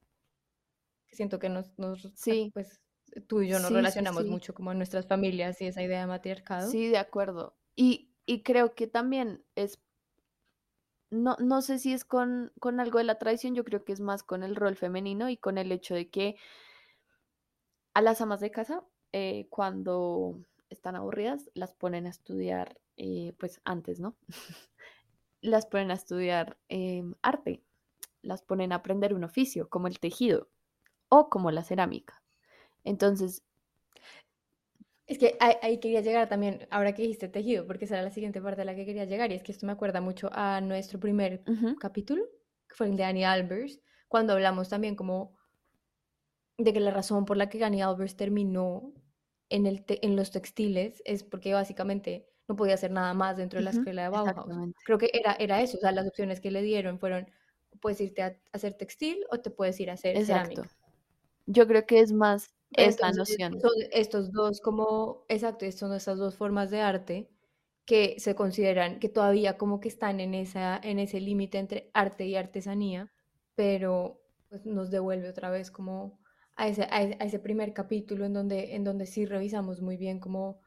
que 1.07 1.17
siento 1.17 1.39
que 1.39 1.49
nos, 1.49 1.77
nos 1.79 2.13
sí. 2.15 2.51
pues 2.55 2.81
tú 3.27 3.43
y 3.43 3.49
yo 3.49 3.59
nos 3.59 3.73
relacionamos 3.73 4.27
mucho 4.27 4.55
como 4.55 4.73
en 4.73 4.79
nuestras 4.79 5.07
familias 5.07 5.61
y 5.61 5.67
esa 5.67 5.83
idea 5.83 6.01
de 6.01 6.07
matriarcado. 6.07 6.71
Sí, 6.71 6.89
de 6.89 6.99
acuerdo. 6.99 7.57
Y, 7.75 8.11
y 8.27 8.43
creo 8.43 8.75
que 8.75 8.87
también 8.87 9.45
es 9.55 9.81
no, 11.11 11.37
no 11.39 11.63
sé 11.63 11.79
si 11.79 11.93
es 11.93 12.05
con, 12.05 12.53
con 12.59 12.81
algo 12.81 12.99
de 12.99 13.05
la 13.05 13.19
tradición, 13.19 13.55
yo 13.55 13.65
creo 13.65 13.85
que 13.85 13.93
es 13.93 14.01
más 14.01 14.23
con 14.23 14.43
el 14.43 14.57
rol 14.57 14.77
femenino 14.77 15.31
y 15.31 15.37
con 15.37 15.57
el 15.57 15.71
hecho 15.71 15.95
de 15.95 16.11
que 16.11 16.37
a 17.95 18.03
las 18.03 18.21
amas 18.21 18.41
de 18.41 18.51
casa 18.51 18.85
eh, 19.19 19.47
cuando 19.49 20.43
están 20.69 20.95
aburridas, 20.95 21.51
las 21.55 21.73
ponen 21.73 22.05
a 22.07 22.11
estudiar, 22.11 22.79
eh, 22.99 23.33
pues 23.39 23.63
antes, 23.65 23.99
¿no? 23.99 24.15
las 25.41 25.65
ponen 25.65 25.91
a 25.91 25.95
estudiar 25.95 26.59
em, 26.69 27.15
arte, 27.23 27.63
las 28.21 28.43
ponen 28.43 28.73
a 28.73 28.75
aprender 28.75 29.15
un 29.15 29.25
oficio, 29.25 29.71
como 29.71 29.87
el 29.87 30.01
tejido 30.01 30.51
o 31.09 31.31
como 31.31 31.51
la 31.51 31.65
cerámica. 31.65 32.23
Entonces... 32.85 33.43
Es 35.07 35.17
que 35.17 35.39
ahí, 35.41 35.81
quería 35.81 36.03
llegar 36.03 36.29
también, 36.29 36.69
ahora 36.71 36.93
que 36.93 37.01
dijiste 37.01 37.29
tejido, 37.29 37.67
porque 37.67 37.87
esa 37.87 37.95
era 37.95 38.05
la 38.05 38.11
siguiente 38.11 38.43
parte 38.43 38.61
a 38.61 38.65
la 38.67 38.75
que 38.75 38.85
quería 38.85 39.07
llegar, 39.07 39.33
y 39.33 39.37
es 39.37 39.43
que 39.43 39.53
esto 39.53 39.65
me 39.65 39.73
acuerda 39.73 40.03
mucho 40.03 40.29
a 40.31 40.61
nuestro 40.61 41.01
primer 41.01 41.43
capítulo, 41.81 42.23
que 42.69 42.75
fue 42.75 42.89
el 42.89 42.99
de 42.99 43.05
Annie 43.05 43.25
Albers, 43.25 43.81
cuando 44.09 44.35
hablamos 44.35 44.69
también 44.69 44.95
como 44.95 45.35
de 46.59 46.75
que 46.75 46.81
la 46.81 46.91
razón 46.91 47.25
por 47.25 47.39
la 47.39 47.49
que 47.49 47.65
Annie 47.65 47.81
Albers 47.81 48.15
terminó 48.15 48.93
en, 49.49 49.67
el 49.67 49.85
en 49.89 50.17
los 50.17 50.31
textiles 50.31 51.03
es 51.05 51.23
porque 51.23 51.53
básicamente 51.55 52.29
no 52.49 52.57
podía 52.57 52.75
hacer 52.75 52.91
nada 52.91 53.13
más 53.15 53.37
dentro 53.37 53.59
de 53.59 53.65
la 53.65 53.71
escuela 53.71 54.03
de 54.03 54.09
Bauhaus. 54.09 54.73
Creo 54.85 54.99
que 54.99 55.11
era, 55.13 55.35
era 55.35 55.61
eso, 55.63 55.79
o 55.79 55.81
sea, 55.81 55.93
las 55.93 56.07
opciones 56.07 56.41
que 56.41 56.51
le 56.51 56.63
dieron 56.63 56.99
fueron, 56.99 57.29
puedes 57.81 58.01
irte 58.01 58.23
a, 58.23 58.37
hacer 58.53 58.75
textil 58.75 59.25
o 59.31 59.41
te 59.41 59.51
puedes 59.51 59.79
ir 59.81 59.91
a 59.91 59.95
hacer 59.95 60.17
exacto. 60.17 60.63
cerámica. 60.63 60.77
Yo 61.47 61.67
creo 61.67 61.87
que 61.87 62.01
es 62.01 62.13
más 62.13 62.55
esta 62.73 63.11
noción. 63.13 63.61
Son 63.61 63.73
estos 63.93 64.33
dos 64.33 64.61
como, 64.61 65.25
exacto, 65.29 65.71
son 65.73 65.93
estas 65.93 66.19
dos 66.19 66.37
formas 66.37 66.71
de 66.71 66.81
arte 66.81 67.31
que 67.85 68.17
se 68.19 68.35
consideran 68.35 68.99
que 68.99 69.09
todavía 69.09 69.57
como 69.57 69.81
que 69.81 69.89
están 69.89 70.19
en, 70.21 70.35
esa, 70.35 70.79
en 70.83 70.99
ese 70.99 71.21
límite 71.21 71.59
entre 71.59 71.91
arte 71.95 72.27
y 72.27 72.35
artesanía, 72.35 73.13
pero 73.55 74.21
pues, 74.49 74.67
nos 74.67 74.91
devuelve 74.91 75.29
otra 75.29 75.51
vez 75.51 75.71
como 75.71 76.19
a 76.57 76.69
ese, 76.69 76.85
a 76.85 77.03
ese 77.03 77.39
primer 77.39 77.73
capítulo 77.73 78.25
en 78.25 78.33
donde, 78.33 78.75
en 78.75 78.85
donde 78.85 79.07
sí 79.07 79.27
revisamos 79.27 79.83
muy 79.83 79.97
bien 79.97 80.19
como 80.19 80.61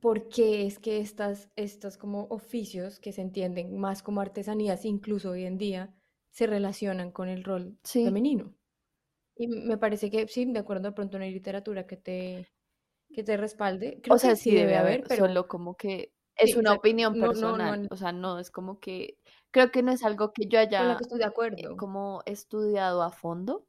por 0.00 0.28
qué 0.28 0.66
es 0.66 0.78
que 0.78 1.00
estas, 1.00 1.50
estas 1.56 1.98
como 1.98 2.24
oficios 2.30 2.98
que 3.00 3.12
se 3.12 3.20
entienden 3.20 3.76
más 3.78 4.02
como 4.02 4.20
artesanías, 4.20 4.84
incluso 4.84 5.30
hoy 5.30 5.44
en 5.44 5.58
día, 5.58 5.94
se 6.30 6.46
relacionan 6.46 7.10
con 7.10 7.28
el 7.28 7.44
rol 7.44 7.78
femenino. 7.84 8.54
Y 9.36 9.48
me 9.48 9.76
parece 9.76 10.10
que 10.10 10.26
sí, 10.28 10.44
de 10.46 10.58
acuerdo, 10.58 10.88
de 10.88 10.92
pronto 10.92 11.18
no 11.18 11.24
hay 11.24 11.32
literatura 11.32 11.86
que 11.86 11.96
te, 11.96 12.48
que 13.12 13.22
te 13.22 13.36
respalde. 13.36 14.00
Creo 14.02 14.16
o 14.16 14.18
sea, 14.18 14.36
sí 14.36 14.54
debe 14.54 14.76
haber, 14.76 15.04
pero 15.08 15.26
solo 15.26 15.48
como 15.48 15.76
que 15.76 16.12
es 16.36 16.56
una 16.56 16.72
opinión 16.72 17.18
personal. 17.18 17.88
o 17.90 17.96
sea, 17.96 18.12
no 18.12 18.38
es 18.38 18.50
como 18.50 18.78
que 18.78 19.18
creo 19.50 19.70
que 19.70 19.82
no 19.82 19.92
es 19.92 20.02
algo 20.04 20.32
que 20.32 20.46
yo 20.46 20.58
haya 20.58 20.96
estoy 20.98 21.18
de 21.18 21.24
acuerdo. 21.24 21.76
como 21.76 22.22
estudiado 22.24 23.02
a 23.02 23.10
fondo 23.10 23.66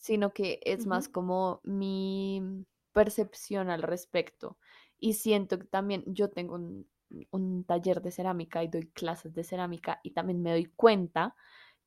sino 0.00 0.32
que 0.32 0.60
es 0.64 0.86
más 0.86 1.08
como 1.08 1.60
mi 1.62 2.64
percepción 2.92 3.68
al 3.68 3.82
respecto. 3.82 4.56
Y 4.98 5.12
siento 5.12 5.58
que 5.58 5.66
también 5.66 6.02
yo 6.06 6.30
tengo 6.30 6.54
un, 6.54 7.64
taller 7.66 8.00
de 8.00 8.10
cerámica 8.10 8.64
y 8.64 8.68
doy 8.68 8.88
clases 8.88 9.34
de 9.34 9.44
cerámica 9.44 10.00
y 10.02 10.12
también 10.12 10.42
me 10.42 10.52
doy 10.52 10.66
cuenta 10.74 11.36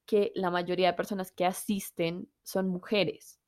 que 0.05 0.32
la 0.36 0.51
mayoría 0.51 0.88
de 0.88 0.93
personas 0.97 1.32
que 1.32 1.45
asisten 1.45 2.30
son 2.43 2.68
mujeres. 2.68 3.39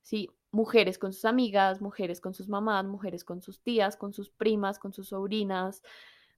Sí, 0.00 0.30
mujeres 0.52 0.98
con 0.98 1.12
sus 1.12 1.26
amigas, 1.26 1.82
mujeres 1.82 2.20
con 2.20 2.34
sus 2.34 2.48
mamás, 2.48 2.86
mujeres 2.86 3.24
con 3.24 3.42
sus 3.42 3.60
tías, 3.62 3.96
con 3.96 4.14
sus 4.14 4.30
primas, 4.30 4.78
con 4.78 4.94
sus 4.94 5.08
sobrinas, 5.08 5.82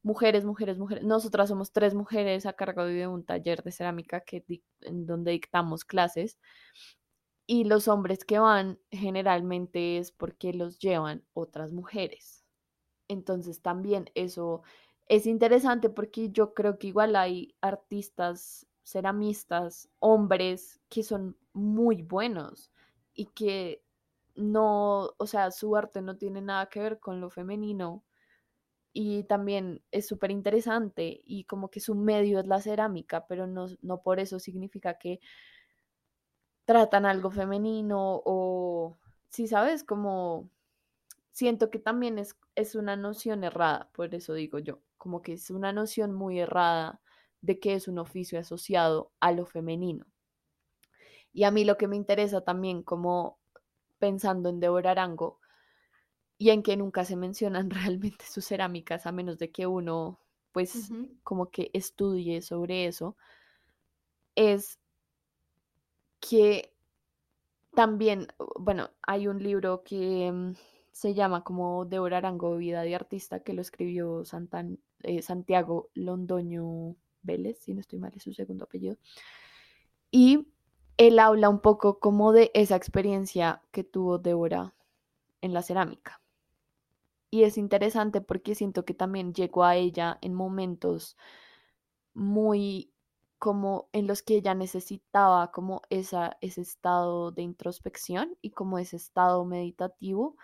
mujeres, 0.03 0.45
mujeres, 0.45 0.79
mujeres. 0.79 1.05
Nosotras 1.05 1.51
somos 1.51 1.73
tres 1.73 1.95
mujeres 1.95 2.47
a 2.47 2.55
cargo 2.55 2.85
de 2.85 3.07
un 3.07 3.25
taller 3.25 3.63
de 3.63 3.71
cerámica 3.71 4.23
que, 4.23 4.45
en 4.81 5.07
donde 5.07 5.33
dictamos 5.33 5.85
clases 5.85 6.39
y 7.47 7.65
los 7.65 7.89
hombres 7.89 8.25
que 8.25 8.39
van 8.39 8.79
generalmente 8.91 9.99
es 9.99 10.13
porque 10.13 10.55
los 10.55 10.79
llevan 10.79 11.25
otras 11.35 11.73
mujeres. 11.73 12.45
Entonces 13.09 13.63
también 13.63 14.11
eso 14.15 14.63
es 15.09 15.27
interesante 15.27 15.91
porque 15.91 16.31
yo 16.31 16.55
creo 16.55 16.79
que 16.79 16.89
igual 16.89 17.17
hay 17.17 17.55
artistas, 17.61 18.67
ceramistas, 18.85 19.91
hombres 19.99 20.81
que 20.89 21.03
son 21.03 21.37
muy 21.53 22.03
buenos 22.03 22.73
y 23.15 23.27
que 23.27 23.83
no, 24.35 25.11
o 25.19 25.27
sea, 25.27 25.51
su 25.51 25.77
arte 25.77 26.03
no 26.03 26.17
tiene 26.17 26.41
nada 26.41 26.69
que 26.69 26.81
ver 26.81 26.99
con 26.99 27.21
lo 27.21 27.31
femenino 27.31 28.05
y 28.93 29.25
también 29.25 29.83
es 29.91 30.07
súper 30.07 30.31
interesante 30.31 31.21
y 31.25 31.45
como 31.45 31.69
que 31.71 31.81
su 31.81 31.95
medio 31.95 32.39
es 32.41 32.47
la 32.47 32.61
cerámica, 32.61 33.27
pero 33.27 33.47
no, 33.47 33.67
no 33.83 34.03
por 34.03 34.21
eso 34.21 34.39
significa 34.39 34.99
que 34.99 35.21
tratan 36.65 37.07
algo 37.07 37.31
femenino 37.31 38.23
o, 38.25 38.99
si 39.29 39.47
sabes, 39.47 39.85
como 39.85 40.49
siento 41.33 41.71
que 41.71 41.79
también 41.79 42.19
es, 42.19 42.37
es 42.55 42.75
una 42.75 42.97
noción 42.97 43.45
errada, 43.45 43.91
por 43.93 44.15
eso 44.15 44.35
digo 44.35 44.59
yo, 44.59 44.81
como 44.97 45.23
que 45.23 45.35
es 45.35 45.51
una 45.51 45.73
noción 45.73 46.13
muy 46.13 46.41
errada 46.41 47.01
de 47.41 47.59
que 47.59 47.75
es 47.75 47.89
un 47.89 47.99
oficio 47.99 48.39
asociado 48.39 49.13
a 49.21 49.33
lo 49.33 49.45
femenino. 49.45 50.07
Y 51.33 51.45
a 51.45 51.51
mí 51.51 51.65
lo 51.65 51.77
que 51.77 51.89
me 51.89 51.97
interesa 51.97 52.43
también, 52.43 52.83
como 52.83 53.39
pensando 53.99 54.49
en 54.49 54.61
Deborah 54.61 54.93
Arango, 54.93 55.41
y 56.39 56.51
en 56.51 56.63
que 56.63 56.77
nunca 56.77 57.05
se 57.05 57.17
mencionan 57.17 57.71
realmente 57.71 58.25
sus 58.27 58.47
cerámicas, 58.47 59.07
a 59.07 59.13
menos 59.13 59.39
de 59.39 59.51
que 59.51 59.67
uno, 59.67 60.21
pues, 60.53 60.91
como 61.23 61.51
que 61.51 61.71
estudie 61.75 62.41
sobre 62.41 62.87
eso, 62.87 63.17
es 64.37 64.79
que 66.27 66.73
también, 67.75 68.29
bueno, 68.59 68.91
hay 69.03 69.29
un 69.29 69.43
libro 69.43 69.83
que 69.85 70.31
mm, 70.33 70.55
se 70.91 71.13
llama 71.13 71.45
como 71.45 71.85
Débora 71.85 72.19
Arango, 72.19 72.57
Vida 72.57 72.83
de 72.83 72.95
Artista, 72.95 73.41
que 73.41 73.53
lo 73.53 73.61
escribió 73.61 74.23
eh, 75.03 75.23
Santiago 75.23 75.91
Londoño 75.95 76.97
Vélez, 77.23 77.59
si 77.61 77.75
no 77.75 77.81
estoy 77.81 77.99
mal, 77.99 78.13
es 78.17 78.23
su 78.23 78.33
segundo 78.33 78.65
apellido. 78.65 78.97
Y 80.11 80.47
él 80.97 81.19
habla 81.19 81.49
un 81.51 81.61
poco 81.61 81.99
como 81.99 82.33
de 82.33 82.51
esa 82.55 82.77
experiencia 82.77 83.61
que 83.71 83.85
tuvo 83.85 84.19
Débora 84.19 84.75
en 85.43 85.53
la 85.53 85.63
cerámica. 85.63 86.23
Y 87.31 87.43
es 87.43 87.59
interesante 87.59 88.21
porque 88.21 88.55
siento 88.55 88.85
que 88.85 88.95
también 88.95 89.35
llegó 89.35 89.65
a 89.65 89.77
ella 89.77 90.19
en 90.23 90.33
momentos 90.33 91.17
muy 92.15 92.94
como 93.45 93.91
en 93.93 94.07
los 94.07 94.23
que 94.23 94.37
ella 94.37 94.55
necesitaba 94.55 95.53
como 95.53 95.83
esa, 95.91 96.39
ese 96.41 96.63
estado 96.63 97.31
de 97.31 97.43
introspección 97.43 98.39
y 98.41 98.53
como 98.53 98.79
ese 98.79 98.97
estado 98.97 99.45
meditativo 99.45 100.39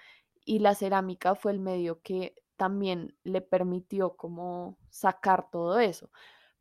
y 0.44 0.58
la 0.58 0.74
cerámica 0.74 1.34
fue 1.34 1.52
el 1.52 1.60
medio 1.60 2.02
que 2.02 2.34
también 2.56 3.16
le 3.24 3.40
permitió 3.40 4.18
como 4.18 4.76
sacar 4.90 5.48
todo 5.50 5.78
eso, 5.80 6.10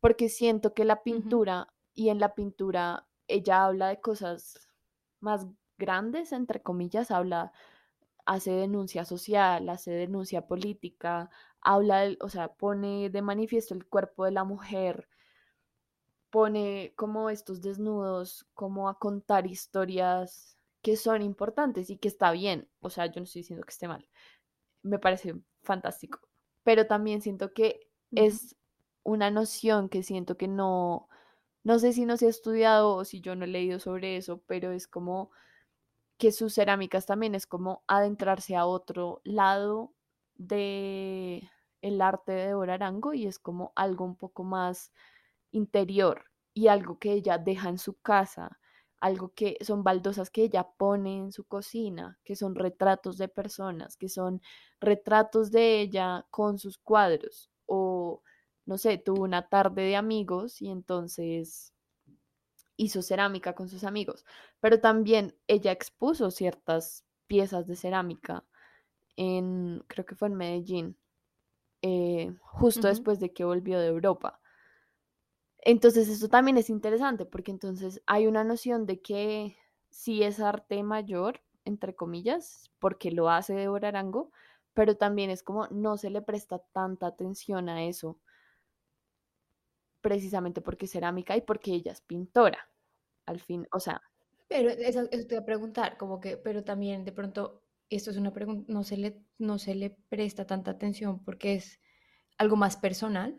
porque 0.00 0.30
siento 0.30 0.72
que 0.72 0.86
la 0.86 1.02
pintura 1.02 1.74
y 1.92 2.08
en 2.08 2.18
la 2.20 2.34
pintura 2.34 3.06
ella 3.28 3.66
habla 3.66 3.88
de 3.88 4.00
cosas 4.00 4.66
más 5.20 5.46
grandes, 5.76 6.32
entre 6.32 6.62
comillas, 6.62 7.10
habla, 7.10 7.52
hace 8.24 8.52
denuncia 8.52 9.04
social, 9.04 9.68
hace 9.68 9.90
denuncia 9.90 10.46
política, 10.46 11.28
habla, 11.60 12.08
o 12.22 12.30
sea, 12.30 12.48
pone 12.54 13.10
de 13.10 13.20
manifiesto 13.20 13.74
el 13.74 13.86
cuerpo 13.86 14.24
de 14.24 14.30
la 14.30 14.44
mujer, 14.44 15.06
pone 16.30 16.92
como 16.96 17.30
estos 17.30 17.60
desnudos, 17.60 18.46
como 18.54 18.88
a 18.88 18.98
contar 18.98 19.46
historias 19.46 20.56
que 20.82 20.96
son 20.96 21.22
importantes 21.22 21.90
y 21.90 21.98
que 21.98 22.08
está 22.08 22.30
bien. 22.32 22.68
O 22.80 22.90
sea, 22.90 23.06
yo 23.06 23.20
no 23.20 23.24
estoy 23.24 23.42
diciendo 23.42 23.64
que 23.64 23.72
esté 23.72 23.88
mal. 23.88 24.08
Me 24.82 24.98
parece 24.98 25.34
fantástico. 25.62 26.20
Pero 26.62 26.86
también 26.86 27.20
siento 27.20 27.52
que 27.52 27.88
es 28.12 28.56
una 29.02 29.30
noción 29.30 29.88
que 29.88 30.02
siento 30.02 30.36
que 30.36 30.48
no, 30.48 31.08
no 31.64 31.78
sé 31.78 31.92
si 31.92 32.04
no 32.06 32.16
se 32.16 32.26
ha 32.26 32.30
estudiado 32.30 32.94
o 32.94 33.04
si 33.04 33.20
yo 33.20 33.34
no 33.34 33.44
he 33.44 33.48
leído 33.48 33.78
sobre 33.78 34.16
eso, 34.16 34.42
pero 34.46 34.72
es 34.72 34.86
como 34.86 35.30
que 36.18 36.32
sus 36.32 36.54
cerámicas 36.54 37.06
también 37.06 37.34
es 37.34 37.46
como 37.46 37.82
adentrarse 37.86 38.54
a 38.56 38.66
otro 38.66 39.20
lado 39.24 39.94
de 40.34 41.48
el 41.82 42.02
arte 42.02 42.32
de 42.32 42.72
Arango 42.72 43.14
y 43.14 43.26
es 43.26 43.38
como 43.38 43.72
algo 43.74 44.04
un 44.04 44.16
poco 44.16 44.44
más 44.44 44.92
interior 45.52 46.24
y 46.54 46.68
algo 46.68 46.98
que 46.98 47.12
ella 47.12 47.38
deja 47.38 47.68
en 47.68 47.78
su 47.78 48.00
casa, 48.00 48.58
algo 49.00 49.32
que 49.34 49.56
son 49.62 49.82
baldosas 49.82 50.30
que 50.30 50.44
ella 50.44 50.68
pone 50.76 51.16
en 51.16 51.32
su 51.32 51.44
cocina, 51.44 52.18
que 52.24 52.36
son 52.36 52.54
retratos 52.54 53.16
de 53.18 53.28
personas, 53.28 53.96
que 53.96 54.08
son 54.08 54.42
retratos 54.80 55.50
de 55.50 55.80
ella 55.80 56.26
con 56.30 56.58
sus 56.58 56.78
cuadros 56.78 57.50
o 57.66 58.22
no 58.66 58.78
sé, 58.78 58.98
tuvo 58.98 59.24
una 59.24 59.48
tarde 59.48 59.82
de 59.82 59.96
amigos 59.96 60.62
y 60.62 60.70
entonces 60.70 61.72
hizo 62.76 63.02
cerámica 63.02 63.54
con 63.54 63.68
sus 63.68 63.84
amigos, 63.84 64.24
pero 64.60 64.80
también 64.80 65.36
ella 65.46 65.72
expuso 65.72 66.30
ciertas 66.30 67.04
piezas 67.26 67.66
de 67.66 67.76
cerámica 67.76 68.44
en, 69.16 69.84
creo 69.86 70.06
que 70.06 70.14
fue 70.14 70.28
en 70.28 70.34
Medellín, 70.34 70.96
eh, 71.82 72.34
justo 72.40 72.88
después 72.88 73.20
de 73.20 73.32
que 73.32 73.44
volvió 73.44 73.78
de 73.78 73.88
Europa. 73.88 74.40
Entonces, 75.62 76.08
eso 76.08 76.28
también 76.28 76.56
es 76.56 76.70
interesante 76.70 77.26
porque 77.26 77.50
entonces 77.50 78.02
hay 78.06 78.26
una 78.26 78.44
noción 78.44 78.86
de 78.86 79.00
que 79.00 79.56
sí 79.90 80.22
es 80.22 80.40
arte 80.40 80.82
mayor, 80.82 81.42
entre 81.64 81.94
comillas, 81.94 82.70
porque 82.78 83.10
lo 83.10 83.28
hace 83.28 83.54
de 83.54 83.86
Arango, 83.86 84.30
pero 84.72 84.96
también 84.96 85.30
es 85.30 85.42
como 85.42 85.66
no 85.68 85.96
se 85.98 86.10
le 86.10 86.22
presta 86.22 86.58
tanta 86.72 87.06
atención 87.06 87.68
a 87.68 87.84
eso, 87.84 88.18
precisamente 90.00 90.62
porque 90.62 90.86
es 90.86 90.92
cerámica 90.92 91.36
y 91.36 91.42
porque 91.42 91.72
ella 91.72 91.92
es 91.92 92.00
pintora, 92.00 92.70
al 93.26 93.40
fin, 93.40 93.68
o 93.72 93.80
sea. 93.80 94.00
Pero 94.48 94.70
eso, 94.70 95.06
te 95.08 95.26
voy 95.26 95.36
a 95.36 95.44
preguntar, 95.44 95.98
como 95.98 96.20
que, 96.20 96.36
pero 96.38 96.64
también 96.64 97.04
de 97.04 97.12
pronto, 97.12 97.62
esto 97.90 98.10
es 98.10 98.16
una 98.16 98.32
pregunta, 98.32 98.72
no 98.72 98.82
se 98.82 98.96
le, 98.96 99.22
no 99.38 99.58
se 99.58 99.74
le 99.74 99.90
presta 99.90 100.46
tanta 100.46 100.70
atención 100.70 101.22
porque 101.22 101.54
es 101.54 101.80
algo 102.38 102.56
más 102.56 102.76
personal 102.76 103.38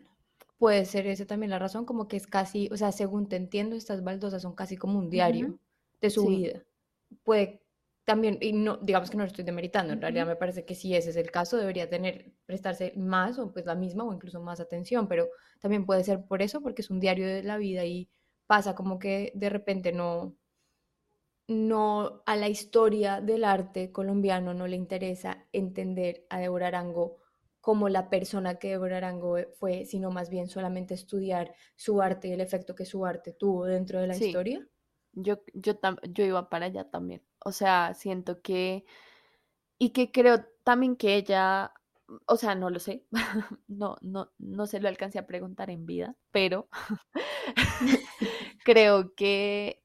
puede 0.62 0.84
ser 0.84 1.08
esa 1.08 1.26
también 1.26 1.50
la 1.50 1.58
razón, 1.58 1.84
como 1.84 2.06
que 2.06 2.16
es 2.16 2.28
casi, 2.28 2.68
o 2.70 2.76
sea, 2.76 2.92
según 2.92 3.28
te 3.28 3.34
entiendo, 3.34 3.74
estas 3.74 4.04
baldosas 4.04 4.42
son 4.42 4.54
casi 4.54 4.76
como 4.76 4.96
un 4.96 5.10
diario 5.10 5.58
de 6.00 6.08
su 6.08 6.24
vida. 6.24 6.62
Puede 7.24 7.64
también, 8.04 8.38
y 8.40 8.52
no, 8.52 8.76
digamos 8.76 9.10
que 9.10 9.16
no 9.16 9.24
lo 9.24 9.26
estoy 9.26 9.42
demeritando, 9.42 9.92
en 9.92 10.00
realidad 10.00 10.24
me 10.24 10.36
parece 10.36 10.64
que 10.64 10.76
si 10.76 10.94
ese 10.94 11.10
es 11.10 11.16
el 11.16 11.32
caso, 11.32 11.56
debería 11.56 11.90
tener, 11.90 12.30
prestarse 12.46 12.92
más 12.94 13.40
o 13.40 13.52
pues 13.52 13.66
la 13.66 13.74
misma 13.74 14.04
o 14.04 14.14
incluso 14.14 14.40
más 14.40 14.60
atención, 14.60 15.08
pero 15.08 15.26
también 15.58 15.84
puede 15.84 16.04
ser 16.04 16.24
por 16.26 16.42
eso, 16.42 16.60
porque 16.60 16.82
es 16.82 16.90
un 16.90 17.00
diario 17.00 17.26
de 17.26 17.42
la 17.42 17.56
vida 17.56 17.84
y 17.84 18.08
pasa 18.46 18.76
como 18.76 19.00
que 19.00 19.32
de 19.34 19.48
repente 19.48 19.90
no, 19.90 20.36
no 21.48 22.22
a 22.24 22.36
la 22.36 22.48
historia 22.48 23.20
del 23.20 23.42
arte 23.42 23.90
colombiano 23.90 24.54
no 24.54 24.68
le 24.68 24.76
interesa 24.76 25.44
entender 25.50 26.24
a 26.30 26.38
Deborah 26.38 26.68
Arango 26.68 27.21
como 27.62 27.88
la 27.88 28.10
persona 28.10 28.56
que 28.56 28.70
Deborah 28.70 28.96
Arango 28.96 29.36
fue, 29.54 29.86
sino 29.86 30.10
más 30.10 30.28
bien 30.28 30.48
solamente 30.48 30.94
estudiar 30.94 31.54
su 31.76 32.02
arte 32.02 32.26
y 32.26 32.32
el 32.32 32.40
efecto 32.40 32.74
que 32.74 32.84
su 32.84 33.06
arte 33.06 33.32
tuvo 33.32 33.66
dentro 33.66 34.00
de 34.00 34.08
la 34.08 34.16
historia. 34.16 34.66
Yo, 35.12 35.38
yo, 35.54 35.74
yo 36.10 36.24
iba 36.24 36.50
para 36.50 36.66
allá 36.66 36.90
también. 36.90 37.22
O 37.44 37.52
sea, 37.52 37.94
siento 37.94 38.42
que, 38.42 38.84
y 39.78 39.90
que 39.90 40.10
creo 40.10 40.44
también 40.64 40.96
que 40.96 41.14
ella, 41.14 41.72
o 42.26 42.36
sea, 42.36 42.56
no 42.56 42.68
lo 42.68 42.80
sé, 42.80 43.04
no, 43.68 43.96
no, 44.00 44.32
no 44.38 44.66
se 44.66 44.80
lo 44.80 44.88
alcancé 44.88 45.20
a 45.20 45.26
preguntar 45.28 45.70
en 45.70 45.86
vida, 45.86 46.16
pero 46.32 46.68
creo 48.64 49.14
que 49.14 49.84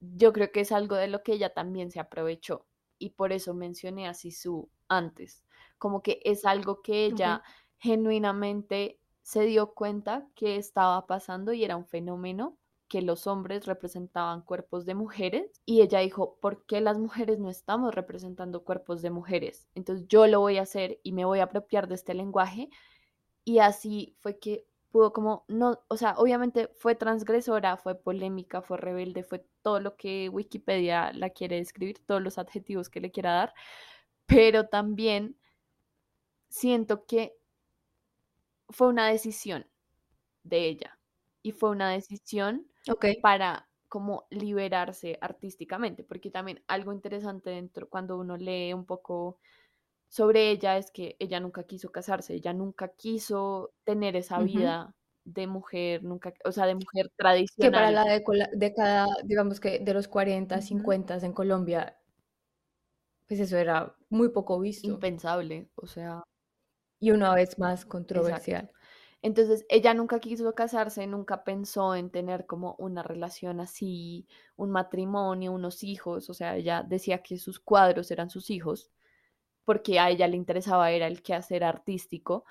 yo 0.00 0.32
creo 0.32 0.50
que 0.52 0.60
es 0.60 0.72
algo 0.72 0.96
de 0.96 1.08
lo 1.08 1.22
que 1.22 1.34
ella 1.34 1.52
también 1.52 1.90
se 1.90 2.00
aprovechó 2.00 2.66
y 2.98 3.10
por 3.10 3.32
eso 3.32 3.52
mencioné 3.52 4.08
a 4.08 4.14
Sisu 4.14 4.70
antes, 4.88 5.44
como 5.78 6.02
que 6.02 6.20
es 6.24 6.44
algo 6.44 6.82
que 6.82 7.04
ella 7.06 7.42
genuinamente 7.78 8.98
se 9.22 9.42
dio 9.44 9.74
cuenta 9.74 10.28
que 10.34 10.56
estaba 10.56 11.06
pasando 11.06 11.52
y 11.52 11.64
era 11.64 11.76
un 11.76 11.86
fenómeno 11.86 12.58
que 12.88 13.02
los 13.02 13.26
hombres 13.26 13.66
representaban 13.66 14.42
cuerpos 14.42 14.84
de 14.86 14.94
mujeres 14.94 15.60
y 15.64 15.80
ella 15.80 16.00
dijo, 16.00 16.38
¿por 16.40 16.64
qué 16.66 16.80
las 16.80 16.98
mujeres 16.98 17.38
no 17.38 17.48
estamos 17.48 17.94
representando 17.94 18.62
cuerpos 18.62 19.02
de 19.02 19.10
mujeres? 19.10 19.66
Entonces 19.74 20.06
yo 20.08 20.26
lo 20.26 20.40
voy 20.40 20.58
a 20.58 20.62
hacer 20.62 21.00
y 21.02 21.12
me 21.12 21.24
voy 21.24 21.40
a 21.40 21.44
apropiar 21.44 21.88
de 21.88 21.94
este 21.94 22.14
lenguaje 22.14 22.68
y 23.44 23.58
así 23.58 24.16
fue 24.20 24.38
que 24.38 24.66
pudo 24.90 25.12
como, 25.12 25.44
no, 25.48 25.80
o 25.88 25.96
sea, 25.96 26.14
obviamente 26.18 26.68
fue 26.74 26.94
transgresora, 26.94 27.76
fue 27.76 27.96
polémica, 27.96 28.62
fue 28.62 28.76
rebelde, 28.76 29.24
fue 29.24 29.44
todo 29.62 29.80
lo 29.80 29.96
que 29.96 30.28
Wikipedia 30.28 31.12
la 31.12 31.30
quiere 31.30 31.56
describir, 31.56 31.98
todos 32.06 32.22
los 32.22 32.38
adjetivos 32.38 32.90
que 32.90 33.00
le 33.00 33.10
quiera 33.10 33.32
dar, 33.32 33.54
pero 34.26 34.68
también 34.68 35.36
siento 36.54 37.04
que 37.04 37.36
fue 38.68 38.86
una 38.86 39.08
decisión 39.08 39.66
de 40.44 40.68
ella 40.68 41.00
y 41.42 41.50
fue 41.50 41.70
una 41.70 41.90
decisión 41.90 42.68
para 43.20 43.68
como 43.88 44.26
liberarse 44.30 45.18
artísticamente, 45.20 46.04
porque 46.04 46.30
también 46.30 46.62
algo 46.68 46.92
interesante 46.92 47.50
dentro 47.50 47.88
cuando 47.88 48.16
uno 48.16 48.36
lee 48.36 48.72
un 48.72 48.84
poco 48.84 49.38
sobre 50.08 50.50
ella 50.50 50.78
es 50.78 50.92
que 50.92 51.16
ella 51.18 51.40
nunca 51.40 51.64
quiso 51.64 51.90
casarse, 51.90 52.34
ella 52.34 52.52
nunca 52.52 52.86
quiso 52.86 53.72
tener 53.82 54.14
esa 54.14 54.38
vida 54.38 54.94
de 55.24 55.48
mujer, 55.48 56.04
nunca, 56.04 56.34
o 56.44 56.52
sea, 56.52 56.66
de 56.66 56.76
mujer 56.76 57.10
tradicional. 57.16 57.72
Que 57.72 57.76
para 57.76 57.90
la 57.90 58.48
década, 58.52 59.06
digamos 59.24 59.58
que 59.58 59.80
de 59.80 59.92
los 59.92 60.06
40, 60.06 60.60
50 60.60 61.16
en 61.16 61.32
Colombia, 61.32 61.98
pues 63.26 63.40
eso 63.40 63.56
era 63.56 63.96
muy 64.08 64.28
poco 64.28 64.60
visto. 64.60 64.86
Impensable, 64.86 65.68
o 65.74 65.88
sea 65.88 66.22
y 67.04 67.10
una 67.10 67.34
vez 67.34 67.58
más 67.58 67.84
controversial. 67.84 68.70
Entonces, 69.20 69.66
ella 69.68 69.92
nunca 69.92 70.20
quiso 70.20 70.54
casarse, 70.54 71.06
nunca 71.06 71.44
pensó 71.44 71.94
en 71.94 72.08
tener 72.08 72.46
como 72.46 72.76
una 72.78 73.02
relación 73.02 73.60
así, 73.60 74.26
un 74.56 74.70
matrimonio, 74.70 75.52
unos 75.52 75.82
hijos, 75.84 76.30
o 76.30 76.34
sea, 76.34 76.56
ella 76.56 76.82
decía 76.82 77.22
que 77.22 77.36
sus 77.36 77.60
cuadros 77.60 78.10
eran 78.10 78.30
sus 78.30 78.48
hijos, 78.48 78.90
porque 79.66 80.00
a 80.00 80.08
ella 80.08 80.28
le 80.28 80.36
interesaba 80.38 80.92
era 80.92 81.06
el 81.06 81.22
quehacer 81.22 81.62
artístico. 81.62 82.46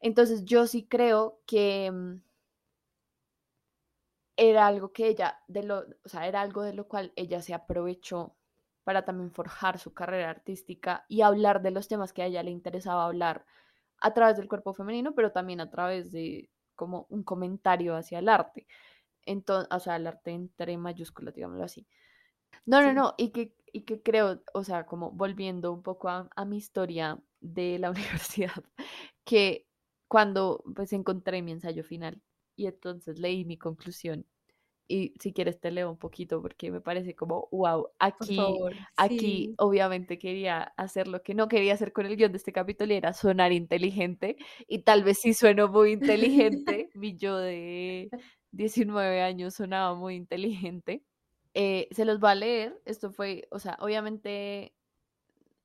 Entonces, 0.00 0.44
yo 0.44 0.68
sí 0.68 0.86
creo 0.86 1.40
que 1.44 1.90
mm, 1.90 2.20
era 4.36 4.68
algo 4.68 4.92
que 4.92 5.08
ella, 5.08 5.40
de 5.48 5.64
lo, 5.64 5.84
o 6.04 6.08
sea, 6.08 6.28
era 6.28 6.42
algo 6.42 6.62
de 6.62 6.74
lo 6.74 6.86
cual 6.86 7.12
ella 7.16 7.42
se 7.42 7.54
aprovechó 7.54 8.36
para 8.84 9.04
también 9.04 9.32
forjar 9.32 9.80
su 9.80 9.94
carrera 9.94 10.30
artística 10.30 11.06
y 11.08 11.22
hablar 11.22 11.60
de 11.62 11.72
los 11.72 11.88
temas 11.88 12.12
que 12.12 12.22
a 12.22 12.26
ella 12.26 12.42
le 12.44 12.52
interesaba 12.52 13.06
hablar 13.06 13.46
a 14.04 14.14
través 14.14 14.36
del 14.38 14.48
cuerpo 14.48 14.74
femenino, 14.74 15.14
pero 15.14 15.32
también 15.32 15.60
a 15.60 15.70
través 15.70 16.12
de 16.12 16.50
como 16.76 17.06
un 17.10 17.24
comentario 17.24 17.96
hacia 17.96 18.20
el 18.20 18.28
arte. 18.28 18.66
Entonces, 19.26 19.68
o 19.72 19.80
sea, 19.80 19.96
el 19.96 20.06
arte 20.06 20.32
entre 20.32 20.76
mayúsculas, 20.78 21.34
digámoslo 21.34 21.64
así. 21.64 21.86
No, 22.66 22.82
no, 22.82 22.92
no, 22.92 23.14
y 23.18 23.30
que, 23.30 23.54
y 23.72 23.82
que 23.82 24.02
creo, 24.02 24.42
o 24.54 24.64
sea, 24.64 24.86
como 24.86 25.10
volviendo 25.12 25.72
un 25.72 25.82
poco 25.82 26.08
a, 26.08 26.28
a 26.36 26.44
mi 26.44 26.58
historia 26.58 27.20
de 27.40 27.78
la 27.78 27.90
universidad, 28.30 28.64
que 29.24 29.66
cuando 30.08 30.64
pues 30.74 30.92
encontré 30.92 31.42
mi 31.42 31.52
ensayo 31.52 31.84
final 31.84 32.22
y 32.56 32.66
entonces 32.66 33.18
leí 33.18 33.44
mi 33.44 33.58
conclusión 33.58 34.26
y 34.86 35.14
si 35.18 35.32
quieres 35.32 35.60
te 35.60 35.70
leo 35.70 35.90
un 35.90 35.96
poquito 35.96 36.42
porque 36.42 36.70
me 36.70 36.80
parece 36.80 37.14
como, 37.14 37.48
wow, 37.50 37.88
aquí, 37.98 38.36
favor, 38.36 38.74
aquí 38.96 39.18
sí. 39.18 39.54
obviamente 39.58 40.18
quería 40.18 40.62
hacer 40.76 41.08
lo 41.08 41.22
que 41.22 41.34
no 41.34 41.48
quería 41.48 41.74
hacer 41.74 41.92
con 41.92 42.06
el 42.06 42.16
guion 42.16 42.32
de 42.32 42.38
este 42.38 42.52
capítulo 42.52 42.92
y 42.92 42.96
era 42.96 43.12
sonar 43.12 43.52
inteligente 43.52 44.36
y 44.68 44.80
tal 44.80 45.02
vez 45.04 45.18
sí 45.20 45.32
sueno 45.32 45.68
muy 45.68 45.92
inteligente, 45.92 46.90
mi 46.94 47.16
yo 47.16 47.38
de 47.38 48.10
19 48.52 49.22
años 49.22 49.54
sonaba 49.54 49.94
muy 49.94 50.14
inteligente. 50.16 51.04
Eh, 51.54 51.88
se 51.92 52.04
los 52.04 52.18
va 52.18 52.32
a 52.32 52.34
leer, 52.34 52.80
esto 52.84 53.12
fue, 53.12 53.46
o 53.50 53.60
sea, 53.60 53.76
obviamente 53.80 54.74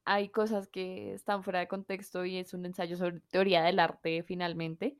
hay 0.06 0.30
cosas 0.30 0.68
que 0.68 1.14
están 1.14 1.44
fuera 1.44 1.60
de 1.60 1.68
contexto 1.68 2.26
y 2.26 2.38
es 2.38 2.54
un 2.54 2.66
ensayo 2.66 2.96
sobre 2.96 3.20
teoría 3.32 3.64
del 3.64 3.80
arte 3.80 4.24
finalmente, 4.24 4.98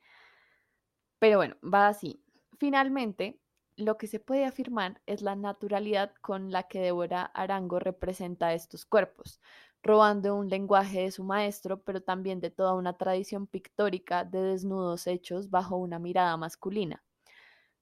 pero 1.18 1.38
bueno, 1.38 1.56
va 1.62 1.88
así. 1.88 2.22
Finalmente, 2.58 3.40
lo 3.80 3.96
que 3.98 4.06
se 4.06 4.20
puede 4.20 4.44
afirmar 4.44 5.00
es 5.06 5.22
la 5.22 5.36
naturalidad 5.36 6.12
con 6.20 6.50
la 6.50 6.64
que 6.64 6.80
Débora 6.80 7.22
Arango 7.22 7.78
representa 7.78 8.54
estos 8.54 8.84
cuerpos, 8.86 9.40
robando 9.82 10.34
un 10.34 10.48
lenguaje 10.48 11.02
de 11.02 11.10
su 11.10 11.24
maestro, 11.24 11.82
pero 11.82 12.02
también 12.02 12.40
de 12.40 12.50
toda 12.50 12.74
una 12.74 12.96
tradición 12.96 13.46
pictórica 13.46 14.24
de 14.24 14.42
desnudos 14.42 15.06
hechos 15.06 15.50
bajo 15.50 15.76
una 15.76 15.98
mirada 15.98 16.36
masculina. 16.36 17.02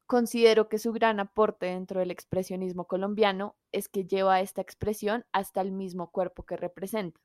Considero 0.06 0.68
que 0.68 0.78
su 0.78 0.92
gran 0.92 1.20
aporte 1.20 1.66
dentro 1.66 2.00
del 2.00 2.10
expresionismo 2.10 2.86
colombiano 2.86 3.56
es 3.72 3.88
que 3.88 4.06
lleva 4.06 4.40
esta 4.40 4.62
expresión 4.62 5.26
hasta 5.32 5.60
el 5.60 5.70
mismo 5.70 6.10
cuerpo 6.10 6.44
que 6.44 6.56
representa. 6.56 7.20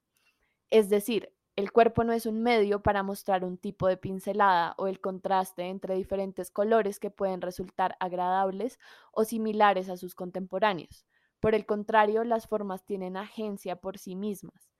Es 0.70 0.90
decir, 0.90 1.33
el 1.56 1.72
cuerpo 1.72 2.04
no 2.04 2.14
es 2.14 2.26
un 2.26 2.41
medio 2.41 2.82
para 2.82 3.04
mostrar 3.04 3.45
un 3.45 3.58
tipo 3.58 3.88
de 3.88 3.97
pincelada 3.97 4.74
o 4.78 4.88
el 4.88 4.99
contraste 4.99 5.64
entre 5.64 5.95
diferentes 5.95 6.49
colores 6.49 6.99
que 6.99 7.12
pueden 7.12 7.41
resultar 7.41 7.95
agradables 7.99 8.80
o 9.12 9.24
similares 9.24 9.88
a 9.89 9.97
sus 9.97 10.16
contemporáneos. 10.16 11.06
Por 11.39 11.54
el 11.54 11.66
contrario, 11.68 12.24
las 12.24 12.47
formas 12.47 12.86
tienen 12.86 13.18
agencia 13.18 13.76
por 13.76 13.99
sí 13.99 14.16
mismas. 14.16 14.72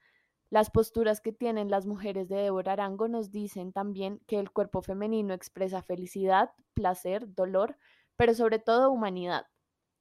Las 0.49 0.71
posturas 0.71 1.21
que 1.21 1.32
tienen 1.32 1.69
las 1.69 1.86
mujeres 1.86 2.30
de 2.30 2.38
Débora 2.38 2.74
Arango 2.74 3.07
nos 3.07 3.32
dicen 3.32 3.71
también 3.71 4.19
que 4.28 4.39
el 4.39 4.51
cuerpo 4.51 4.82
femenino 4.82 5.34
expresa 5.34 5.84
felicidad, 5.84 6.51
placer, 6.74 7.34
dolor, 7.36 7.78
pero 8.15 8.34
sobre 8.34 8.59
todo 8.59 8.91
humanidad. 8.91 9.45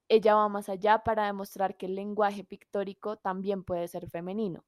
Ella 0.09 0.37
va 0.37 0.49
más 0.49 0.69
allá 0.69 1.01
para 1.05 1.27
demostrar 1.27 1.77
que 1.77 1.87
el 1.87 1.97
lenguaje 1.97 2.45
pictórico 2.45 3.17
también 3.17 3.65
puede 3.65 3.89
ser 3.89 4.09
femenino. 4.09 4.65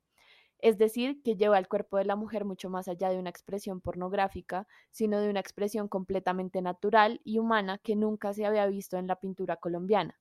Es 0.65 0.79
decir, 0.79 1.21
que 1.23 1.37
lleva 1.37 1.59
el 1.59 1.69
cuerpo 1.69 1.99
de 1.99 2.07
la 2.07 2.17
mujer 2.17 2.47
mucho 2.47 2.71
más 2.71 2.89
allá 2.89 3.11
de 3.11 3.19
una 3.19 3.29
expresión 3.29 3.83
pornográfica, 3.83 4.67
sino 4.91 5.21
de 5.21 5.29
una 5.29 5.41
expresión 5.41 5.89
completamente 5.89 6.63
natural 6.63 7.21
y 7.23 7.37
humana 7.37 7.77
que 7.77 7.97
nunca 7.97 8.33
se 8.33 8.47
había 8.47 8.67
visto 8.67 8.97
en 8.97 9.07
la 9.07 9.21
pintura 9.21 9.57
colombiana. 9.57 10.19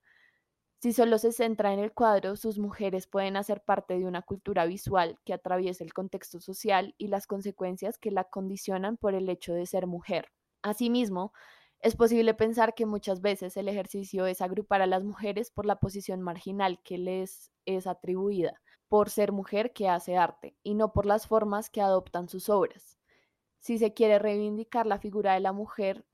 Si 0.80 0.92
solo 0.92 1.18
se 1.18 1.32
centra 1.32 1.72
en 1.72 1.80
el 1.80 1.94
cuadro, 1.94 2.36
sus 2.36 2.60
mujeres 2.60 3.08
pueden 3.08 3.38
hacer 3.38 3.62
parte 3.62 3.98
de 3.98 4.06
una 4.06 4.22
cultura 4.22 4.66
visual 4.66 5.18
que 5.24 5.32
atraviesa 5.32 5.86
el 5.86 5.94
contexto 5.94 6.42
social 6.42 6.94
y 6.98 7.08
las 7.08 7.26
consecuencias 7.26 7.98
que 7.98 8.12
la 8.12 8.26
condicionan 8.26 8.98
por 8.98 9.16
el 9.16 9.30
hecho 9.30 9.54
de 9.54 9.66
ser 9.66 9.88
mujer. 9.88 10.34
Asimismo, 10.62 11.32
es 11.80 11.96
posible 11.96 12.34
pensar 12.34 12.76
que 12.76 12.86
muchas 12.86 13.22
veces 13.22 13.56
el 13.56 13.70
ejercicio 13.70 14.26
es 14.26 14.42
agrupar 14.42 14.82
a 14.82 14.88
las 14.88 15.06
mujeres 15.06 15.52
por 15.52 15.66
la 15.66 15.78
posición 15.78 16.22
marginal 16.22 16.82
que 16.84 16.98
les 16.98 17.54
es 17.66 17.88
atribuida, 17.88 18.62
por 18.94 19.10
ser 19.10 19.32
mujer 19.32 19.74
que 19.74 19.90
hace 19.90 20.18
arte, 20.18 20.56
y 20.62 20.76
no 20.76 20.94
por 20.94 21.08
las 21.08 21.26
formas 21.26 21.72
que 21.72 21.82
adoptan 21.82 22.30
sus 22.30 22.48
obras. 22.48 23.00
Si 23.58 23.80
se 23.80 23.96
quiere 23.96 24.20
reivindicar 24.20 24.86
la 24.86 25.00
figura 25.00 25.34
de 25.34 25.40
la 25.40 25.52
mujer 25.52 26.06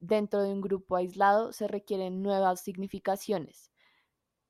dentro 0.00 0.42
de 0.42 0.52
un 0.52 0.60
grupo 0.60 0.96
aislado, 0.96 1.52
se 1.52 1.68
requieren 1.68 2.24
nuevas 2.24 2.62
significaciones 2.62 3.70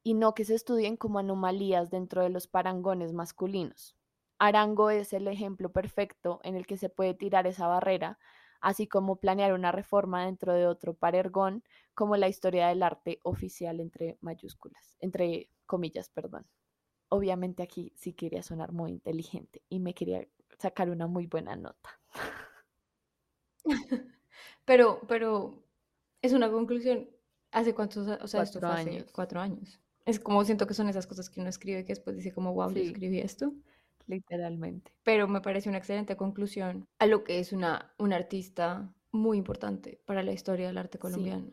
y 0.02 0.14
no 0.14 0.32
que 0.32 0.46
se 0.46 0.54
estudien 0.54 0.96
como 0.96 1.18
anomalías 1.18 1.90
dentro 1.90 2.22
de 2.22 2.30
los 2.30 2.46
parangones 2.46 3.12
masculinos. 3.12 3.94
Arango 4.38 4.88
es 4.88 5.12
el 5.12 5.28
ejemplo 5.28 5.70
perfecto 5.70 6.40
en 6.44 6.56
el 6.56 6.66
que 6.66 6.78
se 6.78 6.88
puede 6.88 7.12
tirar 7.12 7.46
esa 7.46 7.66
barrera, 7.66 8.18
así 8.62 8.86
como 8.86 9.16
planear 9.16 9.52
una 9.52 9.70
reforma 9.70 10.24
dentro 10.24 10.54
de 10.54 10.66
otro 10.66 10.94
parergón, 10.94 11.62
como 11.92 12.16
la 12.16 12.28
historia 12.28 12.68
del 12.68 12.82
arte 12.82 13.20
oficial 13.22 13.80
entre 13.80 14.16
mayúsculas, 14.22 14.96
entre 14.98 15.50
comillas, 15.66 16.08
perdón. 16.08 16.46
Obviamente 17.08 17.62
aquí 17.62 17.92
sí 17.96 18.12
quería 18.14 18.42
sonar 18.42 18.72
muy 18.72 18.90
inteligente 18.92 19.62
y 19.68 19.80
me 19.80 19.94
quería 19.94 20.26
sacar 20.58 20.90
una 20.90 21.06
muy 21.06 21.26
buena 21.26 21.56
nota. 21.56 22.00
Pero, 24.64 25.00
pero 25.08 25.62
es 26.22 26.32
una 26.32 26.50
conclusión. 26.50 27.08
¿Hace 27.52 27.74
cuántos, 27.74 28.06
o 28.08 28.28
sea, 28.28 28.42
esto 28.42 28.58
Cuatro 28.58 28.68
hace 28.68 28.90
años. 28.90 29.12
cuatro 29.12 29.40
años? 29.40 29.80
Es 30.06 30.20
como 30.20 30.44
siento 30.44 30.66
que 30.66 30.74
son 30.74 30.88
esas 30.88 31.06
cosas 31.06 31.28
que 31.30 31.40
uno 31.40 31.50
escribe 31.50 31.84
que 31.84 31.92
después 31.92 32.16
dice 32.16 32.32
como, 32.32 32.54
wow, 32.54 32.72
yo 32.72 32.74
Sí, 32.74 32.82
escribí 32.82 33.18
esto. 33.20 33.52
literalmente. 34.06 34.92
Pero 35.04 35.26
me 35.28 35.40
parece 35.40 35.68
una 35.70 35.78
excelente 35.78 36.16
conclusión 36.16 36.86
a 36.98 37.06
lo 37.06 37.24
que 37.24 37.38
es 37.38 37.52
una, 37.52 37.94
una 37.98 38.16
artista 38.16 38.94
muy 39.12 39.38
importante 39.38 40.00
para 40.04 40.22
la 40.22 40.32
historia 40.32 40.66
del 40.66 40.78
arte 40.78 40.98
Sí. 41.00 41.00
colombiano. 41.02 41.50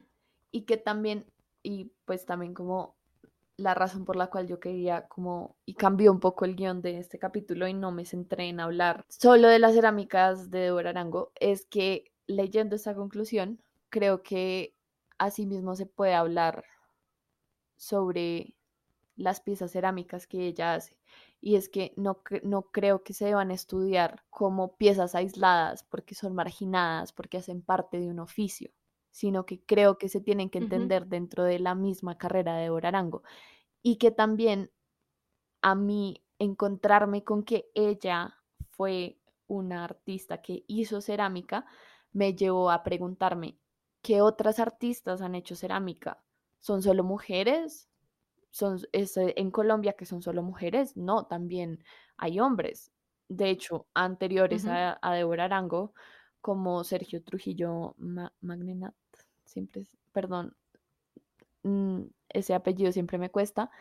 Y 0.51 0.63
que 0.63 0.77
también, 0.77 1.25
y 1.63 1.91
pues 2.05 2.25
también 2.25 2.53
como 2.53 2.95
la 3.57 3.73
razón 3.73 4.05
por 4.05 4.15
la 4.15 4.27
cual 4.27 4.47
yo 4.47 4.59
quería 4.59 5.07
como, 5.07 5.55
y 5.65 5.75
cambió 5.75 6.11
un 6.11 6.19
poco 6.19 6.45
el 6.45 6.55
guion 6.55 6.81
de 6.81 6.99
este 6.99 7.19
capítulo 7.19 7.67
y 7.67 7.73
no 7.73 7.91
me 7.91 8.05
centré 8.05 8.49
en 8.49 8.59
hablar 8.59 9.05
solo 9.09 9.47
de 9.47 9.59
las 9.59 9.73
cerámicas 9.73 10.49
de 10.49 10.59
Débora 10.59 10.89
Arango, 10.89 11.31
es 11.39 11.65
que 11.65 12.11
leyendo 12.27 12.75
esta 12.75 12.95
conclusión, 12.95 13.61
creo 13.89 14.23
que 14.23 14.75
asimismo 15.17 15.75
se 15.75 15.85
puede 15.85 16.13
hablar 16.13 16.63
sobre 17.77 18.55
las 19.15 19.41
piezas 19.41 19.71
cerámicas 19.71 20.27
que 20.27 20.47
ella 20.47 20.73
hace. 20.75 20.97
Y 21.39 21.55
es 21.55 21.69
que 21.69 21.93
no, 21.97 22.21
no 22.43 22.63
creo 22.71 23.03
que 23.03 23.13
se 23.13 23.25
deban 23.25 23.51
estudiar 23.51 24.23
como 24.29 24.75
piezas 24.75 25.13
aisladas 25.13 25.83
porque 25.83 26.15
son 26.15 26.33
marginadas, 26.33 27.11
porque 27.11 27.37
hacen 27.37 27.61
parte 27.61 27.99
de 27.99 28.09
un 28.09 28.19
oficio, 28.19 28.71
sino 29.13 29.47
que 29.47 29.63
creo 29.65 29.97
que 29.99 30.09
se 30.09 30.21
tienen 30.21 30.51
que 30.51 30.59
entender 30.59 31.07
dentro 31.07 31.45
de 31.45 31.59
la 31.59 31.75
misma 31.75 32.17
carrera 32.19 32.57
de 32.57 32.67
Arango. 32.85 33.23
Y 33.83 33.97
que 33.97 34.11
también 34.11 34.71
a 35.61 35.75
mí 35.75 36.23
encontrarme 36.39 37.23
con 37.23 37.43
que 37.43 37.69
ella 37.75 38.35
fue 38.71 39.19
una 39.47 39.83
artista 39.85 40.41
que 40.41 40.63
hizo 40.67 41.01
cerámica 41.01 41.65
me 42.11 42.35
llevó 42.35 42.71
a 42.71 42.83
preguntarme, 42.83 43.57
¿qué 44.01 44.21
otras 44.21 44.59
artistas 44.59 45.21
han 45.21 45.35
hecho 45.35 45.55
cerámica? 45.55 46.23
¿Son 46.59 46.81
solo 46.81 47.03
mujeres? 47.03 47.89
¿Son 48.51 48.79
es, 48.91 49.17
eh, 49.17 49.33
en 49.37 49.51
Colombia 49.51 49.93
que 49.93 50.05
son 50.05 50.21
solo 50.21 50.43
mujeres? 50.43 50.95
No, 50.97 51.25
también 51.27 51.83
hay 52.17 52.39
hombres. 52.39 52.91
De 53.29 53.49
hecho, 53.49 53.87
anteriores 53.93 54.67
a, 54.67 54.99
a 55.01 55.13
Débora 55.15 55.45
Arango, 55.45 55.93
como 56.41 56.83
Sergio 56.83 57.23
Trujillo 57.23 57.95
Ma- 57.97 58.33
Magnenat, 58.41 58.93
siempre, 59.45 59.87
perdón, 60.11 60.55
mm, 61.63 62.01
ese 62.29 62.53
apellido 62.53 62.91
siempre 62.91 63.17
me 63.17 63.29
cuesta, 63.31 63.71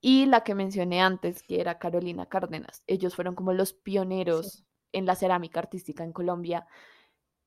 y 0.00 0.26
la 0.26 0.44
que 0.44 0.54
mencioné 0.54 1.02
antes, 1.02 1.42
que 1.42 1.60
era 1.60 1.78
Carolina 1.78 2.26
Cárdenas. 2.26 2.82
Ellos 2.86 3.14
fueron 3.16 3.34
como 3.36 3.52
los 3.54 3.74
Sí. 4.30 4.50
pioneros 4.52 4.64
en 4.92 5.06
la 5.06 5.16
cerámica 5.16 5.60
artística 5.60 6.04
en 6.04 6.12
Colombia 6.12 6.66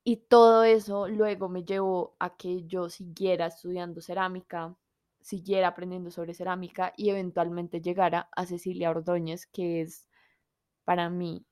y 0.06 0.18
todo 0.18 0.64
eso 0.64 1.08
luego 1.10 1.50
me 1.50 1.64
llevó 1.66 2.16
a 2.20 2.36
que 2.38 2.66
yo 2.66 2.90
siguiera 2.90 3.48
estudiando 3.48 4.02
cerámica, 4.02 4.76
siguiera 5.22 5.70
aprendiendo 5.70 6.12
sobre 6.12 6.34
cerámica 6.36 6.94
y 6.98 7.10
eventualmente 7.12 7.82
llegara 7.82 8.30
a 8.36 8.46
Cecilia 8.46 8.92
Ordóñez, 8.92 9.48
que 9.48 9.82
es 9.82 10.08
para 10.86 11.10
mí 11.10 11.46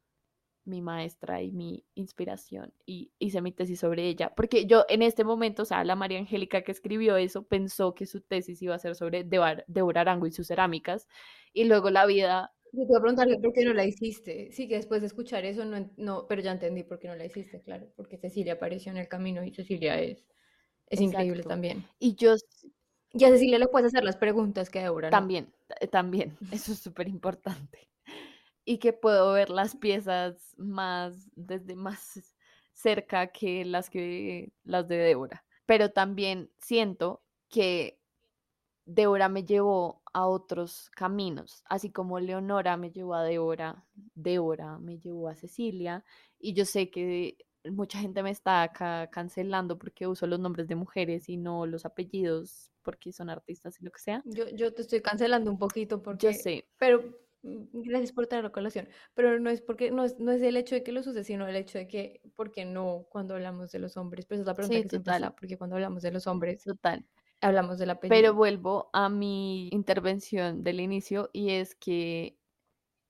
mi 0.67 0.81
maestra 0.81 1.41
y 1.41 1.51
mi 1.51 1.85
inspiración 1.95 2.73
y 2.85 3.11
hice 3.19 3.41
mi 3.41 3.51
tesis 3.51 3.79
sobre 3.79 4.07
ella, 4.07 4.33
porque 4.35 4.65
yo 4.67 4.85
en 4.89 5.01
este 5.01 5.23
momento, 5.23 5.63
o 5.63 5.65
sea, 5.65 5.83
la 5.83 5.95
María 5.95 6.19
Angélica 6.19 6.61
que 6.63 6.71
escribió 6.71 7.17
eso 7.17 7.43
pensó 7.47 7.95
que 7.95 8.05
su 8.05 8.21
tesis 8.21 8.61
iba 8.61 8.75
a 8.75 8.79
ser 8.79 8.95
sobre 8.95 9.23
Débora 9.23 10.01
Arango 10.01 10.27
y 10.27 10.31
sus 10.31 10.47
cerámicas 10.47 11.07
y 11.53 11.65
luego 11.65 11.89
la 11.89 12.05
vida, 12.05 12.53
Yo 12.71 12.81
te 12.83 12.87
voy 12.87 12.97
a 12.97 13.01
preguntar 13.01 13.27
por 13.41 13.53
qué 13.53 13.65
no 13.65 13.73
la 13.73 13.85
hiciste. 13.85 14.51
Sí, 14.51 14.67
que 14.67 14.75
después 14.75 15.01
de 15.01 15.07
escuchar 15.07 15.45
eso, 15.45 15.65
no, 15.65 15.89
no, 15.97 16.27
pero 16.27 16.41
ya 16.41 16.51
entendí 16.51 16.83
por 16.83 16.99
qué 16.99 17.07
no 17.07 17.15
la 17.15 17.25
hiciste, 17.25 17.61
claro, 17.61 17.91
porque 17.95 18.17
Cecilia 18.17 18.53
apareció 18.53 18.91
en 18.91 18.97
el 18.97 19.07
camino 19.07 19.43
y 19.43 19.53
Cecilia 19.53 19.99
es, 20.01 20.25
es 20.87 21.01
increíble 21.01 21.43
también. 21.43 21.87
y 21.99 22.15
yo 22.15 22.35
Y 23.13 23.25
a 23.25 23.29
Cecilia 23.29 23.59
le 23.59 23.67
puedes 23.67 23.87
hacer 23.87 24.03
las 24.03 24.17
preguntas 24.17 24.69
que 24.69 24.79
a 24.79 24.83
Débora 24.83 25.11
no. 25.11 25.17
también, 25.17 25.53
también, 25.91 26.37
eso 26.51 26.71
es 26.73 26.79
súper 26.79 27.07
importante. 27.09 27.89
Y 28.69 28.79
que 28.79 28.91
puedo 28.91 29.31
ver 29.31 29.49
las 29.49 29.77
piezas 29.77 30.53
más 30.57 31.29
desde 31.37 31.73
más 31.73 32.35
cerca 32.73 33.27
que 33.27 33.63
las 33.63 33.89
que 33.89 34.51
las 34.65 34.89
de 34.89 34.97
Débora. 34.97 35.45
Pero 35.65 35.91
también 35.93 36.51
siento 36.57 37.23
que 37.47 37.97
Débora 38.83 39.29
me 39.29 39.45
llevó 39.45 40.01
a 40.13 40.27
otros 40.27 40.89
caminos, 40.89 41.63
así 41.69 41.91
como 41.91 42.19
Leonora 42.19 42.75
me 42.75 42.91
llevó 42.91 43.13
a 43.15 43.23
Débora, 43.23 43.85
Débora 44.15 44.79
me 44.79 44.99
llevó 44.99 45.29
a 45.29 45.35
Cecilia, 45.35 46.03
y 46.37 46.53
yo 46.53 46.65
sé 46.65 46.89
que 46.89 47.37
mucha 47.71 47.99
gente 47.99 48.21
me 48.21 48.31
está 48.31 48.63
acá 48.63 49.09
cancelando 49.09 49.79
porque 49.79 50.07
uso 50.07 50.27
los 50.27 50.41
nombres 50.41 50.67
de 50.67 50.75
mujeres 50.75 51.29
y 51.29 51.37
no 51.37 51.65
los 51.65 51.85
apellidos 51.85 52.69
porque 52.81 53.13
son 53.13 53.29
artistas 53.29 53.79
y 53.79 53.85
lo 53.85 53.91
que 53.91 53.99
sea. 53.99 54.21
Yo, 54.25 54.49
yo 54.49 54.73
te 54.73 54.81
estoy 54.81 55.01
cancelando 55.01 55.49
un 55.49 55.57
poquito 55.57 56.01
porque... 56.01 56.27
Yo 56.27 56.33
sé. 56.33 56.67
Pero 56.77 57.26
gracias 57.73 58.11
por 58.13 58.27
traer 58.27 58.43
la 58.45 58.51
colación. 58.51 58.89
Pero 59.13 59.39
no 59.39 59.49
es 59.49 59.61
porque, 59.61 59.91
no 59.91 60.03
es, 60.03 60.19
no 60.19 60.31
es 60.31 60.41
el 60.41 60.57
hecho 60.57 60.75
de 60.75 60.83
que 60.83 60.91
los 60.91 61.07
use, 61.07 61.23
sino 61.23 61.47
el 61.47 61.55
hecho 61.55 61.77
de 61.77 61.87
que, 61.87 62.21
¿por 62.35 62.51
qué 62.51 62.65
no 62.65 63.07
cuando 63.09 63.35
hablamos 63.35 63.71
de 63.71 63.79
los 63.79 63.97
hombres? 63.97 64.25
Pues 64.25 64.39
es 64.41 64.45
la 64.45 64.55
pregunta 64.55 64.79
Sí, 64.79 64.83
que 64.83 64.89
siempre 64.89 65.11
total. 65.11 65.11
está, 65.11 65.35
porque 65.35 65.57
cuando 65.57 65.75
hablamos 65.75 66.03
de 66.03 66.11
los 66.11 66.27
hombres, 66.27 66.65
Total. 66.65 67.05
hablamos 67.41 67.79
del 67.79 67.91
Pero 68.07 68.33
apellido. 68.33 68.35
vuelvo 68.35 68.89
a 68.93 69.09
mi 69.09 69.69
intervención 69.71 70.63
del 70.63 70.79
inicio 70.81 71.29
y 71.33 71.51
es 71.51 71.75
que 71.75 72.39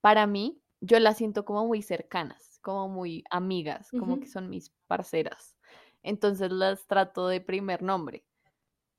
para 0.01 0.27
mí 0.27 0.61
yo 0.81 0.99
las 0.99 1.17
siento 1.17 1.45
como 1.45 1.67
muy 1.67 1.81
cercanas, 1.83 2.59
como 2.61 2.89
muy 2.89 3.23
amigas, 3.31 3.93
como 3.93 4.19
Ujú. 4.19 4.21
que 4.21 4.27
son 4.29 4.49
mis 4.49 4.71
parceras. 4.87 5.57
Entonces 6.03 6.51
las 6.51 6.87
trato 6.87 7.27
de 7.27 7.41
primer 7.41 7.83
nombre. 7.83 8.25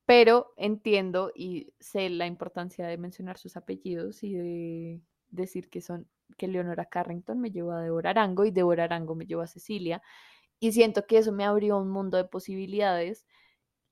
Pero 0.06 0.54
entiendo 0.56 1.32
y 1.34 1.74
sé 1.80 2.10
la 2.10 2.26
importancia 2.26 2.86
de 2.88 2.98
mencionar 2.98 3.38
sus 3.38 3.56
apellidos 3.56 4.24
y 4.24 4.34
de 4.34 5.02
decir 5.30 5.70
que 5.70 5.80
son 5.80 6.08
que 6.36 6.48
Leonora 6.48 6.86
Carrington 6.86 7.40
me 7.40 7.50
llevó 7.50 7.72
a 7.72 7.82
Deborah 7.82 8.10
Arango 8.10 8.44
y 8.44 8.50
Deborah 8.50 8.84
Arango 8.84 9.14
me 9.14 9.26
llevó 9.26 9.42
a 9.42 9.46
Cecilia. 9.46 10.02
Y 10.60 10.72
siento 10.72 11.06
que 11.06 11.18
eso 11.18 11.32
me 11.32 11.44
abrió 11.44 11.78
un 11.78 11.90
mundo 11.90 12.16
de 12.16 12.24
posibilidades 12.24 13.26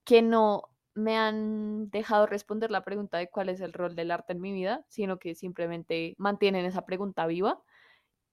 que 0.04 0.22
no 0.22 0.70
me 0.94 1.16
han 1.16 1.90
dejado 1.90 2.26
responder 2.26 2.70
la 2.70 2.84
pregunta 2.84 3.18
de 3.18 3.28
cuál 3.30 3.50
es 3.50 3.60
el 3.60 3.72
rol 3.72 3.94
del 3.96 4.10
arte 4.10 4.32
en 4.32 4.40
mi 4.40 4.52
vida, 4.52 4.84
sino 4.88 5.18
que 5.18 5.34
simplemente 5.34 6.14
mantienen 6.18 6.64
esa 6.64 6.86
pregunta 6.86 7.26
viva 7.26 7.62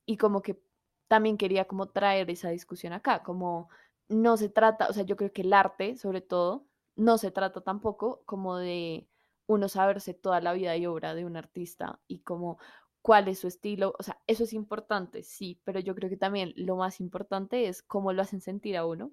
y 0.05 0.17
como 0.17 0.41
que 0.41 0.61
también 1.07 1.37
quería 1.37 1.65
como 1.65 1.89
traer 1.89 2.29
esa 2.29 2.49
discusión 2.49 2.93
acá, 2.93 3.23
como 3.23 3.69
no 4.09 4.37
se 4.37 4.49
trata, 4.49 4.87
o 4.89 4.93
sea, 4.93 5.03
yo 5.03 5.17
creo 5.17 5.33
que 5.33 5.41
el 5.43 5.53
arte, 5.53 5.97
sobre 5.97 6.21
todo, 6.21 6.65
no 6.95 7.17
se 7.17 7.31
trata 7.31 7.61
tampoco 7.61 8.23
como 8.25 8.57
de 8.57 9.07
uno 9.47 9.67
saberse 9.67 10.13
toda 10.13 10.39
la 10.41 10.53
vida 10.53 10.75
y 10.77 10.85
obra 10.85 11.15
de 11.15 11.25
un 11.25 11.35
artista 11.35 11.99
y 12.07 12.19
como 12.19 12.59
cuál 13.03 13.27
es 13.27 13.39
su 13.39 13.47
estilo, 13.47 13.93
o 13.99 14.01
sea, 14.01 14.17
eso 14.27 14.45
es 14.45 14.53
importante, 14.53 15.23
sí, 15.23 15.61
pero 15.65 15.79
yo 15.79 15.93
creo 15.93 16.09
que 16.09 16.17
también 16.17 16.53
lo 16.55 16.77
más 16.77 17.01
importante 17.01 17.67
es 17.67 17.83
cómo 17.83 18.13
lo 18.13 18.21
hacen 18.23 18.41
sentir 18.41 18.77
a 18.77 18.85
uno, 18.85 19.11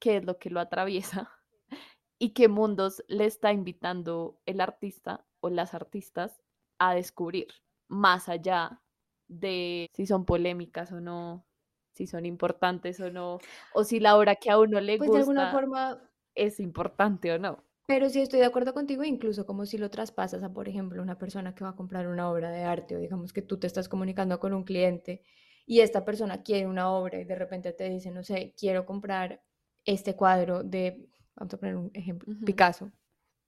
qué 0.00 0.16
es 0.16 0.24
lo 0.24 0.38
que 0.38 0.50
lo 0.50 0.60
atraviesa 0.60 1.30
y 2.18 2.30
qué 2.30 2.48
mundos 2.48 3.04
le 3.06 3.26
está 3.26 3.52
invitando 3.52 4.40
el 4.44 4.60
artista 4.60 5.24
o 5.38 5.50
las 5.50 5.72
artistas 5.72 6.42
a 6.78 6.94
descubrir, 6.94 7.46
más 7.88 8.28
allá 8.28 8.82
de 9.28 9.88
si 9.94 10.06
son 10.06 10.24
polémicas 10.24 10.90
o 10.90 11.00
no, 11.00 11.46
si 11.94 12.08
son 12.08 12.26
importantes 12.26 12.98
o 12.98 13.12
no, 13.12 13.38
o 13.72 13.84
si 13.84 14.00
la 14.00 14.16
obra 14.16 14.34
que 14.34 14.50
a 14.50 14.58
uno 14.58 14.80
le 14.80 14.98
Pues 14.98 15.12
de 15.12 15.18
alguna 15.18 15.42
gusta 15.42 15.52
forma, 15.52 16.10
es 16.34 16.58
importante 16.58 17.32
o 17.32 17.38
no. 17.38 17.62
Pero 17.90 18.08
sí 18.08 18.20
estoy 18.20 18.38
de 18.38 18.46
acuerdo 18.46 18.72
contigo, 18.72 19.02
incluso 19.02 19.44
como 19.44 19.66
si 19.66 19.76
lo 19.76 19.90
traspasas 19.90 20.44
a, 20.44 20.52
por 20.52 20.68
ejemplo, 20.68 21.02
una 21.02 21.18
persona 21.18 21.56
que 21.56 21.64
va 21.64 21.70
a 21.70 21.74
comprar 21.74 22.06
una 22.06 22.30
obra 22.30 22.52
de 22.52 22.62
arte, 22.62 22.94
o 22.94 23.00
digamos 23.00 23.32
que 23.32 23.42
tú 23.42 23.58
te 23.58 23.66
estás 23.66 23.88
comunicando 23.88 24.38
con 24.38 24.54
un 24.54 24.62
cliente 24.62 25.24
y 25.66 25.80
esta 25.80 26.04
persona 26.04 26.44
quiere 26.44 26.68
una 26.68 26.88
obra 26.88 27.20
y 27.20 27.24
de 27.24 27.34
repente 27.34 27.72
te 27.72 27.90
dice, 27.90 28.12
no 28.12 28.22
sé, 28.22 28.54
quiero 28.56 28.86
comprar 28.86 29.42
este 29.84 30.14
cuadro 30.14 30.62
de, 30.62 31.04
vamos 31.34 31.52
a 31.52 31.56
poner 31.56 31.74
un 31.74 31.90
ejemplo. 31.92 32.32
Picasso. 32.46 32.92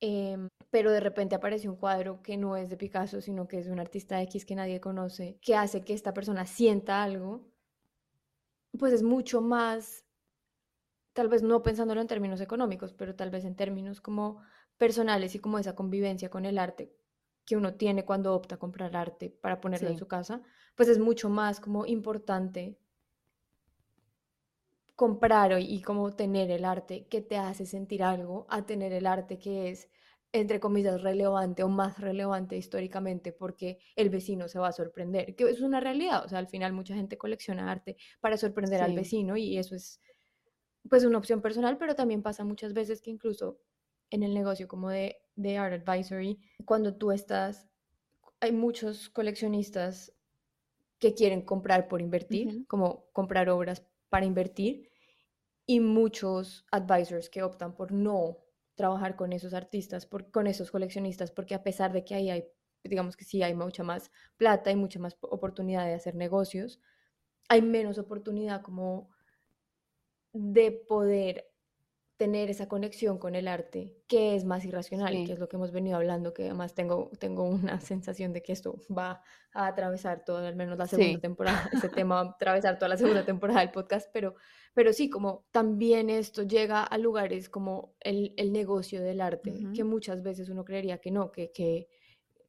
em, 0.00 0.48
pero 0.70 0.90
de 0.90 0.98
repente 0.98 1.36
aparece 1.36 1.68
un 1.68 1.76
cuadro 1.76 2.20
que 2.20 2.36
no 2.36 2.56
es 2.56 2.68
de 2.68 2.76
Picasso, 2.76 3.20
sino 3.20 3.46
que 3.46 3.60
es 3.60 3.66
de 3.66 3.72
un 3.72 3.78
artista 3.78 4.20
X 4.22 4.44
que 4.44 4.56
nadie 4.56 4.80
conoce, 4.80 5.38
que 5.40 5.54
hace 5.54 5.82
que 5.82 5.94
esta 5.94 6.12
persona 6.12 6.46
sienta 6.46 7.04
algo, 7.04 7.48
pues 8.76 8.92
es 8.92 9.04
mucho 9.04 9.40
más 9.40 10.04
tal 11.12 11.28
vez 11.28 11.42
no 11.42 11.62
pensándolo 11.62 12.00
en 12.00 12.06
términos 12.06 12.40
económicos, 12.40 12.92
pero 12.92 13.14
tal 13.14 13.30
vez 13.30 13.44
en 13.44 13.56
términos 13.56 14.00
como 14.00 14.40
personales 14.78 15.34
y 15.34 15.38
como 15.38 15.58
esa 15.58 15.74
convivencia 15.74 16.30
con 16.30 16.44
el 16.44 16.58
arte 16.58 16.92
que 17.44 17.56
uno 17.56 17.74
tiene 17.74 18.04
cuando 18.04 18.34
opta 18.34 18.54
a 18.54 18.58
comprar 18.58 18.96
arte 18.96 19.30
para 19.30 19.60
ponerlo 19.60 19.88
en 19.88 19.98
su 19.98 20.06
casa, 20.06 20.42
pues 20.76 20.88
es 20.88 20.98
mucho 20.98 21.28
más 21.28 21.60
como 21.60 21.86
importante 21.86 22.78
comprar 24.94 25.58
y 25.60 25.82
como 25.82 26.14
tener 26.14 26.50
el 26.50 26.64
arte 26.64 27.06
que 27.08 27.20
te 27.20 27.36
hace 27.36 27.66
sentir 27.66 28.02
algo 28.02 28.46
a 28.48 28.64
tener 28.64 28.92
el 28.92 29.06
arte 29.06 29.38
que 29.38 29.70
es 29.70 29.90
entre 30.32 30.60
comillas 30.60 31.02
relevante 31.02 31.62
o 31.62 31.68
más 31.68 31.98
relevante 31.98 32.56
históricamente 32.56 33.32
porque 33.32 33.78
el 33.96 34.08
vecino 34.08 34.48
se 34.48 34.58
va 34.58 34.68
a 34.68 34.72
sorprender, 34.72 35.34
que 35.36 35.44
es 35.44 35.60
una 35.60 35.80
realidad, 35.80 36.24
o 36.24 36.28
sea, 36.28 36.38
al 36.38 36.48
final 36.48 36.72
mucha 36.72 36.94
gente 36.94 37.18
colecciona 37.18 37.70
arte 37.70 37.96
para 38.20 38.38
sorprender 38.38 38.80
al 38.80 38.94
vecino 38.94 39.36
y 39.36 39.58
eso 39.58 39.74
es 39.74 40.00
pues 40.88 41.04
una 41.04 41.18
opción 41.18 41.40
personal, 41.40 41.78
pero 41.78 41.94
también 41.94 42.22
pasa 42.22 42.44
muchas 42.44 42.72
veces 42.72 43.00
que 43.00 43.10
incluso 43.10 43.58
en 44.10 44.22
el 44.22 44.34
negocio 44.34 44.68
como 44.68 44.90
de, 44.90 45.22
de 45.36 45.56
Art 45.58 45.88
Advisory, 45.88 46.38
cuando 46.64 46.94
tú 46.94 47.12
estás, 47.12 47.68
hay 48.40 48.52
muchos 48.52 49.08
coleccionistas 49.08 50.12
que 50.98 51.14
quieren 51.14 51.42
comprar 51.42 51.88
por 51.88 52.00
invertir, 52.00 52.66
como 52.66 53.06
comprar 53.12 53.48
obras 53.48 53.84
para 54.08 54.26
invertir, 54.26 54.90
y 55.66 55.80
muchos 55.80 56.66
advisors 56.70 57.30
que 57.30 57.42
optan 57.42 57.74
por 57.74 57.92
no 57.92 58.38
trabajar 58.74 59.16
con 59.16 59.32
esos 59.32 59.54
artistas, 59.54 60.06
por, 60.06 60.30
con 60.30 60.46
esos 60.46 60.70
coleccionistas, 60.70 61.30
porque 61.30 61.54
a 61.54 61.62
pesar 61.62 61.92
de 61.92 62.04
que 62.04 62.14
ahí 62.14 62.30
hay, 62.30 62.44
digamos 62.84 63.16
que 63.16 63.24
sí 63.24 63.42
hay 63.42 63.54
mucha 63.54 63.82
más 63.82 64.10
plata 64.36 64.70
y 64.70 64.76
mucha 64.76 64.98
más 64.98 65.16
oportunidad 65.20 65.86
de 65.86 65.94
hacer 65.94 66.14
negocios, 66.14 66.80
hay 67.48 67.62
menos 67.62 67.98
oportunidad 67.98 68.62
como 68.62 69.10
de 70.32 70.72
poder 70.72 71.52
tener 72.22 72.50
esa 72.50 72.68
conexión 72.68 73.18
con 73.18 73.34
el 73.34 73.48
arte, 73.48 73.96
que 74.06 74.36
es 74.36 74.44
más 74.44 74.64
irracional, 74.64 75.12
que 75.12 75.26
Sí, 75.26 75.32
es 75.32 75.40
lo 75.40 75.48
que 75.48 75.56
hemos 75.56 75.72
venido 75.72 75.96
hablando, 75.96 76.32
que 76.32 76.44
además 76.44 76.72
tengo, 76.72 77.10
tengo 77.18 77.42
una 77.42 77.80
sensación 77.80 78.32
de 78.32 78.42
que 78.44 78.52
esto 78.52 78.76
va 78.96 79.22
a 79.52 79.66
atravesar 79.66 80.24
toda, 80.24 80.46
al 80.46 80.54
menos 80.54 80.78
la 80.78 80.86
segunda 80.86 81.14
sí, 81.16 81.20
temporada, 81.20 81.68
ese 81.72 81.88
tema 82.06 82.14
va 82.14 82.20
a 82.20 82.30
atravesar 82.30 82.78
toda 82.78 82.90
la 82.90 82.96
segunda 82.96 83.24
temporada 83.24 83.58
del 83.58 83.72
podcast, 83.72 84.08
pero, 84.12 84.36
pero 84.72 84.92
sí, 84.92 85.10
como 85.10 85.46
también 85.50 86.10
esto 86.10 86.44
llega 86.44 86.84
a 86.84 86.96
lugares 86.96 87.48
como 87.48 87.96
el, 87.98 88.34
el 88.36 88.52
negocio 88.52 89.02
del 89.02 89.20
arte, 89.20 89.66
que 89.74 89.82
muchas 89.82 90.22
veces 90.22 90.48
uno 90.48 90.64
creería 90.64 90.98
que 90.98 91.10
no, 91.10 91.32
que, 91.32 91.50
que 91.50 91.88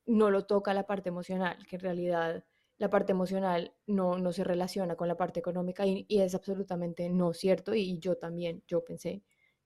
no 0.05 0.29
lo 0.29 0.45
toca 0.45 0.75
la 0.75 0.85
parte 0.85 1.09
emocional, 1.09 1.57
que 1.67 1.77
en 1.77 1.81
realidad 1.81 2.45
la 2.77 2.89
parte 2.89 3.11
emocional 3.11 3.75
no, 3.87 4.17
no 4.17 4.33
se 4.33 4.43
relaciona 4.43 4.95
con 4.95 5.07
la 5.07 5.17
parte 5.17 5.39
económica 5.39 5.85
y, 5.85 6.05
y 6.07 6.19
es 6.21 6.35
absolutamente 6.35 7.09
no 7.09 7.33
cierto. 7.33 7.73
Y 7.75 7.99
yo 7.99 8.17
también, 8.17 8.63
yo 8.67 8.83
pensé 8.83 9.23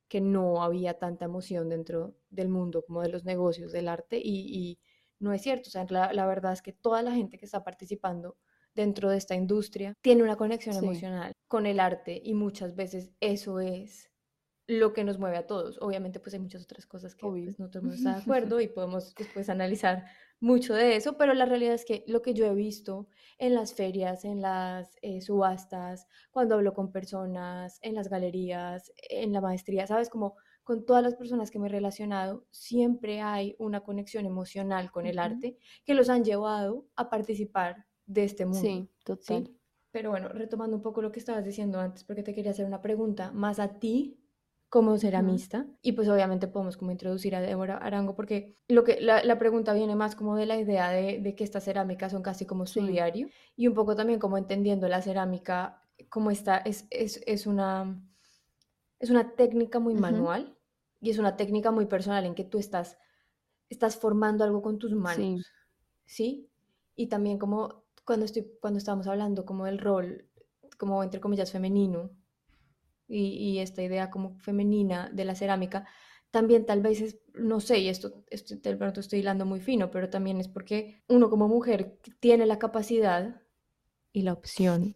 que 0.08 0.22
no 0.22 0.64
había 0.64 0.97
tanta 0.99 1.26
emoción 1.26 1.70
dentro 1.70 2.16
del 2.30 2.49
mundo 2.49 2.84
como 2.86 3.01
de 3.01 3.10
los 3.10 3.26
negocios 3.26 3.72
del 3.72 3.88
arte 3.88 4.18
y, 4.24 4.24
y 4.55 4.80
no 5.20 5.34
es 5.34 5.41
cierto. 5.41 5.70
O 5.70 5.72
sea, 5.72 5.86
la, 5.89 6.14
la 6.14 6.26
verdad 6.26 6.53
es 6.53 6.62
que 6.62 6.74
toda 6.74 7.01
la 7.01 7.12
gente 7.12 7.38
que 7.38 7.45
está 7.45 7.64
participando 7.64 8.38
dentro 8.74 9.10
de 9.10 9.18
esta 9.18 9.36
industria 9.36 9.93
tiene 10.01 10.24
una 10.24 10.38
conexión 10.38 10.76
sí, 10.76 10.86
emocional 10.86 11.34
con 11.47 11.66
el 11.66 11.80
arte 11.80 12.22
y 12.24 12.34
muchas 12.36 12.76
veces 12.76 13.12
eso 13.20 13.60
es 13.60 14.12
lo 14.68 14.93
que 14.93 15.03
nos 15.03 15.18
mueve 15.20 15.38
a 15.38 15.47
todos. 15.47 15.78
Obviamente, 15.82 16.20
pues 16.20 16.34
hay 16.34 16.39
muchas 16.41 16.63
otras 16.63 16.86
cosas 16.86 17.15
que 17.15 17.38
pues 17.43 17.57
no 17.59 17.70
todo 17.70 17.80
el 17.80 17.84
mundo 17.84 17.95
está 17.95 18.11
de 18.13 18.18
acuerdo 18.22 18.59
y 18.61 18.68
podemos 18.68 19.15
después 19.18 19.49
analizar 19.49 20.05
mucho 20.39 20.74
de 20.76 20.95
eso, 20.95 21.18
pero 21.18 21.34
la 21.34 21.45
realidad 21.45 21.74
es 21.74 21.86
que 21.86 22.03
lo 22.07 22.22
que 22.22 22.34
yo 22.34 22.45
he 22.45 22.53
visto 22.53 23.07
en 23.38 23.53
las 23.55 23.74
ferias, 23.74 24.26
en 24.26 24.41
las 24.41 24.97
eh, 25.01 25.22
subastas, 25.22 26.07
cuando 26.32 26.55
hablo 26.55 26.74
con 26.74 26.91
personas, 26.91 27.80
en 27.82 27.95
las 27.95 28.09
galerías, 28.09 28.91
en 29.09 29.32
la 29.34 29.41
maestría, 29.41 29.88
sabes, 29.88 30.09
como 30.09 30.36
con 30.63 30.86
todas 30.86 31.01
las 31.01 31.15
personas 31.15 31.49
que 31.49 31.59
me 31.59 31.68
he 31.68 31.72
relacionado, 31.72 32.45
siempre 32.51 33.22
hay 33.22 33.55
una 33.57 33.82
conexión 33.82 34.26
emocional 34.26 34.91
con 34.91 35.05
el 35.05 35.18
Ujú. 35.18 35.18
arte 35.18 35.57
que 35.86 35.93
los 35.93 36.09
han 36.09 36.24
llevado 36.24 36.88
a 36.95 37.09
participar 37.09 37.86
de 38.05 38.24
este 38.26 38.45
mundo, 38.45 38.74
Sí, 38.74 38.91
total. 39.03 39.49
¿sí? 39.49 39.59
Pero 39.91 40.09
bueno, 40.11 40.30
retomando 40.30 40.76
un 40.76 40.82
poco 40.84 41.01
lo 41.01 41.11
que 41.11 41.20
estabas 41.20 41.45
diciendo 41.45 41.80
antes, 41.80 42.03
porque 42.03 42.24
te 42.24 42.34
quería 42.34 42.51
hacer 42.51 42.65
una 42.65 42.82
pregunta 42.82 43.32
más 43.32 43.59
a 43.59 43.80
ti 43.80 44.26
como 44.70 44.97
ceramista 44.97 45.65
y 45.82 45.93
pues 45.93 46.09
obviamente 46.09 46.47
podemos 46.47 46.76
como 46.78 46.91
introducir 46.91 47.36
a 47.36 47.41
Débora 47.41 47.78
Arango 47.78 48.15
porque 48.15 48.57
lo 48.68 48.84
que 48.84 48.99
la, 48.99 49.24
la 49.24 49.39
pregunta 49.39 49.74
viene 49.74 49.95
más 49.95 50.15
como 50.15 50.36
de 50.36 50.45
la 50.45 50.57
idea 50.57 50.89
de, 50.89 51.20
de, 51.22 51.36
que 51.36 51.43
estas 51.45 51.63
cerámicas 51.65 52.11
son 52.11 52.22
casi 52.22 52.45
como 52.45 52.65
su 52.65 52.82
Sí, 52.82 52.86
diario 52.86 53.30
y 53.55 53.68
un 53.68 53.74
poco 53.74 53.95
también 53.95 54.20
como 54.20 54.38
entendiendo 54.38 54.89
la 54.89 55.01
cerámica 55.01 55.82
como 56.09 56.32
está 56.32 56.57
es, 56.57 56.86
es, 56.89 57.22
es 57.26 57.47
una 57.47 58.01
es 58.99 59.09
una 59.09 59.36
técnica 59.36 59.80
muy 59.80 59.95
manual 59.95 60.57
y 60.99 61.09
es 61.09 61.18
una 61.20 61.36
técnica 61.38 61.72
muy 61.72 61.86
personal 61.86 62.26
en 62.26 62.36
que 62.36 62.43
tú 62.43 62.57
estás 62.59 62.97
estás 63.70 63.97
formando 63.97 64.43
algo 64.43 64.61
con 64.61 64.80
tus 64.80 64.93
sí, 65.03 65.03
manos 65.03 65.53
sí 66.05 66.49
y 66.95 67.07
también 67.07 67.39
como 67.39 67.86
cuando 68.05 68.26
estoy 68.26 68.51
cuando 68.61 68.80
estábamos 68.80 69.07
hablando 69.07 69.45
como 69.45 69.65
del 69.65 69.80
rol 69.80 70.28
como 70.78 71.03
entre 71.03 71.22
comillas 71.22 71.51
femenino 71.51 72.11
y, 73.08 73.28
y 73.53 73.60
esta 73.60 73.84
idea 73.84 74.10
como 74.10 74.38
femenina 74.39 75.10
de 75.14 75.26
la 75.26 75.36
cerámica, 75.36 75.86
también 76.32 76.66
tal 76.66 76.82
vez 76.82 77.01
es, 77.01 77.20
no 77.34 77.60
sé, 77.60 77.80
y 77.80 77.89
esto, 77.89 78.24
esto 78.30 78.55
de 78.55 78.76
pronto 78.78 78.99
estoy 78.99 79.20
hilando 79.20 79.45
muy 79.45 79.60
fino, 79.62 79.91
pero 79.91 80.10
también 80.10 80.39
es 80.39 80.47
porque 80.47 81.03
uno 81.08 81.30
como 81.30 81.47
mujer 81.47 81.99
tiene 82.20 82.45
la 82.45 82.60
capacidad 82.60 83.41
y 84.14 84.24
la 84.24 84.34
opción 84.34 84.95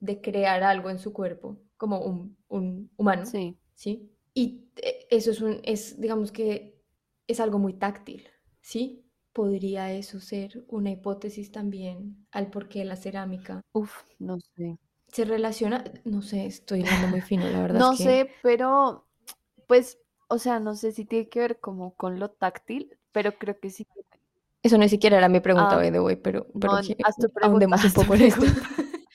de 0.00 0.20
crear 0.20 0.62
algo 0.62 0.90
en 0.90 0.98
su 0.98 1.12
cuerpo, 1.12 1.60
como 1.76 2.00
un, 2.00 2.36
un 2.48 2.90
humano, 2.96 3.24
Sí. 3.24 3.58
¿sí? 3.74 4.10
Y 4.34 4.68
eh, 4.82 5.06
eso 5.10 5.30
es 5.30 5.40
un, 5.40 5.60
es, 5.64 6.00
digamos 6.00 6.32
que 6.32 6.80
es 7.26 7.40
algo 7.40 7.58
muy 7.58 7.74
táctil, 7.74 8.28
¿sí? 8.60 9.06
¿Podría 9.32 9.92
eso 9.92 10.20
ser 10.20 10.64
una 10.68 10.90
hipótesis 10.90 11.50
también 11.50 12.26
al 12.30 12.50
por 12.50 12.68
qué 12.68 12.84
la 12.84 12.96
cerámica 12.96 13.60
Uf, 13.74 14.04
no 14.18 14.40
sé. 14.40 14.78
Se 15.14 15.24
relaciona? 15.24 15.84
No 16.04 16.22
sé, 16.22 16.44
estoy 16.46 16.80
hablando 16.80 17.06
muy 17.08 17.20
fino, 17.20 17.48
la 17.48 17.62
verdad 17.62 17.80
No 17.80 17.92
es 17.92 17.98
que 17.98 18.04
sé, 18.04 18.30
pero 18.42 19.06
pues, 19.68 19.98
o 20.28 20.38
sea, 20.38 20.58
no 20.58 20.74
sé 20.74 20.90
si 20.90 21.04
tiene 21.04 21.28
que 21.28 21.38
ver 21.38 21.60
como 21.60 21.94
con 21.94 22.18
lo 22.18 22.30
táctil, 22.30 22.90
pero 23.12 23.32
creo 23.38 23.60
que 23.60 23.70
sí. 23.70 23.86
eso 24.62 24.76
ni 24.76 24.88
siquiera 24.88 25.18
era 25.18 25.28
mi 25.28 25.38
pregunta, 25.38 25.76
Ah, 25.76 25.76
by 25.76 25.92
the 25.92 26.00
way, 26.00 26.16
pero, 26.16 26.48
pero 26.60 26.74
no, 26.74 26.82
que 26.82 26.96
haz 27.04 27.14
tu 27.16 27.28
pregunta, 27.28 27.46
ahondemos 27.46 27.84
un 27.84 27.92
poco 27.92 28.14
en 28.14 28.22
esto. 28.22 28.44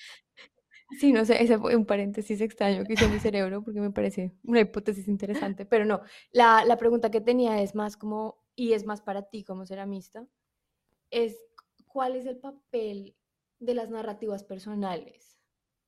Sí, 1.00 1.14
no 1.14 1.24
sé, 1.24 1.42
ese 1.42 1.58
fue 1.60 1.76
un 1.76 1.86
paréntesis 1.86 2.42
extraño 2.42 2.84
que 2.84 2.94
hizo 2.94 3.08
mi 3.08 3.20
cerebro 3.20 3.64
porque 3.64 3.80
me 3.80 3.92
parece 3.92 4.34
una 4.44 4.62
hipótesis 4.62 5.08
interesante, 5.08 5.66
pero 5.66 5.86
no, 5.86 6.02
la, 6.32 6.66
la 6.66 6.78
pregunta 6.78 7.12
que 7.12 7.22
tenía 7.22 7.62
es 7.62 7.76
más 7.76 7.96
como, 7.96 8.44
y 8.56 8.74
es 8.74 8.86
más 8.86 9.02
para 9.02 9.22
ti 9.22 9.44
como 9.44 9.66
ceramista, 9.68 10.26
es 11.12 11.38
cuál 11.88 12.16
es 12.16 12.26
el 12.26 12.38
papel 12.38 13.16
de 13.60 13.76
las 13.76 13.90
narrativas 13.92 14.44
personales 14.44 15.39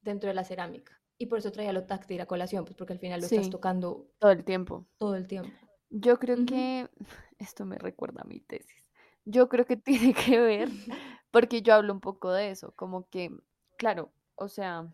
dentro 0.01 0.27
de 0.27 0.33
la 0.33 0.43
cerámica. 0.43 1.01
Y 1.17 1.27
por 1.27 1.39
eso 1.39 1.51
traía 1.51 1.71
lo 1.71 1.85
táctil 1.85 2.19
a 2.21 2.25
colación, 2.25 2.65
pues 2.65 2.75
porque 2.75 2.93
al 2.93 2.99
final 2.99 3.19
lo 3.19 3.27
estás 3.27 3.49
tocando 3.49 4.07
todo 4.19 4.31
el 4.31 4.43
tiempo. 4.43 4.87
todo 4.97 5.15
el 5.15 5.27
tiempo. 5.27 5.51
Yo 5.89 6.17
creo 6.17 6.45
que 6.45 6.89
esto 7.37 7.65
me 7.65 7.77
recuerda 7.77 8.21
a 8.21 8.27
mi 8.27 8.39
tesis. 8.39 8.81
Yo 9.25 9.49
creo 9.49 9.65
que 9.65 9.77
tiene 10.11 10.13
que 10.13 10.39
ver, 10.39 10.69
porque 11.31 11.61
yo 11.61 11.75
hablo 11.75 11.93
un 11.93 11.99
poco 11.99 12.31
de 12.31 12.49
eso, 12.49 12.73
como 12.75 13.07
que, 13.09 13.29
claro, 13.77 14.11
o 14.35 14.47
sea, 14.47 14.91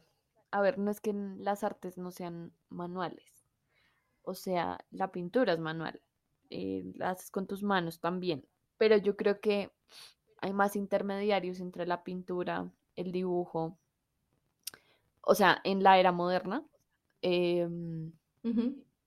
a 0.52 0.62
ver, 0.62 0.78
no 0.78 0.92
es 0.92 1.00
que 1.00 1.14
las 1.14 1.64
artes 1.64 1.98
no 1.98 2.12
sean 2.12 2.52
manuales, 2.70 3.48
o 4.24 4.34
sea, 4.34 4.80
la 4.92 5.12
pintura 5.12 5.54
es 5.54 5.60
manual, 5.60 6.02
eh, 6.50 6.84
la 6.96 7.12
haces 7.12 7.32
con 7.32 7.48
tus 7.48 7.64
manos 7.64 8.00
también, 8.00 8.46
pero 8.78 8.98
yo 8.98 9.16
creo 9.16 9.40
que 9.40 9.72
hay 10.42 10.54
más 10.54 10.76
intermediarios 10.76 11.60
entre 11.60 11.86
la 11.86 12.04
pintura, 12.04 12.70
el 12.96 13.12
dibujo, 13.12 13.78
o 15.28 15.36
sea, 15.36 15.60
en 15.66 15.84
la 15.84 16.00
era 16.00 16.12
moderna, 16.12 16.66
em, 17.22 18.14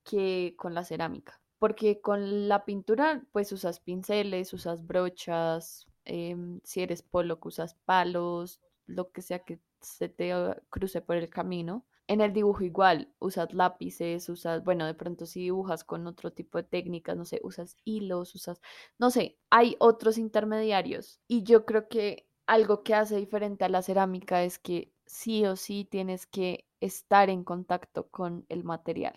que 0.04 0.54
con 0.58 0.74
la 0.74 0.84
cerámica. 0.84 1.40
Porque 1.58 2.00
con 2.00 2.48
la 2.48 2.64
pintura, 2.64 3.22
pues 3.32 3.52
usas 3.52 3.80
pinceles, 3.80 4.52
usas 4.52 4.86
brochas, 4.86 5.86
em, 6.04 6.60
si 6.62 6.82
eres 6.82 7.02
polo, 7.02 7.38
usas 7.42 7.74
palos, 7.86 8.60
lo 8.86 9.10
que 9.12 9.22
sea 9.22 9.40
que 9.40 9.60
se 9.80 10.08
te 10.10 10.36
uh, 10.36 10.54
cruce 10.68 11.00
por 11.00 11.16
el 11.16 11.30
camino. 11.30 11.86
En 12.06 12.20
el 12.20 12.32
dibujo 12.34 12.64
igual, 12.64 13.14
usas 13.18 13.54
lápices, 13.54 14.28
usas, 14.28 14.62
bueno, 14.64 14.84
de 14.86 14.94
pronto 14.94 15.26
si 15.26 15.40
dibujas 15.40 15.84
con 15.84 16.06
otro 16.06 16.32
tipo 16.32 16.58
de 16.58 16.64
técnicas, 16.64 17.16
no 17.16 17.24
sé, 17.24 17.40
usas 17.44 17.76
hilos, 17.84 18.34
usas, 18.34 18.60
no 18.98 19.10
sé, 19.10 19.38
hay 19.48 19.76
otros 19.78 20.18
intermediarios. 20.18 21.20
Y 21.28 21.44
yo 21.44 21.64
creo 21.64 21.88
que 21.88 22.26
algo 22.46 22.82
que 22.82 22.94
hace 22.94 23.16
diferente 23.16 23.64
a 23.64 23.68
la 23.70 23.82
cerámica 23.82 24.42
es 24.44 24.58
que 24.58 24.92
sí 25.11 25.44
o 25.46 25.56
sí 25.56 25.84
tienes 25.84 26.26
que 26.26 26.66
estar 26.80 27.30
en 27.30 27.44
contacto 27.44 28.08
con 28.11 28.46
el 28.48 28.64
material. 28.64 29.16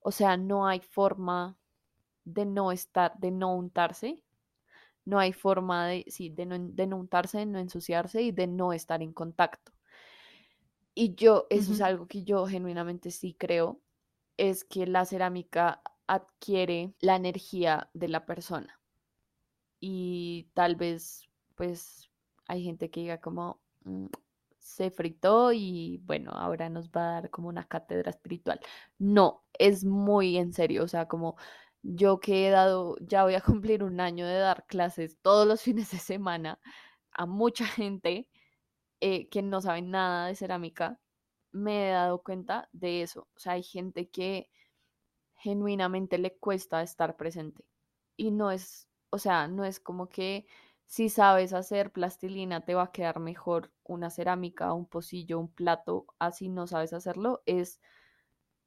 O 0.00 0.12
sea, 0.12 0.36
no 0.36 0.66
hay 0.66 0.80
forma 0.80 1.58
de 2.24 2.46
no 2.46 2.72
estar, 2.72 3.18
de 3.18 3.30
no 3.32 3.54
untarse, 3.56 4.24
no 5.04 5.18
hay 5.20 5.32
forma 5.32 5.86
de, 5.88 6.04
sí, 6.08 6.30
de 6.30 6.46
no, 6.46 6.58
de 6.58 6.86
no 6.88 6.98
untarse, 6.98 7.38
de 7.40 7.46
no 7.46 7.58
ensuciarse 7.60 8.22
y 8.22 8.32
de 8.32 8.46
no 8.48 8.72
estar 8.72 9.02
en 9.02 9.12
contacto. 9.12 9.72
Y 10.94 11.14
yo, 11.14 11.46
eso 11.50 11.72
es 11.72 11.80
algo 11.82 12.06
que 12.06 12.24
yo 12.24 12.46
genuinamente 12.46 13.10
sí 13.10 13.34
creo, 13.38 13.80
es 14.38 14.64
que 14.64 14.86
la 14.86 15.04
cerámica 15.04 15.82
adquiere 16.06 16.94
la 17.00 17.16
energía 17.16 17.90
de 17.94 18.08
la 18.08 18.26
persona. 18.26 18.80
Y 19.80 20.48
tal 20.54 20.76
vez, 20.76 21.28
pues, 21.56 22.10
hay 22.46 22.62
gente 22.64 22.90
que 22.90 23.00
diga 23.00 23.20
como, 23.20 23.60
"Mm, 23.84 24.06
se 24.62 24.90
fritó 24.90 25.52
y 25.52 26.00
bueno, 26.04 26.30
ahora 26.32 26.68
nos 26.70 26.90
va 26.90 27.02
a 27.10 27.12
dar 27.14 27.30
como 27.30 27.48
una 27.48 27.64
cátedra 27.66 28.10
espiritual. 28.10 28.60
No, 28.98 29.44
es 29.58 29.84
muy 29.84 30.38
en 30.38 30.52
serio, 30.52 30.84
o 30.84 30.88
sea, 30.88 31.08
como 31.08 31.36
yo 31.82 32.20
que 32.20 32.48
he 32.48 32.50
dado, 32.50 32.96
ya 33.00 33.24
voy 33.24 33.34
a 33.34 33.40
cumplir 33.60 33.82
un 33.84 34.00
año 34.00 34.26
de 34.26 34.38
dar 34.38 34.66
clases 34.66 35.18
todos 35.22 35.46
los 35.46 35.62
fines 35.62 35.90
de 35.90 35.98
semana 35.98 36.60
a 37.12 37.26
mucha 37.26 37.66
gente 37.66 38.28
eh, 39.00 39.28
que 39.28 39.42
no 39.42 39.60
saben 39.60 39.90
nada 39.90 40.28
de 40.28 40.36
cerámica, 40.36 41.00
me 41.52 41.88
he 41.88 41.92
dado 41.92 42.22
cuenta 42.22 42.68
de 42.72 43.02
eso. 43.02 43.28
O 43.36 43.40
sea, 43.40 43.54
hay 43.54 43.62
gente 43.64 44.08
que 44.10 44.48
genuinamente 45.36 46.18
le 46.18 46.36
cuesta 46.38 46.82
estar 46.82 47.16
presente. 47.16 47.64
Y 48.16 48.30
no 48.30 48.50
es, 48.52 48.88
o 49.10 49.18
sea, 49.18 49.48
no 49.48 49.64
es 49.64 49.80
como 49.80 50.08
que 50.08 50.46
si 50.92 51.08
sabes 51.08 51.54
hacer 51.54 51.90
plastilina 51.90 52.66
te 52.66 52.74
va 52.74 52.82
a 52.82 52.92
quedar 52.92 53.18
mejor 53.18 53.72
una 53.82 54.10
cerámica, 54.10 54.74
un 54.74 54.84
pocillo, 54.84 55.38
un 55.38 55.48
plato, 55.48 56.04
así 56.18 56.50
no 56.50 56.66
sabes 56.66 56.92
hacerlo. 56.92 57.42
Es, 57.46 57.80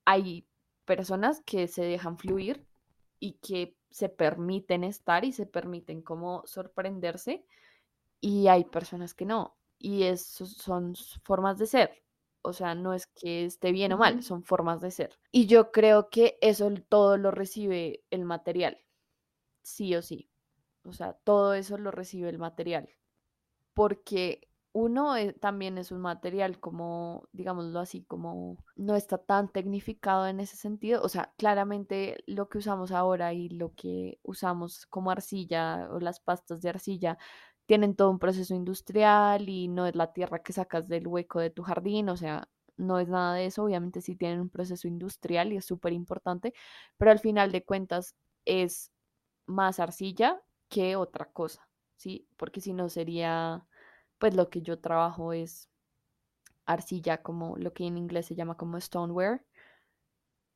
hay 0.05 0.47
personas 0.85 1.43
que 1.45 1.67
se 1.67 1.83
dejan 1.83 2.17
fluir 2.17 2.65
y 3.19 3.33
que 3.33 3.77
se 3.91 4.09
permiten 4.09 4.83
estar 4.83 5.23
y 5.23 5.33
se 5.33 5.45
permiten 5.45 6.01
como 6.01 6.41
sorprenderse 6.47 7.45
y 8.21 8.47
hay 8.47 8.63
personas 8.63 9.13
que 9.13 9.25
no. 9.25 9.55
Y 9.77 10.05
eso 10.05 10.47
son 10.47 10.95
formas 11.21 11.59
de 11.59 11.67
ser. 11.67 12.03
O 12.41 12.53
sea, 12.53 12.73
no 12.73 12.95
es 12.95 13.05
que 13.05 13.45
esté 13.45 13.71
bien 13.71 13.93
o 13.93 13.99
mal, 13.99 14.23
son 14.23 14.43
formas 14.43 14.81
de 14.81 14.89
ser. 14.89 15.19
Y 15.31 15.45
yo 15.45 15.71
creo 15.71 16.09
que 16.09 16.39
eso 16.41 16.73
todo 16.89 17.17
lo 17.17 17.29
recibe 17.29 18.03
el 18.09 18.25
material, 18.25 18.79
sí 19.61 19.93
o 19.93 20.01
sí. 20.01 20.27
O 20.85 20.93
sea, 20.93 21.13
todo 21.23 21.53
eso 21.53 21.77
lo 21.77 21.91
recibe 21.91 22.29
el 22.29 22.37
material. 22.39 22.89
Porque 23.73 24.49
uno 24.75 25.15
eh, 25.17 25.33
también 25.33 25.77
es 25.77 25.91
un 25.91 26.01
material 26.01 26.59
como, 26.59 27.29
digámoslo 27.31 27.79
así, 27.79 28.03
como 28.03 28.57
no 28.75 28.95
está 28.97 29.17
tan 29.17 29.49
tecnificado 29.49 30.27
en 30.27 30.41
ese 30.41 30.57
sentido. 30.57 31.01
O 31.03 31.09
sea, 31.09 31.33
claramente 31.37 32.17
lo 32.27 32.49
que 32.49 32.57
usamos 32.57 32.91
ahora 32.91 33.33
y 33.33 33.49
lo 33.49 33.73
que 33.73 34.19
usamos 34.23 34.85
como 34.87 35.11
arcilla 35.11 35.87
o 35.91 35.99
las 36.01 36.19
pastas 36.19 36.61
de 36.61 36.69
arcilla 36.69 37.17
tienen 37.65 37.95
todo 37.95 38.11
un 38.11 38.19
proceso 38.19 38.53
industrial 38.53 39.47
y 39.49 39.67
no 39.69 39.85
es 39.87 39.95
la 39.95 40.13
tierra 40.13 40.43
que 40.43 40.53
sacas 40.53 40.87
del 40.89 41.07
hueco 41.07 41.39
de 41.39 41.49
tu 41.51 41.63
jardín, 41.63 42.09
o 42.09 42.17
sea, 42.17 42.49
no 42.77 42.99
es 42.99 43.07
nada 43.07 43.35
de 43.35 43.45
eso. 43.45 43.63
Obviamente 43.63 44.01
sí 44.01 44.15
tienen 44.15 44.41
un 44.41 44.49
proceso 44.49 44.87
industrial 44.89 45.53
y 45.53 45.57
es 45.57 45.65
súper 45.65 45.93
importante, 45.93 46.53
pero 46.97 47.11
al 47.11 47.19
final 47.19 47.51
de 47.51 47.63
cuentas 47.63 48.15
es 48.45 48.91
más 49.47 49.79
arcilla 49.79 50.41
que 50.69 50.95
otra 50.95 51.25
cosa, 51.25 51.67
¿sí? 51.95 52.27
Porque 52.37 52.61
si 52.61 52.73
no 52.73 52.89
sería, 52.89 53.65
pues 54.17 54.35
lo 54.35 54.49
que 54.49 54.61
yo 54.61 54.79
trabajo 54.79 55.33
es 55.33 55.69
arcilla, 56.65 57.21
como 57.21 57.57
lo 57.57 57.73
que 57.73 57.85
en 57.85 57.97
inglés 57.97 58.25
se 58.27 58.35
llama 58.35 58.57
como 58.57 58.79
stoneware, 58.79 59.43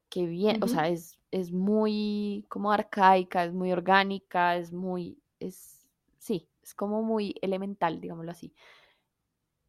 que 0.10 0.26
bien, 0.26 0.64
o 0.64 0.68
sea, 0.68 0.88
es, 0.88 1.20
es 1.32 1.52
muy 1.52 2.46
como 2.50 2.72
arcaica, 2.72 3.46
es 3.46 3.54
muy 3.54 3.72
orgánica, 3.72 4.58
es 4.58 4.74
muy, 4.74 5.20
es, 5.40 5.88
sí, 6.18 6.50
es 6.64 6.74
como 6.74 7.04
muy 7.04 7.36
elemental, 7.42 8.02
digámoslo 8.02 8.32
así. 8.32 8.54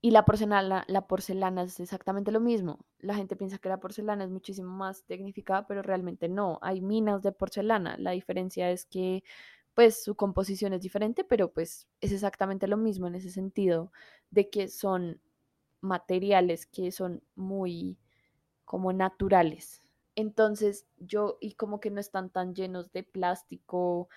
Y 0.02 0.12
la 0.12 0.24
porcelana, 0.24 0.84
la 0.88 1.06
porcelana 1.06 1.62
es 1.64 1.78
exactamente 1.78 2.32
lo 2.32 2.40
mismo. 2.40 2.86
La 3.00 3.14
gente 3.14 3.36
piensa 3.36 3.58
que 3.58 3.68
la 3.68 3.80
porcelana 3.80 4.24
es 4.24 4.30
muchísimo 4.30 4.70
más 4.70 5.04
tecnificada, 5.04 5.66
pero 5.66 5.82
realmente 5.82 6.28
no. 6.28 6.58
Hay 6.62 6.80
minas 6.80 7.22
de 7.22 7.32
porcelana. 7.32 7.96
La 7.98 8.12
diferencia 8.12 8.70
es 8.70 8.86
que, 8.86 9.22
pues, 9.80 10.04
su 10.04 10.14
composición 10.14 10.74
es 10.74 10.82
diferente, 10.82 11.24
pero 11.24 11.54
pues 11.54 11.88
es 12.02 12.12
exactamente 12.12 12.66
lo 12.68 12.76
mismo 12.76 13.06
en 13.06 13.14
ese 13.14 13.30
sentido 13.30 13.92
de 14.30 14.50
que 14.50 14.68
son 14.68 15.22
materiales 15.80 16.66
que 16.66 16.92
son 16.92 17.22
muy 17.34 17.98
como 18.66 18.92
naturales. 18.92 19.80
Entonces, 20.16 20.86
yo, 20.98 21.38
y 21.40 21.54
como 21.54 21.80
que 21.80 21.90
no 21.90 21.98
están 21.98 22.28
tan 22.28 22.54
llenos 22.54 22.92
de 22.92 23.04
plástico, 23.04 24.10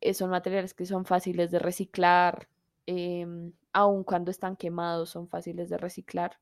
eh, 0.00 0.14
son 0.14 0.30
materiales 0.30 0.74
que 0.74 0.86
son 0.86 1.04
fáciles 1.06 1.50
de 1.50 1.58
reciclar, 1.58 2.48
em, 2.86 3.52
aun 3.72 4.04
cuando 4.04 4.30
están 4.30 4.56
quemados, 4.56 5.10
son 5.10 5.28
fáciles 5.28 5.70
de 5.70 5.78
reciclar. 5.78 6.38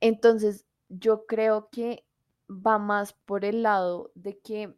Entonces, 0.00 0.66
yo 0.90 1.26
creo 1.26 1.70
que 1.70 2.04
va 2.50 2.78
más 2.78 3.14
por 3.14 3.46
el 3.46 3.62
lado 3.62 4.12
de 4.14 4.38
que 4.40 4.76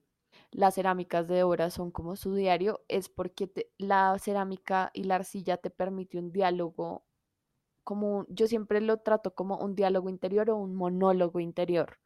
las 0.50 0.74
cerámicas 0.76 1.28
de 1.28 1.42
obra 1.44 1.70
son 1.70 1.90
como 1.90 2.16
su 2.16 2.34
diario, 2.34 2.84
es 2.88 3.08
porque 3.08 3.46
te- 3.48 3.70
la 3.78 4.18
cerámica 4.18 4.90
y 4.94 5.04
la 5.04 5.16
arcilla 5.16 5.56
te 5.58 5.70
permite 5.70 6.18
un 6.18 6.32
diálogo, 6.32 7.04
como 7.84 8.26
yo 8.30 8.46
siempre 8.48 8.80
lo 8.82 8.98
trato 8.98 9.34
como 9.34 9.58
un 9.58 9.74
diálogo 9.76 10.10
interior 10.10 10.50
o 10.50 10.56
un 10.58 10.74
monólogo 10.76 11.40
interior 11.40 11.98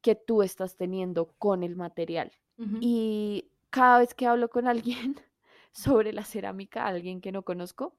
que 0.00 0.14
tú 0.14 0.42
estás 0.42 0.76
teniendo 0.76 1.32
con 1.38 1.62
el 1.62 1.76
material. 1.76 2.32
Y 2.80 3.50
cada 3.70 3.98
vez 4.00 4.14
que 4.14 4.26
hablo 4.26 4.50
con 4.50 4.66
alguien 4.68 5.16
sobre 5.72 6.12
la 6.12 6.24
cerámica, 6.24 6.86
alguien 6.86 7.20
que 7.20 7.32
no 7.32 7.44
conozco, 7.44 7.96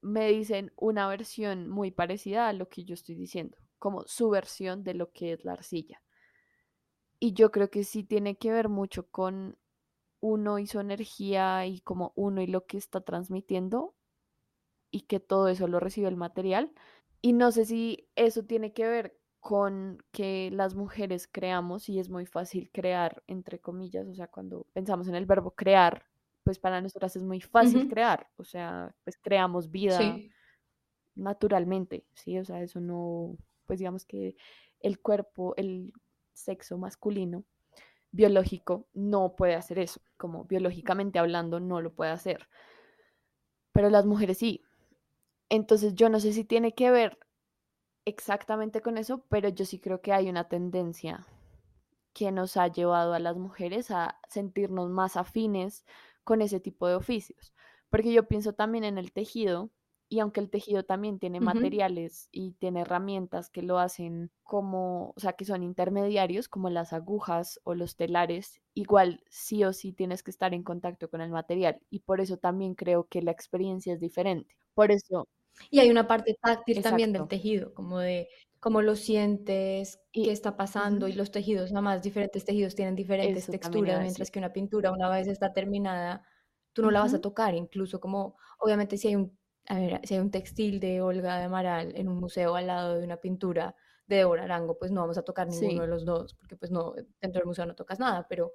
me 0.00 0.28
dicen 0.28 0.72
una 0.76 1.06
versión 1.08 1.68
muy 1.68 1.92
parecida 1.92 2.48
a 2.48 2.52
lo 2.52 2.68
que 2.68 2.84
yo 2.84 2.94
estoy 2.94 3.14
diciendo, 3.14 3.56
como 3.78 4.02
su 4.08 4.28
versión 4.30 4.82
de 4.82 4.94
lo 4.94 5.12
que 5.12 5.32
es 5.32 5.44
la 5.44 5.52
arcilla. 5.52 6.02
Y 7.20 7.32
yo 7.32 7.50
creo 7.50 7.70
que 7.70 7.84
sí 7.84 8.04
tiene 8.04 8.36
que 8.36 8.52
ver 8.52 8.68
mucho 8.68 9.08
con 9.10 9.56
uno 10.20 10.58
y 10.58 10.66
su 10.66 10.80
energía 10.80 11.66
y 11.66 11.80
como 11.80 12.12
uno 12.16 12.40
y 12.42 12.46
lo 12.46 12.66
que 12.66 12.76
está 12.76 13.00
transmitiendo 13.00 13.94
y 14.90 15.02
que 15.02 15.20
todo 15.20 15.48
eso 15.48 15.68
lo 15.68 15.80
recibe 15.80 16.08
el 16.08 16.16
material. 16.16 16.72
Y 17.20 17.32
no 17.32 17.50
sé 17.52 17.64
si 17.64 18.08
eso 18.16 18.44
tiene 18.44 18.72
que 18.72 18.86
ver 18.86 19.18
con 19.40 20.02
que 20.12 20.50
las 20.52 20.74
mujeres 20.74 21.28
creamos 21.30 21.88
y 21.88 21.98
es 21.98 22.10
muy 22.10 22.26
fácil 22.26 22.70
crear, 22.72 23.22
entre 23.26 23.60
comillas, 23.60 24.06
o 24.08 24.14
sea, 24.14 24.26
cuando 24.28 24.66
pensamos 24.72 25.08
en 25.08 25.14
el 25.14 25.26
verbo 25.26 25.52
crear, 25.52 26.06
pues 26.44 26.58
para 26.58 26.80
nosotras 26.80 27.14
es 27.16 27.22
muy 27.22 27.40
fácil 27.40 27.88
crear, 27.88 28.28
o 28.36 28.44
sea, 28.44 28.94
pues 29.04 29.16
creamos 29.18 29.70
vida 29.70 29.98
Sí. 29.98 30.30
naturalmente, 31.14 32.04
¿sí? 32.14 32.38
O 32.38 32.44
sea, 32.44 32.62
eso 32.62 32.80
no, 32.80 33.36
pues 33.66 33.78
digamos 33.78 34.04
que 34.04 34.36
el 34.80 35.00
cuerpo, 35.00 35.54
el 35.56 35.92
sexo 36.38 36.78
masculino 36.78 37.44
biológico 38.10 38.86
no 38.94 39.34
puede 39.36 39.54
hacer 39.54 39.78
eso, 39.78 40.00
como 40.16 40.44
biológicamente 40.44 41.18
hablando 41.18 41.60
no 41.60 41.80
lo 41.80 41.92
puede 41.92 42.10
hacer, 42.10 42.48
pero 43.72 43.90
las 43.90 44.06
mujeres 44.06 44.38
sí. 44.38 44.62
Entonces 45.50 45.94
yo 45.94 46.08
no 46.08 46.20
sé 46.20 46.32
si 46.32 46.44
tiene 46.44 46.74
que 46.74 46.90
ver 46.90 47.18
exactamente 48.04 48.80
con 48.80 48.98
eso, 48.98 49.24
pero 49.28 49.48
yo 49.48 49.64
sí 49.64 49.78
creo 49.78 50.00
que 50.00 50.12
hay 50.12 50.28
una 50.28 50.48
tendencia 50.48 51.26
que 52.12 52.32
nos 52.32 52.56
ha 52.56 52.68
llevado 52.68 53.14
a 53.14 53.18
las 53.18 53.36
mujeres 53.36 53.90
a 53.90 54.18
sentirnos 54.28 54.90
más 54.90 55.16
afines 55.16 55.84
con 56.24 56.42
ese 56.42 56.60
tipo 56.60 56.88
de 56.88 56.94
oficios. 56.94 57.54
Porque 57.90 58.12
yo 58.12 58.26
pienso 58.26 58.54
también 58.54 58.84
en 58.84 58.98
el 58.98 59.12
tejido, 59.12 59.70
y 60.08 60.20
aunque 60.20 60.40
el 60.40 60.50
tejido 60.50 60.84
también 60.84 61.18
tiene 61.18 61.40
materiales 61.40 62.28
y 62.32 62.52
tiene 62.52 62.80
herramientas 62.82 63.50
que 63.50 63.62
lo 63.62 63.78
hacen 63.78 64.30
como, 64.42 65.12
o 65.16 65.20
sea, 65.20 65.34
que 65.34 65.44
son 65.44 65.62
intermediarios, 65.62 66.48
como 66.48 66.70
las 66.70 66.92
agujas 66.92 67.60
o 67.64 67.74
los 67.74 67.96
telares, 67.96 68.62
igual 68.74 69.22
sí 69.28 69.64
o 69.64 69.72
sí 69.72 69.92
tienes 69.92 70.22
que 70.22 70.30
estar 70.30 70.54
en 70.54 70.62
contacto 70.64 71.10
con 71.10 71.20
el 71.20 71.30
material. 71.30 71.80
Y 71.90 72.00
por 72.00 72.20
eso 72.20 72.38
también 72.38 72.74
creo 72.74 73.06
que 73.08 73.22
la 73.22 73.32
experiencia 73.32 73.92
es 73.94 74.00
diferente. 74.00 74.56
Por 74.74 74.90
eso, 74.92 75.28
Y 75.70 75.80
hay 75.80 75.90
una 75.90 76.06
parte 76.06 76.36
táctil 76.40 76.82
también 76.82 77.12
del 77.12 77.28
tejido, 77.28 77.74
como 77.74 77.98
de 77.98 78.28
cómo 78.60 78.82
lo 78.82 78.96
sientes, 78.96 80.00
qué 80.12 80.20
Y 80.22 80.30
está 80.30 80.56
pasando, 80.56 81.08
y 81.08 81.12
los 81.12 81.30
tejidos, 81.30 81.72
además, 81.72 82.02
diferentes 82.02 82.44
tejidos 82.44 82.74
tienen 82.74 82.96
diferentes 82.96 83.44
eso 83.44 83.52
texturas, 83.52 84.00
mientras 84.00 84.30
que 84.30 84.38
una 84.38 84.52
pintura, 84.52 84.92
una 84.92 85.08
vez 85.10 85.28
está 85.28 85.52
terminada, 85.52 86.22
tú 86.72 86.82
no 86.82 86.90
la 86.90 87.00
vas 87.00 87.14
a 87.14 87.20
tocar, 87.20 87.54
incluso 87.54 88.00
como, 88.00 88.36
obviamente, 88.58 88.96
si 88.96 89.08
hay 89.08 89.16
un, 89.16 89.37
a 89.68 89.78
ver, 89.78 90.00
si 90.04 90.14
hay 90.14 90.20
un 90.20 90.30
textil 90.30 90.80
de 90.80 91.00
Olga 91.02 91.38
de 91.38 91.44
Amaral 91.44 91.92
en 91.96 92.08
un 92.08 92.18
museo 92.18 92.54
al 92.56 92.66
lado 92.68 92.98
de 92.98 93.04
una 93.04 93.18
pintura 93.18 93.74
de 94.06 94.16
Débora 94.16 94.44
Arango, 94.44 94.78
pues 94.78 94.90
no 94.90 95.02
vamos 95.02 95.18
a 95.18 95.22
tocar 95.24 95.46
ninguno 95.48 95.70
sí, 95.74 95.78
de 95.82 95.88
los 95.88 96.04
dos, 96.04 96.34
porque 96.34 96.56
pues 96.56 96.70
no, 96.70 96.94
dentro 97.20 97.40
del 97.40 97.46
museo 97.46 97.66
no 97.66 97.74
tocas 97.74 97.98
nada, 97.98 98.26
pero 98.28 98.52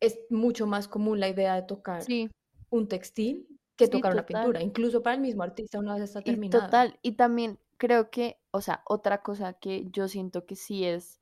es 0.00 0.18
mucho 0.30 0.66
más 0.66 0.88
común 0.88 1.20
la 1.20 1.28
idea 1.28 1.54
de 1.54 1.62
tocar 1.62 2.02
sí, 2.04 2.30
un 2.70 2.88
textil 2.88 3.46
que 3.76 3.86
sí, 3.86 3.90
tocar 3.90 4.12
una 4.12 4.22
total. 4.22 4.42
pintura, 4.42 4.62
incluso 4.62 5.02
para 5.02 5.14
el 5.16 5.20
mismo 5.22 5.42
artista 5.42 5.78
una 5.78 5.94
vez 5.94 6.04
está 6.04 6.20
Y 6.20 6.24
terminada. 6.24 6.64
total, 6.66 6.98
y 7.02 7.12
también 7.12 7.58
creo 7.76 8.10
que, 8.10 8.40
o 8.50 8.60
sea, 8.60 8.82
otra 8.86 9.22
cosa 9.22 9.54
que 9.54 9.88
yo 9.90 10.08
siento 10.08 10.46
que 10.46 10.56
sí 10.56 10.84
es, 10.84 11.20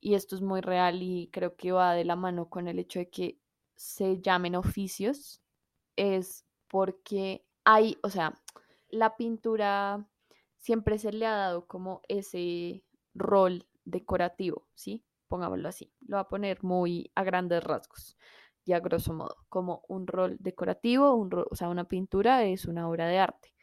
y 0.00 0.14
esto 0.14 0.34
es 0.36 0.42
muy 0.42 0.60
real 0.60 1.02
y 1.02 1.28
creo 1.32 1.56
que 1.56 1.72
va 1.72 1.94
de 1.94 2.04
la 2.04 2.16
mano 2.16 2.48
con 2.50 2.68
el 2.68 2.78
hecho 2.78 3.00
de 3.00 3.10
que 3.10 3.40
se 3.76 4.20
llamen 4.20 4.56
oficios, 4.56 5.42
es 5.96 6.46
porque 6.68 7.46
hay, 7.64 7.98
o 8.02 8.10
sea, 8.10 8.34
la 8.88 9.16
pintura 9.16 10.06
siempre 10.58 10.98
se 10.98 11.12
le 11.12 11.26
ha 11.26 11.36
dado 11.36 11.66
como 11.66 12.02
ese 12.08 12.84
rol 13.14 13.66
decorativo, 13.84 14.68
¿sí? 14.74 15.04
Pongámoslo 15.28 15.68
así. 15.68 15.92
Lo 16.00 16.16
voy 16.16 16.22
a 16.22 16.28
poner 16.28 16.62
muy 16.64 17.10
a 17.14 17.22
grandes 17.24 17.62
rasgos 17.64 18.16
y 18.64 18.72
a 18.72 18.80
grosso 18.80 19.12
modo, 19.14 19.36
como 19.48 19.82
un 19.88 20.06
rol 20.06 20.36
decorativo, 20.40 21.14
un 21.14 21.30
ro- 21.30 21.46
o 21.50 21.56
sea, 21.56 21.68
una 21.68 21.84
pintura 21.88 22.44
es 22.44 22.66
una 22.66 22.88
obra 22.88 23.06
de 23.08 23.18
arte 23.18 23.54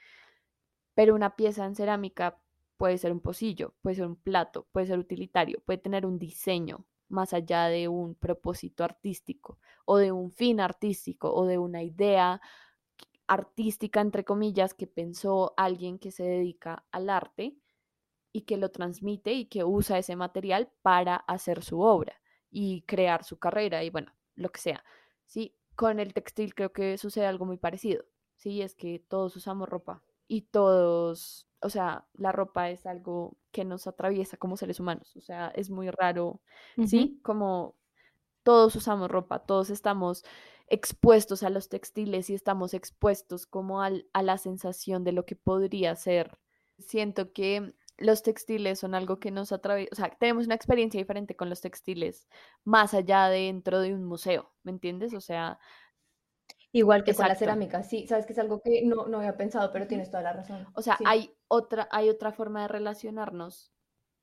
pero 0.93 1.16
una 1.16 1.36
pieza 1.36 1.66
en 1.66 1.76
cerámica 1.76 2.39
puede 2.78 2.98
ser 2.98 3.12
un 3.12 3.20
pocillo, 3.22 3.76
puede 3.82 3.95
ser 3.95 4.06
un 4.08 4.16
plato, 4.16 4.68
puede 4.72 4.88
ser 4.88 5.00
utilitario, 5.00 5.62
puede 5.66 5.80
tener 5.80 6.06
un 6.06 6.20
diseño 6.20 6.86
más 7.10 7.34
allá 7.34 7.66
de 7.66 7.88
un 7.88 8.16
propósito 8.16 8.84
artístico 8.84 9.60
o 9.86 9.98
de 9.98 10.12
un 10.12 10.32
fin 10.32 10.60
artístico 10.60 11.34
o 11.34 11.45
de 11.45 11.58
una 11.58 11.84
idea 11.84 12.41
artística, 13.28 14.02
entre 14.02 14.24
comillas, 14.24 14.74
que 14.74 14.88
pensó 14.88 15.54
alguien 15.58 16.00
que 16.00 16.12
se 16.12 16.24
dedica 16.24 16.86
al 16.92 17.10
arte 17.10 17.58
y 18.32 18.42
que 18.42 18.58
lo 18.58 18.70
transmite 18.70 19.34
y 19.34 19.46
que 19.46 19.64
usa 19.64 19.98
ese 19.98 20.16
material 20.16 20.72
para 20.82 21.16
hacer 21.16 21.64
su 21.64 21.82
obra 21.82 22.22
y 22.50 22.82
crear 22.84 23.24
su 23.24 23.38
carrera 23.40 23.84
y 23.84 23.90
bueno, 23.90 24.14
lo 24.36 24.52
que 24.52 24.60
sea. 24.60 24.84
Sí, 25.26 25.56
con 25.76 26.00
el 26.00 26.14
textil 26.14 26.56
creo 26.56 26.72
que 26.72 26.98
sucede 26.98 27.26
algo 27.26 27.46
muy 27.46 27.58
parecido. 27.58 28.06
Sí, 28.36 28.62
es 28.62 28.76
que 28.76 29.00
todos 29.00 29.36
usamos 29.36 29.68
ropa 29.68 30.04
y 30.28 30.44
todos, 30.44 31.48
o 31.62 31.70
sea, 31.70 32.08
la 32.14 32.32
ropa 32.32 32.70
es 32.70 32.86
algo 32.86 33.38
que 33.52 33.66
nos 33.66 33.88
atraviesa 33.88 34.38
como 34.38 34.58
seres 34.58 34.80
humanos, 34.80 35.16
o 35.16 35.22
sea, 35.22 35.48
es 35.56 35.70
muy 35.70 35.90
raro. 35.90 36.42
¿sí? 36.86 37.20
Como 37.24 37.76
todos 38.44 38.76
usamos 38.76 39.10
ropa, 39.10 39.40
todos 39.40 39.70
estamos 39.70 40.24
expuestos 40.68 41.43
a 41.43 41.49
los 41.49 41.70
textiles 41.70 42.30
y 42.30 42.34
estamos 42.36 42.74
expuestos 42.74 43.45
como 43.47 43.82
al, 43.82 44.07
a 44.13 44.24
la 44.24 44.38
sensación 44.38 45.03
de 45.03 45.13
lo 45.13 45.26
que 45.26 45.36
podría 45.36 45.95
ser. 45.95 46.38
Siento 46.80 47.34
que 47.34 47.74
los 47.97 48.22
textiles 48.22 48.80
son 48.80 48.93
algo 48.93 49.20
que 49.20 49.32
nos 49.32 49.51
atraviesa, 49.51 49.89
o 49.93 49.95
sea, 49.95 50.09
tenemos 50.20 50.45
una 50.45 50.55
experiencia 50.55 50.99
diferente 50.99 51.36
con 51.36 51.49
los 51.49 51.61
textiles 51.61 52.28
más 52.63 52.93
allá 52.93 53.28
de 53.30 53.39
dentro 53.47 53.80
de 53.80 53.93
un 53.93 54.03
museo, 54.03 54.53
¿me 54.63 54.72
entiendes? 54.72 55.13
O 55.13 55.22
sea, 55.22 55.59
Igual 56.74 57.03
que 57.03 57.15
con 57.15 57.28
la 57.28 57.36
cerámica, 57.36 57.82
sí, 57.84 58.05
sabes 58.07 58.26
que 58.26 58.34
es 58.34 58.39
algo 58.39 58.61
que 58.61 58.84
no, 58.86 59.07
no 59.07 59.20
había 59.20 59.38
pensado, 59.38 59.72
pero 59.72 59.88
tienes 59.88 60.11
toda 60.11 60.22
la 60.24 60.34
razón. 60.34 60.68
O 60.76 60.82
sea, 60.82 60.97
Sí. 60.97 61.03
hay 61.07 61.36
otra, 61.47 61.88
hay 61.91 62.09
otra 62.09 62.32
forma 62.32 62.63
de 62.63 62.68
relacionarnos 62.68 63.72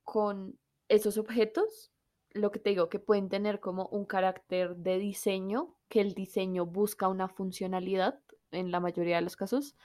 con 0.05 0.59
esos 0.89 1.17
objetos, 1.19 1.93
lo 2.31 2.51
que 2.51 2.59
te 2.59 2.71
digo, 2.71 2.89
que 2.89 2.99
pueden 2.99 3.29
tener 3.29 3.61
como 3.61 3.87
un 3.87 4.05
carácter 4.05 4.77
de 4.77 4.99
diseño, 4.99 5.77
que 5.95 6.01
el 6.01 6.13
diseño 6.13 6.67
busca 6.67 7.07
una 7.07 7.29
funcionalidad 7.29 8.19
en 8.51 8.73
la 8.73 8.81
mayoría 8.81 9.15
de 9.15 9.23
los 9.23 9.37
casos. 9.37 9.77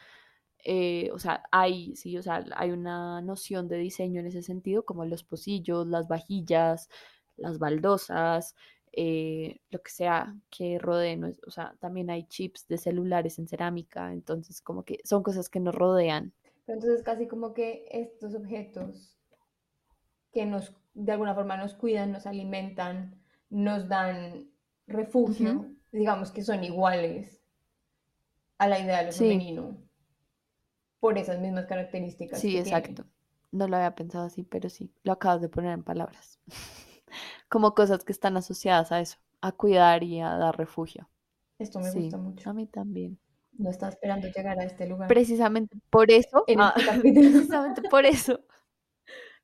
Eh, 0.65 1.11
o 1.13 1.19
sea, 1.19 1.43
hay, 1.51 1.95
sí, 1.95 2.17
o 2.17 2.23
sea, 2.23 2.43
hay 2.55 2.71
una 2.71 3.21
noción 3.21 3.67
de 3.67 3.77
diseño 3.77 4.19
en 4.19 4.25
ese 4.25 4.41
sentido, 4.41 4.83
como 4.85 5.05
los 5.05 5.23
pocillos, 5.23 5.85
las 5.85 6.07
vajillas, 6.07 6.89
las 7.37 7.59
baldosas, 7.59 8.55
eh, 8.91 9.59
lo 9.69 9.83
que 9.83 9.91
sea 9.91 10.35
que 10.49 10.79
rodee, 10.79 11.19
o 11.45 11.51
sea, 11.51 11.75
también 11.79 12.09
hay 12.09 12.23
chips 12.23 12.67
de 12.67 12.79
celulares 12.79 13.37
en 13.37 13.47
cerámica, 13.47 14.11
entonces 14.11 14.61
como 14.61 14.81
que 14.85 15.01
son 15.03 15.21
cosas 15.21 15.47
que 15.47 15.59
nos 15.59 15.75
rodean. 15.75 16.33
Pero 16.65 16.79
entonces 16.79 17.03
casi 17.03 17.27
como 17.27 17.53
que 17.53 17.85
estos 17.91 18.33
objetos 18.33 19.15
que 20.33 20.47
nos, 20.47 20.73
de 20.95 21.11
alguna 21.11 21.35
forma 21.35 21.55
nos 21.55 21.75
cuidan, 21.75 22.11
nos 22.11 22.25
alimentan, 22.25 23.21
nos 23.51 23.87
dan 23.87 24.49
refugio, 24.87 25.69
digamos 25.91 26.31
que 26.31 26.43
son 26.43 26.63
iguales 26.63 27.43
a 28.59 28.67
la 28.67 28.77
idea 28.79 28.99
de 28.99 29.07
lo 29.07 29.13
Sí, 29.13 29.17
femenino 29.17 29.75
por 31.01 31.17
esas 31.17 31.39
mismas 31.41 31.65
características 31.65 32.47
sí, 32.47 32.49
que 32.49 32.59
exacto. 32.59 33.05
tienen. 33.05 33.05
No 33.51 33.67
lo 33.67 33.77
había 33.77 33.95
pensado 33.95 34.25
así, 34.25 34.43
pero 34.43 34.69
sí, 34.69 34.93
lo 35.03 35.13
acabas 35.13 35.41
de 35.41 35.49
poner 35.49 35.71
en 35.73 35.83
palabras. 35.83 36.39
Como 37.49 37.73
cosas 37.75 38.03
que 38.03 38.11
están 38.11 38.37
asociadas 38.37 38.91
a 38.91 39.01
eso, 39.01 39.17
a 39.41 39.51
cuidar 39.51 40.03
y 40.03 40.21
a 40.21 40.29
dar 40.37 40.57
refugio. 40.57 41.09
Esto 41.59 41.79
me 41.79 41.91
Sí, 41.91 41.91
gusta 41.91 42.17
mucho. 42.17 42.49
a 42.49 42.53
mí 42.53 42.67
también. 42.67 43.19
No 43.59 43.69
estaba 43.69 43.91
esperando 43.91 44.27
llegar 44.27 44.59
a 44.59 44.63
este 44.63 44.87
lugar. 44.87 45.11
Precisamente 45.11 45.77
por 45.89 46.09
eso, 46.09 46.45
En 46.45 46.61
ah, 46.61 46.73
este 46.73 46.81
precisamente 47.13 47.81
por 47.81 48.05
eso, 48.05 48.39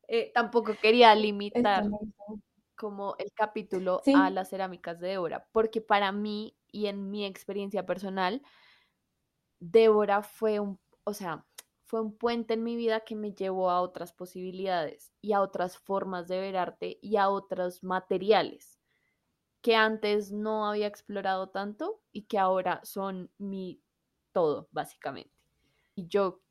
eh, 0.08 0.32
tampoco 0.34 0.76
quería 0.82 1.14
limitar. 1.16 1.92
Como 2.86 3.16
el 3.18 3.34
capítulo 3.34 4.04
a 4.16 4.30
las 4.30 4.52
cerámicas 4.52 5.00
de 5.00 5.08
Débora, 5.08 5.48
porque 5.52 5.82
para 5.82 6.12
mí 6.12 6.56
y 6.72 6.86
en 6.86 7.10
mi 7.10 7.26
experiencia 7.26 7.84
personal, 7.84 8.44
Débora 9.60 10.22
fue 10.22 10.60
un, 10.60 10.80
o 11.04 11.16
sea, 11.16 11.48
fue 11.86 12.00
un 12.00 12.16
puente 12.16 12.54
en 12.54 12.64
mi 12.64 12.76
vida 12.76 13.00
que 13.00 13.16
me 13.16 13.34
llevó 13.34 13.72
a 13.72 13.82
otras 13.82 14.14
posibilidades 14.14 15.12
y 15.20 15.34
a 15.34 15.42
otras 15.42 15.80
formas 15.80 16.28
de 16.28 16.40
ver 16.40 16.58
arte 16.58 17.00
y 17.02 17.18
a 17.18 17.30
otros 17.30 17.84
materiales 17.84 18.80
que 19.64 19.76
antes 19.76 20.32
no 20.32 20.68
había 20.68 20.86
explorado 20.86 21.50
tanto 21.50 22.04
y 22.12 22.28
que 22.28 22.38
ahora 22.38 22.82
son 22.84 23.32
mi 23.40 23.82
todo, 24.32 24.68
básicamente. 24.70 25.34
Y 25.96 26.06
yo 26.06 26.44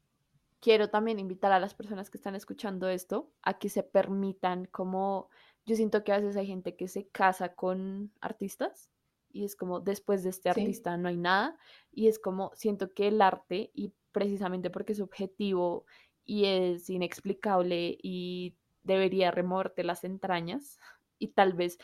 quiero 0.58 0.90
también 0.90 1.20
invitar 1.20 1.52
a 1.52 1.60
las 1.60 1.74
personas 1.74 2.10
que 2.10 2.18
están 2.18 2.34
escuchando 2.34 2.88
esto 2.88 3.30
a 3.42 3.56
que 3.60 3.68
se 3.68 3.84
permitan 3.84 4.64
como, 4.64 5.30
yo 5.66 5.76
siento 5.76 6.04
que 6.04 6.12
a 6.12 6.18
veces 6.18 6.36
hay 6.36 6.46
gente 6.46 6.76
que 6.76 6.88
se 6.88 7.08
casa 7.08 7.54
con 7.54 8.12
artistas 8.20 8.90
y 9.30 9.44
es 9.44 9.56
como 9.56 9.80
después 9.80 10.22
de 10.22 10.30
este 10.30 10.50
artista 10.50 10.96
no 10.96 11.08
hay 11.08 11.16
nada 11.16 11.58
y 11.90 12.08
es 12.08 12.18
como 12.18 12.52
siento 12.54 12.92
que 12.92 13.08
el 13.08 13.20
arte 13.20 13.70
y 13.74 13.92
precisamente 14.12 14.70
porque 14.70 14.92
es 14.92 15.00
objetivo 15.00 15.86
y 16.24 16.44
es 16.46 16.88
inexplicable 16.90 17.98
y 18.02 18.56
debería 18.82 19.30
removerte 19.30 19.84
las 19.84 20.04
entrañas 20.04 20.78
y 21.18 21.28
tal 21.28 21.54
vez 21.54 21.78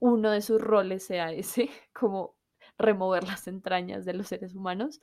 uno 0.00 0.30
de 0.32 0.42
sus 0.42 0.60
roles 0.60 1.04
sea 1.04 1.32
ese, 1.32 1.70
como 1.92 2.36
remover 2.76 3.24
las 3.24 3.46
entrañas 3.46 4.04
de 4.04 4.14
los 4.14 4.26
seres 4.28 4.54
humanos, 4.54 5.00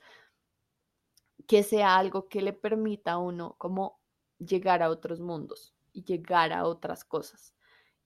que 1.46 1.62
sea 1.62 1.96
algo 1.96 2.28
que 2.28 2.42
le 2.42 2.52
permita 2.52 3.12
a 3.12 3.18
uno 3.18 3.54
como 3.56 3.98
llegar 4.38 4.82
a 4.82 4.90
otros 4.90 5.20
mundos 5.20 5.74
y 5.92 6.04
llegar 6.04 6.52
a 6.52 6.66
otras 6.66 7.04
cosas 7.04 7.54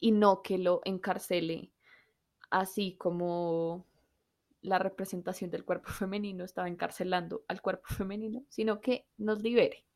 y 0.04 0.12
no 0.12 0.42
que 0.42 0.58
lo 0.58 0.82
encarcele 0.84 1.72
así 2.50 2.94
como 2.98 3.86
la 4.60 4.78
representación 4.78 5.50
del 5.50 5.64
cuerpo 5.64 5.88
femenino 5.92 6.44
estaba 6.44 6.68
encarcelando 6.68 7.42
al 7.48 7.62
cuerpo 7.62 7.86
femenino, 7.86 8.44
sino 8.50 8.82
que 8.82 9.06
nos 9.16 9.40
libere, 9.40 9.86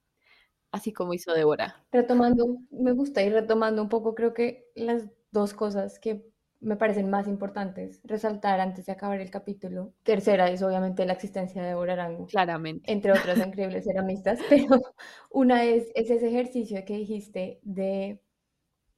así 0.73 0.95
como 0.95 1.13
hizo 1.13 1.35
Débora. 1.35 1.85
Retomando, 1.93 2.57
me 2.71 2.93
gusta 2.93 3.23
y 3.23 3.29
retomando 3.29 3.83
un 3.83 3.91
poco, 3.91 4.15
creo 4.15 4.33
que 4.33 4.71
las 4.75 5.11
dos 5.31 5.53
cosas 5.53 5.99
que 5.99 6.25
me 6.61 6.77
parecen 6.77 7.11
más 7.11 7.29
importantes 7.29 8.01
resaltar 8.03 8.61
antes 8.61 8.87
de 8.87 8.93
acabar 8.93 9.21
el 9.21 9.31
capítulo. 9.31 9.93
Tercera 10.05 10.51
es 10.51 10.63
obviamente 10.63 11.05
la 11.05 11.13
existencia 11.13 11.61
de 11.61 11.69
Débora 11.69 11.93
Arango. 11.93 12.25
Claramente. 12.25 12.91
Entre 12.91 13.13
otras 13.13 13.47
increíbles 13.47 13.85
ceramistas, 13.85 14.41
pero 14.49 14.69
una 15.31 15.65
es, 15.65 15.93
es 15.95 16.09
ese 16.09 16.29
ejercicio 16.29 16.83
que 16.87 16.97
dijiste 16.97 17.61
de 17.63 18.23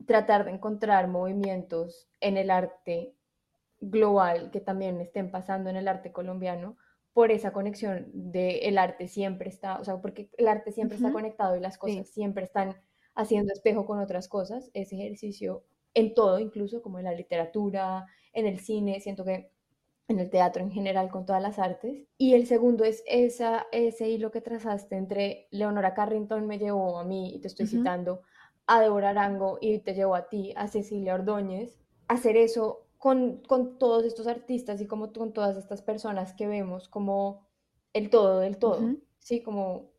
tratar 0.07 0.45
de 0.45 0.53
encontrar 0.53 1.09
movimientos 1.09 2.09
en 2.21 2.37
el 2.37 2.51
arte 2.51 3.15
global 3.81 4.51
que 4.51 4.61
también 4.61 5.01
estén 5.01 5.31
pasando 5.31 5.71
en 5.71 5.77
el 5.77 5.89
arte 5.89 6.13
colombiano 6.13 6.77
por 7.13 7.31
esa 7.31 7.53
conexión 7.53 8.09
de 8.13 8.61
el 8.61 8.79
arte 8.79 9.09
siempre 9.09 9.49
está, 9.49 9.79
o 9.81 9.85
sea, 9.85 10.01
porque 10.01 10.31
el 10.39 10.49
arte 10.49 10.73
siempre 10.73 10.97
está 10.97 11.13
conectado 11.13 11.57
y 11.57 11.61
las 11.61 11.77
cosas 11.77 12.09
siempre 12.09 12.45
están 12.45 12.77
haciendo 13.15 13.53
espejo 13.53 13.85
con 13.85 13.99
otras 13.99 14.29
cosas, 14.29 14.71
ese 14.75 14.97
ejercicio 14.97 15.65
en 15.95 16.15
todo, 16.15 16.39
incluso 16.39 16.83
como 16.83 16.99
en 16.99 17.07
la 17.07 17.13
literatura, 17.13 18.07
en 18.33 18.47
el 18.47 18.61
cine, 18.61 19.01
siento 19.01 19.25
que 19.25 19.51
en 20.07 20.19
el 20.19 20.31
teatro 20.31 20.63
en 20.63 20.71
general, 20.71 21.09
con 21.11 21.25
todas 21.25 21.43
las 21.43 21.59
artes. 21.59 22.07
Y 22.17 22.35
el 22.35 22.47
segundo 22.47 22.85
es 22.85 23.03
esa, 23.07 23.67
ese 23.73 24.09
hilo 24.09 24.31
que 24.31 24.41
trazaste 24.41 24.97
entre 24.97 25.47
Leonora 25.51 25.95
Carrington 25.95 26.47
me 26.47 26.59
llevó 26.59 26.99
a 26.99 27.05
mí, 27.05 27.35
y 27.35 27.41
te 27.41 27.49
estoy 27.49 27.67
citando, 27.67 28.23
a 28.67 28.81
Deborah 28.81 29.11
Arango 29.11 29.59
y 29.61 29.79
te 29.79 29.95
llevó 29.95 30.15
a 30.15 30.29
ti, 30.29 30.53
a 30.57 30.69
Cecilia 30.69 31.15
Ordóñez, 31.15 31.79
hacer 32.09 32.37
eso 32.37 32.87
con, 32.99 33.43
con, 33.49 33.79
todos 33.79 34.05
estos 34.05 34.27
artistas 34.27 34.81
y 34.81 34.87
como 34.87 35.13
con 35.13 35.33
todas 35.33 35.57
estas 35.57 35.83
personas 35.83 36.35
que 36.35 36.47
vemos 36.47 36.89
como 36.89 37.47
el 37.93 38.11
todo 38.11 38.41
del 38.41 38.59
todo, 38.59 38.97
¿sí? 39.19 39.43
Como 39.43 39.91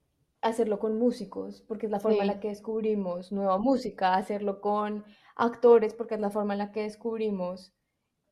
hacerlo 0.42 0.80
con 0.80 0.98
músicos, 0.98 1.62
porque 1.68 1.86
es 1.86 1.92
la 1.92 2.00
forma 2.00 2.22
en 2.22 2.28
la 2.28 2.40
que 2.40 2.50
descubrimos 2.50 3.32
nueva 3.32 3.58
música, 3.58 4.16
hacerlo 4.16 4.62
con 4.62 5.04
actores, 5.36 5.94
porque 5.94 6.16
es 6.16 6.22
la 6.22 6.30
forma 6.30 6.54
en 6.54 6.60
la 6.60 6.72
que 6.72 6.84
descubrimos 6.84 7.74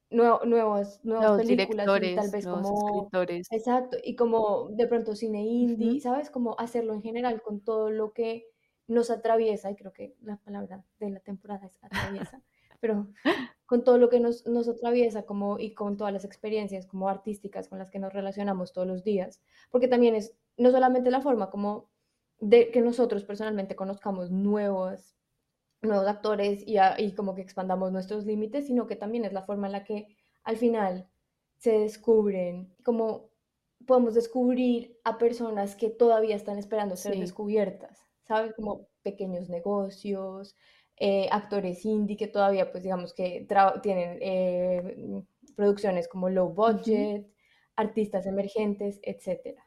nuevos 0.09 0.45
nuevas, 0.45 1.05
nuevas 1.05 1.41
películas 1.41 1.87
y 2.01 2.15
tal 2.15 2.31
vez 2.31 2.47
como 2.47 2.87
escritores. 2.87 3.47
exacto 3.51 3.97
y 4.03 4.15
como 4.15 4.69
de 4.71 4.87
pronto 4.87 5.15
cine 5.15 5.45
indie 5.45 6.01
sabes 6.01 6.31
como 6.31 6.59
hacerlo 6.59 6.93
en 6.93 7.03
general 7.03 7.41
con 7.43 7.61
todo 7.61 7.91
lo 7.91 8.11
que 8.11 8.47
nos 8.89 9.09
atraviesa 9.09 9.71
y 9.71 9.75
creo 9.75 9.93
que 9.93 10.15
la 10.21 10.37
palabra 10.37 10.83
de 10.99 11.09
la 11.11 11.19
temporada 11.21 11.65
es 11.65 11.77
atraviesa 11.81 12.41
pero 12.79 13.07
con 13.65 13.83
todo 13.83 13.97
lo 13.97 14.09
que 14.09 14.19
nos, 14.19 14.47
nos 14.47 14.67
atraviesa 14.67 15.23
como, 15.23 15.59
y 15.59 15.73
con 15.73 15.97
todas 15.97 16.13
las 16.13 16.25
experiencias 16.25 16.87
como 16.87 17.09
artísticas 17.09 17.67
con 17.67 17.77
las 17.79 17.91
que 17.91 17.99
nos 17.99 18.13
relacionamos 18.13 18.73
todos 18.73 18.87
los 18.87 19.03
días, 19.03 19.41
porque 19.69 19.87
también 19.87 20.15
es 20.15 20.35
no 20.57 20.71
solamente 20.71 21.11
la 21.11 21.21
forma 21.21 21.49
como 21.49 21.89
de 22.39 22.71
que 22.71 22.81
nosotros 22.81 23.23
personalmente 23.25 23.75
conozcamos 23.75 24.31
nuevos, 24.31 25.15
nuevos 25.81 26.07
actores 26.07 26.63
y, 26.65 26.77
y 26.97 27.13
como 27.13 27.35
que 27.35 27.41
expandamos 27.41 27.91
nuestros 27.91 28.25
límites, 28.25 28.67
sino 28.67 28.87
que 28.87 28.95
también 28.95 29.25
es 29.25 29.33
la 29.33 29.43
forma 29.43 29.67
en 29.67 29.73
la 29.73 29.83
que 29.83 30.07
al 30.43 30.57
final 30.57 31.07
se 31.57 31.79
descubren, 31.79 32.73
como 32.83 33.29
podemos 33.85 34.13
descubrir 34.13 34.99
a 35.03 35.17
personas 35.17 35.75
que 35.75 35.89
todavía 35.89 36.35
están 36.35 36.57
esperando 36.57 36.95
ser 36.95 37.17
descubiertas, 37.17 38.08
¿sabes? 38.29 38.53
Como 38.55 38.87
pequeños 39.03 39.49
negocios, 39.49 40.55
eh, 40.97 41.27
actores 41.31 41.83
indie 41.85 42.15
que 42.15 42.27
todavía, 42.27 42.71
pues 42.71 42.83
digamos 42.83 43.13
que 43.13 43.45
tienen 43.83 44.17
eh, 44.21 45.23
producciones 45.57 46.07
como 46.07 46.29
low 46.29 46.49
budget, 46.53 47.27
artistas 47.75 48.25
emergentes, 48.25 48.99
etc. 49.03 49.59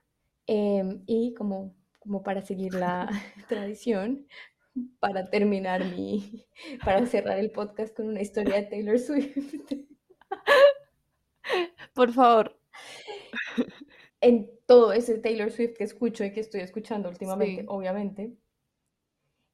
Em, 0.46 1.02
y 1.06 1.34
como 1.34 1.74
como 2.02 2.22
para 2.22 2.42
seguir 2.42 2.74
la 2.74 3.08
tradición, 3.48 4.26
para 5.00 5.30
terminar 5.30 5.84
mi, 5.84 6.46
para 6.84 7.06
cerrar 7.06 7.38
el 7.38 7.50
podcast 7.50 7.94
con 7.94 8.08
una 8.08 8.22
historia 8.22 8.56
de 8.56 8.62
Taylor 8.64 8.98
Swift. 8.98 9.36
Por 11.94 12.12
favor. 12.12 12.58
En 14.20 14.50
todo 14.66 14.92
ese 14.92 15.18
Taylor 15.18 15.50
Swift 15.50 15.76
que 15.76 15.84
escucho 15.84 16.24
y 16.24 16.32
que 16.32 16.40
estoy 16.40 16.60
escuchando 16.60 17.08
últimamente, 17.08 17.64
obviamente, 17.68 18.32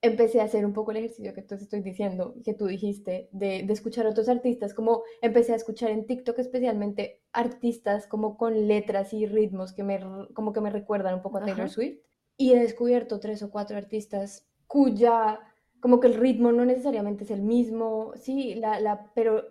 empecé 0.01 0.41
a 0.41 0.45
hacer 0.45 0.65
un 0.65 0.73
poco 0.73 0.93
el 0.93 0.99
ejercicio 0.99 1.35
que 1.35 1.43
te 1.43 1.57
estoy 1.57 1.81
diciendo, 1.81 2.35
que 2.45 2.55
tú 2.55 2.67
dijiste, 2.67 3.29
de, 3.33 3.65
de, 3.65 3.73
escuchar 3.73 4.07
a 4.07 4.11
otros 4.11 4.29
artistas, 4.29 4.73
como 4.75 5.03
empecé 5.23 5.53
a 5.53 5.57
escuchar 5.57 5.91
en 5.91 6.07
TikTok 6.07 6.39
especialmente 6.39 7.23
artistas 7.33 8.07
como 8.07 8.37
con 8.37 8.69
letras 8.69 9.13
y 9.13 9.27
ritmos 9.27 9.73
que 9.73 9.83
me, 9.83 10.01
como 10.35 10.53
que 10.53 10.61
me 10.61 10.71
recuerdan 10.71 11.15
un 11.15 11.23
poco 11.23 11.39
a 11.39 11.45
Taylor 11.45 11.69
Swift 11.69 11.99
y 12.37 12.53
he 12.53 12.61
descubierto 12.61 13.19
tres 13.19 13.43
o 13.43 13.51
cuatro 13.51 13.77
artistas 13.77 14.47
cuya, 14.69 15.41
como 15.81 15.99
que 15.99 16.07
el 16.07 16.15
ritmo 16.15 16.53
no 16.53 16.65
necesariamente 16.65 17.25
es 17.25 17.31
el 17.31 17.43
mismo, 17.43 18.13
sí, 18.15 18.55
la, 18.55 18.79
la, 18.79 19.11
pero 19.15 19.45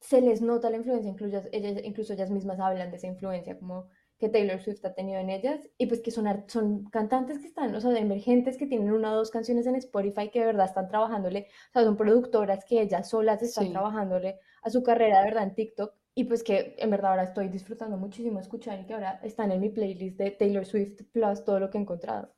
se 0.00 0.20
les 0.20 0.42
nota 0.42 0.68
la 0.68 0.76
influencia, 0.76 1.10
incluso 1.10 1.40
ellas, 1.52 1.80
incluso 1.82 2.12
ellas 2.12 2.30
mismas 2.30 2.60
hablan 2.60 2.90
de 2.90 2.98
esa 2.98 3.06
influencia, 3.06 3.58
como 3.58 3.88
que 4.18 4.28
Taylor 4.28 4.60
Swift 4.60 4.84
ha 4.84 4.94
tenido 4.94 5.20
en 5.20 5.30
ellas, 5.30 5.60
y 5.76 5.86
pues 5.86 6.00
que 6.00 6.10
son, 6.10 6.26
son 6.48 6.84
cantantes 6.90 7.38
que 7.38 7.46
están, 7.46 7.74
o 7.74 7.80
sea, 7.80 7.96
emergentes 7.98 8.56
que 8.56 8.66
tienen 8.66 8.90
una 8.90 9.12
o 9.12 9.16
dos 9.16 9.30
canciones 9.30 9.66
en 9.66 9.76
Spotify 9.76 10.30
que 10.30 10.40
de 10.40 10.46
verdad 10.46 10.66
están 10.66 10.88
trabajándole, 10.88 11.48
o 11.68 11.72
sea, 11.72 11.84
son 11.84 11.96
productoras 11.96 12.64
que 12.64 12.80
ellas 12.80 13.10
solas 13.10 13.42
están 13.42 13.72
trabajándole 13.72 14.40
a 14.62 14.70
su 14.70 14.82
carrera 14.82 15.18
de 15.18 15.24
verdad 15.26 15.42
en 15.44 15.54
TikTok, 15.54 15.94
y 16.14 16.24
pues 16.24 16.42
que 16.42 16.74
en 16.78 16.88
verdad 16.88 17.10
ahora 17.10 17.24
estoy 17.24 17.48
disfrutando 17.48 17.98
muchísimo 17.98 18.40
escuchar 18.40 18.80
y 18.80 18.86
que 18.86 18.94
ahora 18.94 19.20
están 19.22 19.52
en 19.52 19.60
mi 19.60 19.68
playlist 19.68 20.16
de 20.16 20.30
Taylor 20.30 20.64
Swift 20.64 21.02
Plus 21.12 21.44
todo 21.44 21.60
lo 21.60 21.68
que 21.68 21.76
he 21.76 21.80
encontrado. 21.82 22.34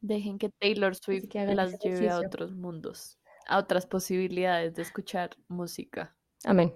Dejen 0.00 0.38
que 0.38 0.48
Taylor 0.48 0.96
Swift 0.96 1.32
las 1.34 1.78
lleve 1.80 2.08
a 2.08 2.18
otros 2.18 2.54
mundos, 2.54 3.20
a 3.46 3.58
otras 3.58 3.86
posibilidades 3.86 4.74
de 4.74 4.82
escuchar 4.82 5.36
música. 5.48 6.16
Amén. 6.44 6.74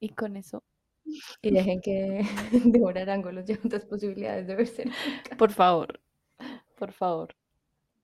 Y 0.00 0.10
con 0.10 0.36
eso. 0.36 0.62
Y 1.42 1.50
dejen 1.50 1.80
que 1.80 2.22
Deborah 2.64 3.02
Arango 3.02 3.30
lleve 3.30 3.60
otras 3.64 3.84
posibilidades 3.84 4.46
de 4.46 4.54
verse. 4.56 4.84
Por 5.38 5.52
favor, 5.52 6.00
por 6.76 6.92
favor. 6.92 7.36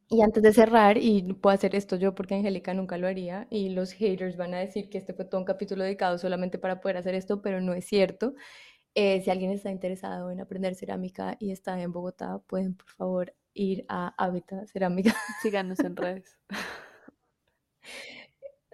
Y 0.09 0.23
antes 0.23 0.43
de 0.43 0.53
cerrar, 0.53 0.99
y 0.99 1.33
puedo 1.35 1.55
hacer 1.55 1.75
esto 1.75 1.97
yo 1.97 2.15
porque 2.15 2.37
Angélica 2.37 2.73
nunca 2.75 2.97
lo 2.97 3.09
haría, 3.09 3.49
y 3.51 3.71
los 3.71 3.93
haters 3.93 4.37
van 4.37 4.55
a 4.55 4.61
decir 4.61 4.89
que 4.89 4.99
este 4.99 5.15
fue 5.15 5.25
todo 5.25 5.41
un 5.41 5.45
capítulo 5.45 5.83
dedicado 5.83 6.17
solamente 6.19 6.59
para 6.59 6.81
poder 6.81 6.97
hacer 6.99 7.15
esto, 7.15 7.43
pero 7.43 7.61
no 7.61 7.75
es 7.75 7.87
cierto. 7.87 8.35
Eh, 8.95 9.21
si 9.23 9.31
alguien 9.31 9.51
está 9.51 9.71
interesado 9.71 10.31
en 10.31 10.41
aprender 10.41 10.75
cerámica 10.75 11.37
y 11.41 11.51
está 11.51 11.81
en 11.83 11.93
Bogotá, 11.93 12.39
pueden 12.47 12.75
por 12.77 12.89
favor 12.91 13.35
ir 13.53 13.85
a 13.89 14.15
Hábitat 14.17 14.69
Cerámica. 14.69 15.15
Síganos 15.43 15.81
en 15.81 15.97
redes. 15.97 16.39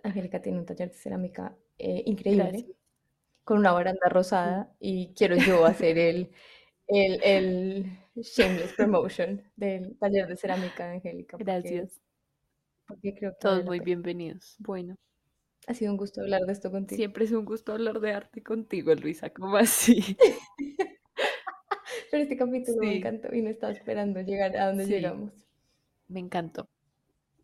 Angélica 0.02 0.42
tiene 0.42 0.58
un 0.58 0.66
taller 0.66 0.90
de 0.90 0.96
cerámica 0.96 1.56
eh, 1.78 2.02
increíble, 2.06 2.66
con 3.44 3.58
una 3.58 3.72
baranda 3.72 4.08
rosada, 4.08 4.72
y 4.80 5.12
quiero 5.14 5.36
yo 5.36 5.64
hacer 5.66 5.98
el, 5.98 6.30
el, 6.86 7.20
el 7.22 7.98
shameless 8.16 8.74
promotion 8.74 9.42
del 9.56 9.96
taller 9.98 10.26
de 10.28 10.36
cerámica 10.36 10.90
Angélica. 10.90 11.36
Gracias. 11.38 12.00
Porque 12.86 13.14
creo 13.14 13.32
que 13.32 13.38
Todos 13.40 13.64
muy 13.64 13.80
bienvenidos. 13.80 14.56
Bueno. 14.58 14.96
Ha 15.66 15.74
sido 15.74 15.92
un 15.92 15.96
gusto 15.96 16.20
hablar 16.20 16.42
de 16.42 16.52
esto 16.52 16.70
contigo. 16.70 16.96
Siempre 16.96 17.24
es 17.24 17.32
un 17.32 17.44
gusto 17.44 17.72
hablar 17.72 18.00
de 18.00 18.12
arte 18.12 18.42
contigo, 18.42 18.94
Luisa. 18.94 19.30
¿Cómo 19.30 19.56
así? 19.56 20.16
Pero 22.10 22.22
este 22.22 22.36
capítulo 22.36 22.78
me 22.80 22.96
encantó 22.98 23.34
y 23.34 23.42
no 23.42 23.50
estaba 23.50 23.72
esperando 23.72 24.20
llegar 24.20 24.56
a 24.56 24.66
donde 24.66 24.86
llegamos. 24.86 25.32
Me 26.08 26.20
encantó. 26.20 26.68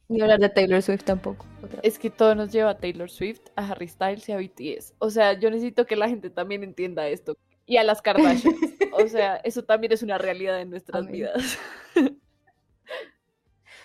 Ni 0.09 0.23
hablar 0.23 0.41
de 0.41 0.49
Taylor 0.49 0.81
Swift 0.81 1.05
tampoco. 1.05 1.47
Es 1.83 1.99
que 1.99 2.09
todo 2.09 2.35
nos 2.35 2.51
lleva 2.51 2.71
a 2.71 2.79
Taylor 2.79 3.11
Swift, 3.11 3.43
a 3.57 3.69
Harry 3.71 3.89
Styles 3.89 4.29
y 4.29 4.33
a 4.33 4.39
BTS. 4.39 4.95
O 4.99 5.11
sea, 5.11 5.35
yo 5.39 5.51
necesito 5.51 5.87
que 5.87 5.97
la 5.97 6.09
gente 6.09 6.31
también 6.31 6.65
entienda 6.65 7.09
esto 7.09 7.37
y 7.69 7.77
a 7.77 7.85
las 7.85 8.01
Kardashians. 8.01 8.59
o 8.93 9.07
sea, 9.07 9.37
eso 9.37 9.63
también 9.63 9.93
es 9.93 10.03
una 10.03 10.19
realidad 10.19 10.61
en 10.61 10.71
nuestras 10.71 11.07
vidas. 11.07 11.59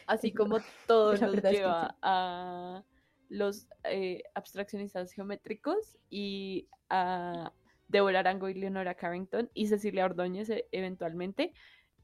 Así 0.07 0.31
como 0.31 0.59
todo 0.87 1.15
nos 1.17 1.41
que 1.41 1.51
lleva 1.51 1.97
a 2.01 2.83
los 3.29 3.67
eh, 3.83 4.23
abstraccionistas 4.33 5.11
geométricos 5.11 5.97
y 6.09 6.67
a 6.89 7.51
Deborah 7.89 8.19
Arango 8.19 8.47
y 8.47 8.53
Leonora 8.53 8.95
Carrington 8.95 9.49
y 9.53 9.67
Cecilia 9.67 10.05
Ordóñez 10.05 10.49
e- 10.49 10.67
eventualmente. 10.71 11.53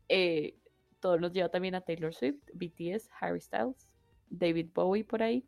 eh, 0.09 0.55
todo 0.99 1.17
nos 1.17 1.31
lleva 1.31 1.47
también 1.47 1.75
a 1.75 1.81
Taylor 1.81 2.13
Swift, 2.13 2.41
BTS, 2.53 3.09
Harry 3.21 3.39
Styles, 3.39 3.89
David 4.30 4.69
Bowie 4.73 5.03
por 5.03 5.22
ahí. 5.23 5.45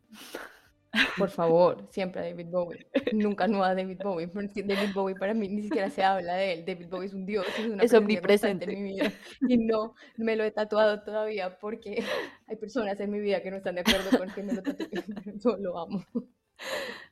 Por 1.16 1.30
favor, 1.30 1.88
siempre 1.90 2.20
a 2.20 2.24
David 2.24 2.48
Bowie. 2.48 2.86
Nunca 3.14 3.48
no 3.48 3.64
a 3.64 3.74
David 3.74 3.98
Bowie, 4.02 4.28
porque 4.28 4.62
David 4.62 4.92
Bowie 4.94 5.14
para 5.14 5.32
mí 5.32 5.48
ni 5.48 5.62
siquiera 5.62 5.88
se 5.88 6.02
habla 6.04 6.34
de 6.34 6.52
él. 6.52 6.64
David 6.66 6.88
Bowie 6.90 7.06
es 7.06 7.14
un 7.14 7.24
dios, 7.24 7.46
es 7.58 7.66
una 7.66 7.82
Es 7.82 7.92
constante 7.92 7.96
en 7.96 8.02
omnipresente. 8.02 8.66
mi 8.66 8.82
vida. 8.82 9.10
Y 9.48 9.56
no 9.56 9.94
me 10.18 10.36
lo 10.36 10.44
he 10.44 10.50
tatuado 10.50 11.02
todavía 11.02 11.58
porque 11.58 12.04
hay 12.46 12.56
personas 12.56 13.00
en 13.00 13.10
mi 13.10 13.20
vida 13.20 13.40
que 13.42 13.50
no 13.50 13.56
están 13.56 13.76
de 13.76 13.80
acuerdo 13.82 14.18
con 14.18 14.30
que 14.32 14.42
me 14.42 14.52
lo 14.52 14.62
tatúe. 14.62 14.90
Yo 15.42 15.56
lo 15.56 15.78
amo. 15.78 16.04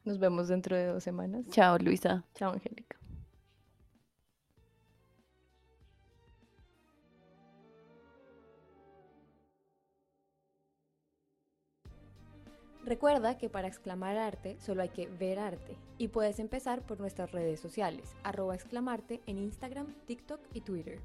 Nos 0.04 0.18
vemos 0.18 0.48
dentro 0.48 0.76
de 0.76 0.84
dos 0.86 1.02
semanas. 1.02 1.48
Chao, 1.48 1.78
Luisa. 1.78 2.22
Chao, 2.34 2.52
Angélica. 2.52 2.99
Recuerda 12.90 13.38
que 13.38 13.48
para 13.48 13.68
exclamar 13.68 14.16
arte 14.16 14.58
solo 14.58 14.82
hay 14.82 14.88
que 14.88 15.06
ver 15.06 15.38
arte 15.38 15.76
y 15.96 16.08
puedes 16.08 16.40
empezar 16.40 16.82
por 16.82 16.98
nuestras 16.98 17.30
redes 17.30 17.60
sociales, 17.60 18.16
arroba 18.24 18.56
exclamarte 18.56 19.20
en 19.28 19.38
Instagram, 19.38 19.94
TikTok 20.06 20.40
y 20.54 20.62
Twitter. 20.62 20.98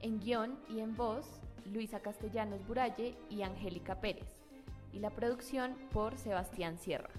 En 0.00 0.18
guion 0.18 0.58
y 0.70 0.80
en 0.80 0.96
voz, 0.96 1.26
Luisa 1.66 2.00
Castellanos 2.00 2.66
Buralle 2.66 3.14
y 3.28 3.42
Angélica 3.42 4.00
Pérez. 4.00 4.46
Y 4.94 5.00
la 5.00 5.10
producción 5.10 5.76
por 5.92 6.16
Sebastián 6.16 6.78
Sierra. 6.78 7.10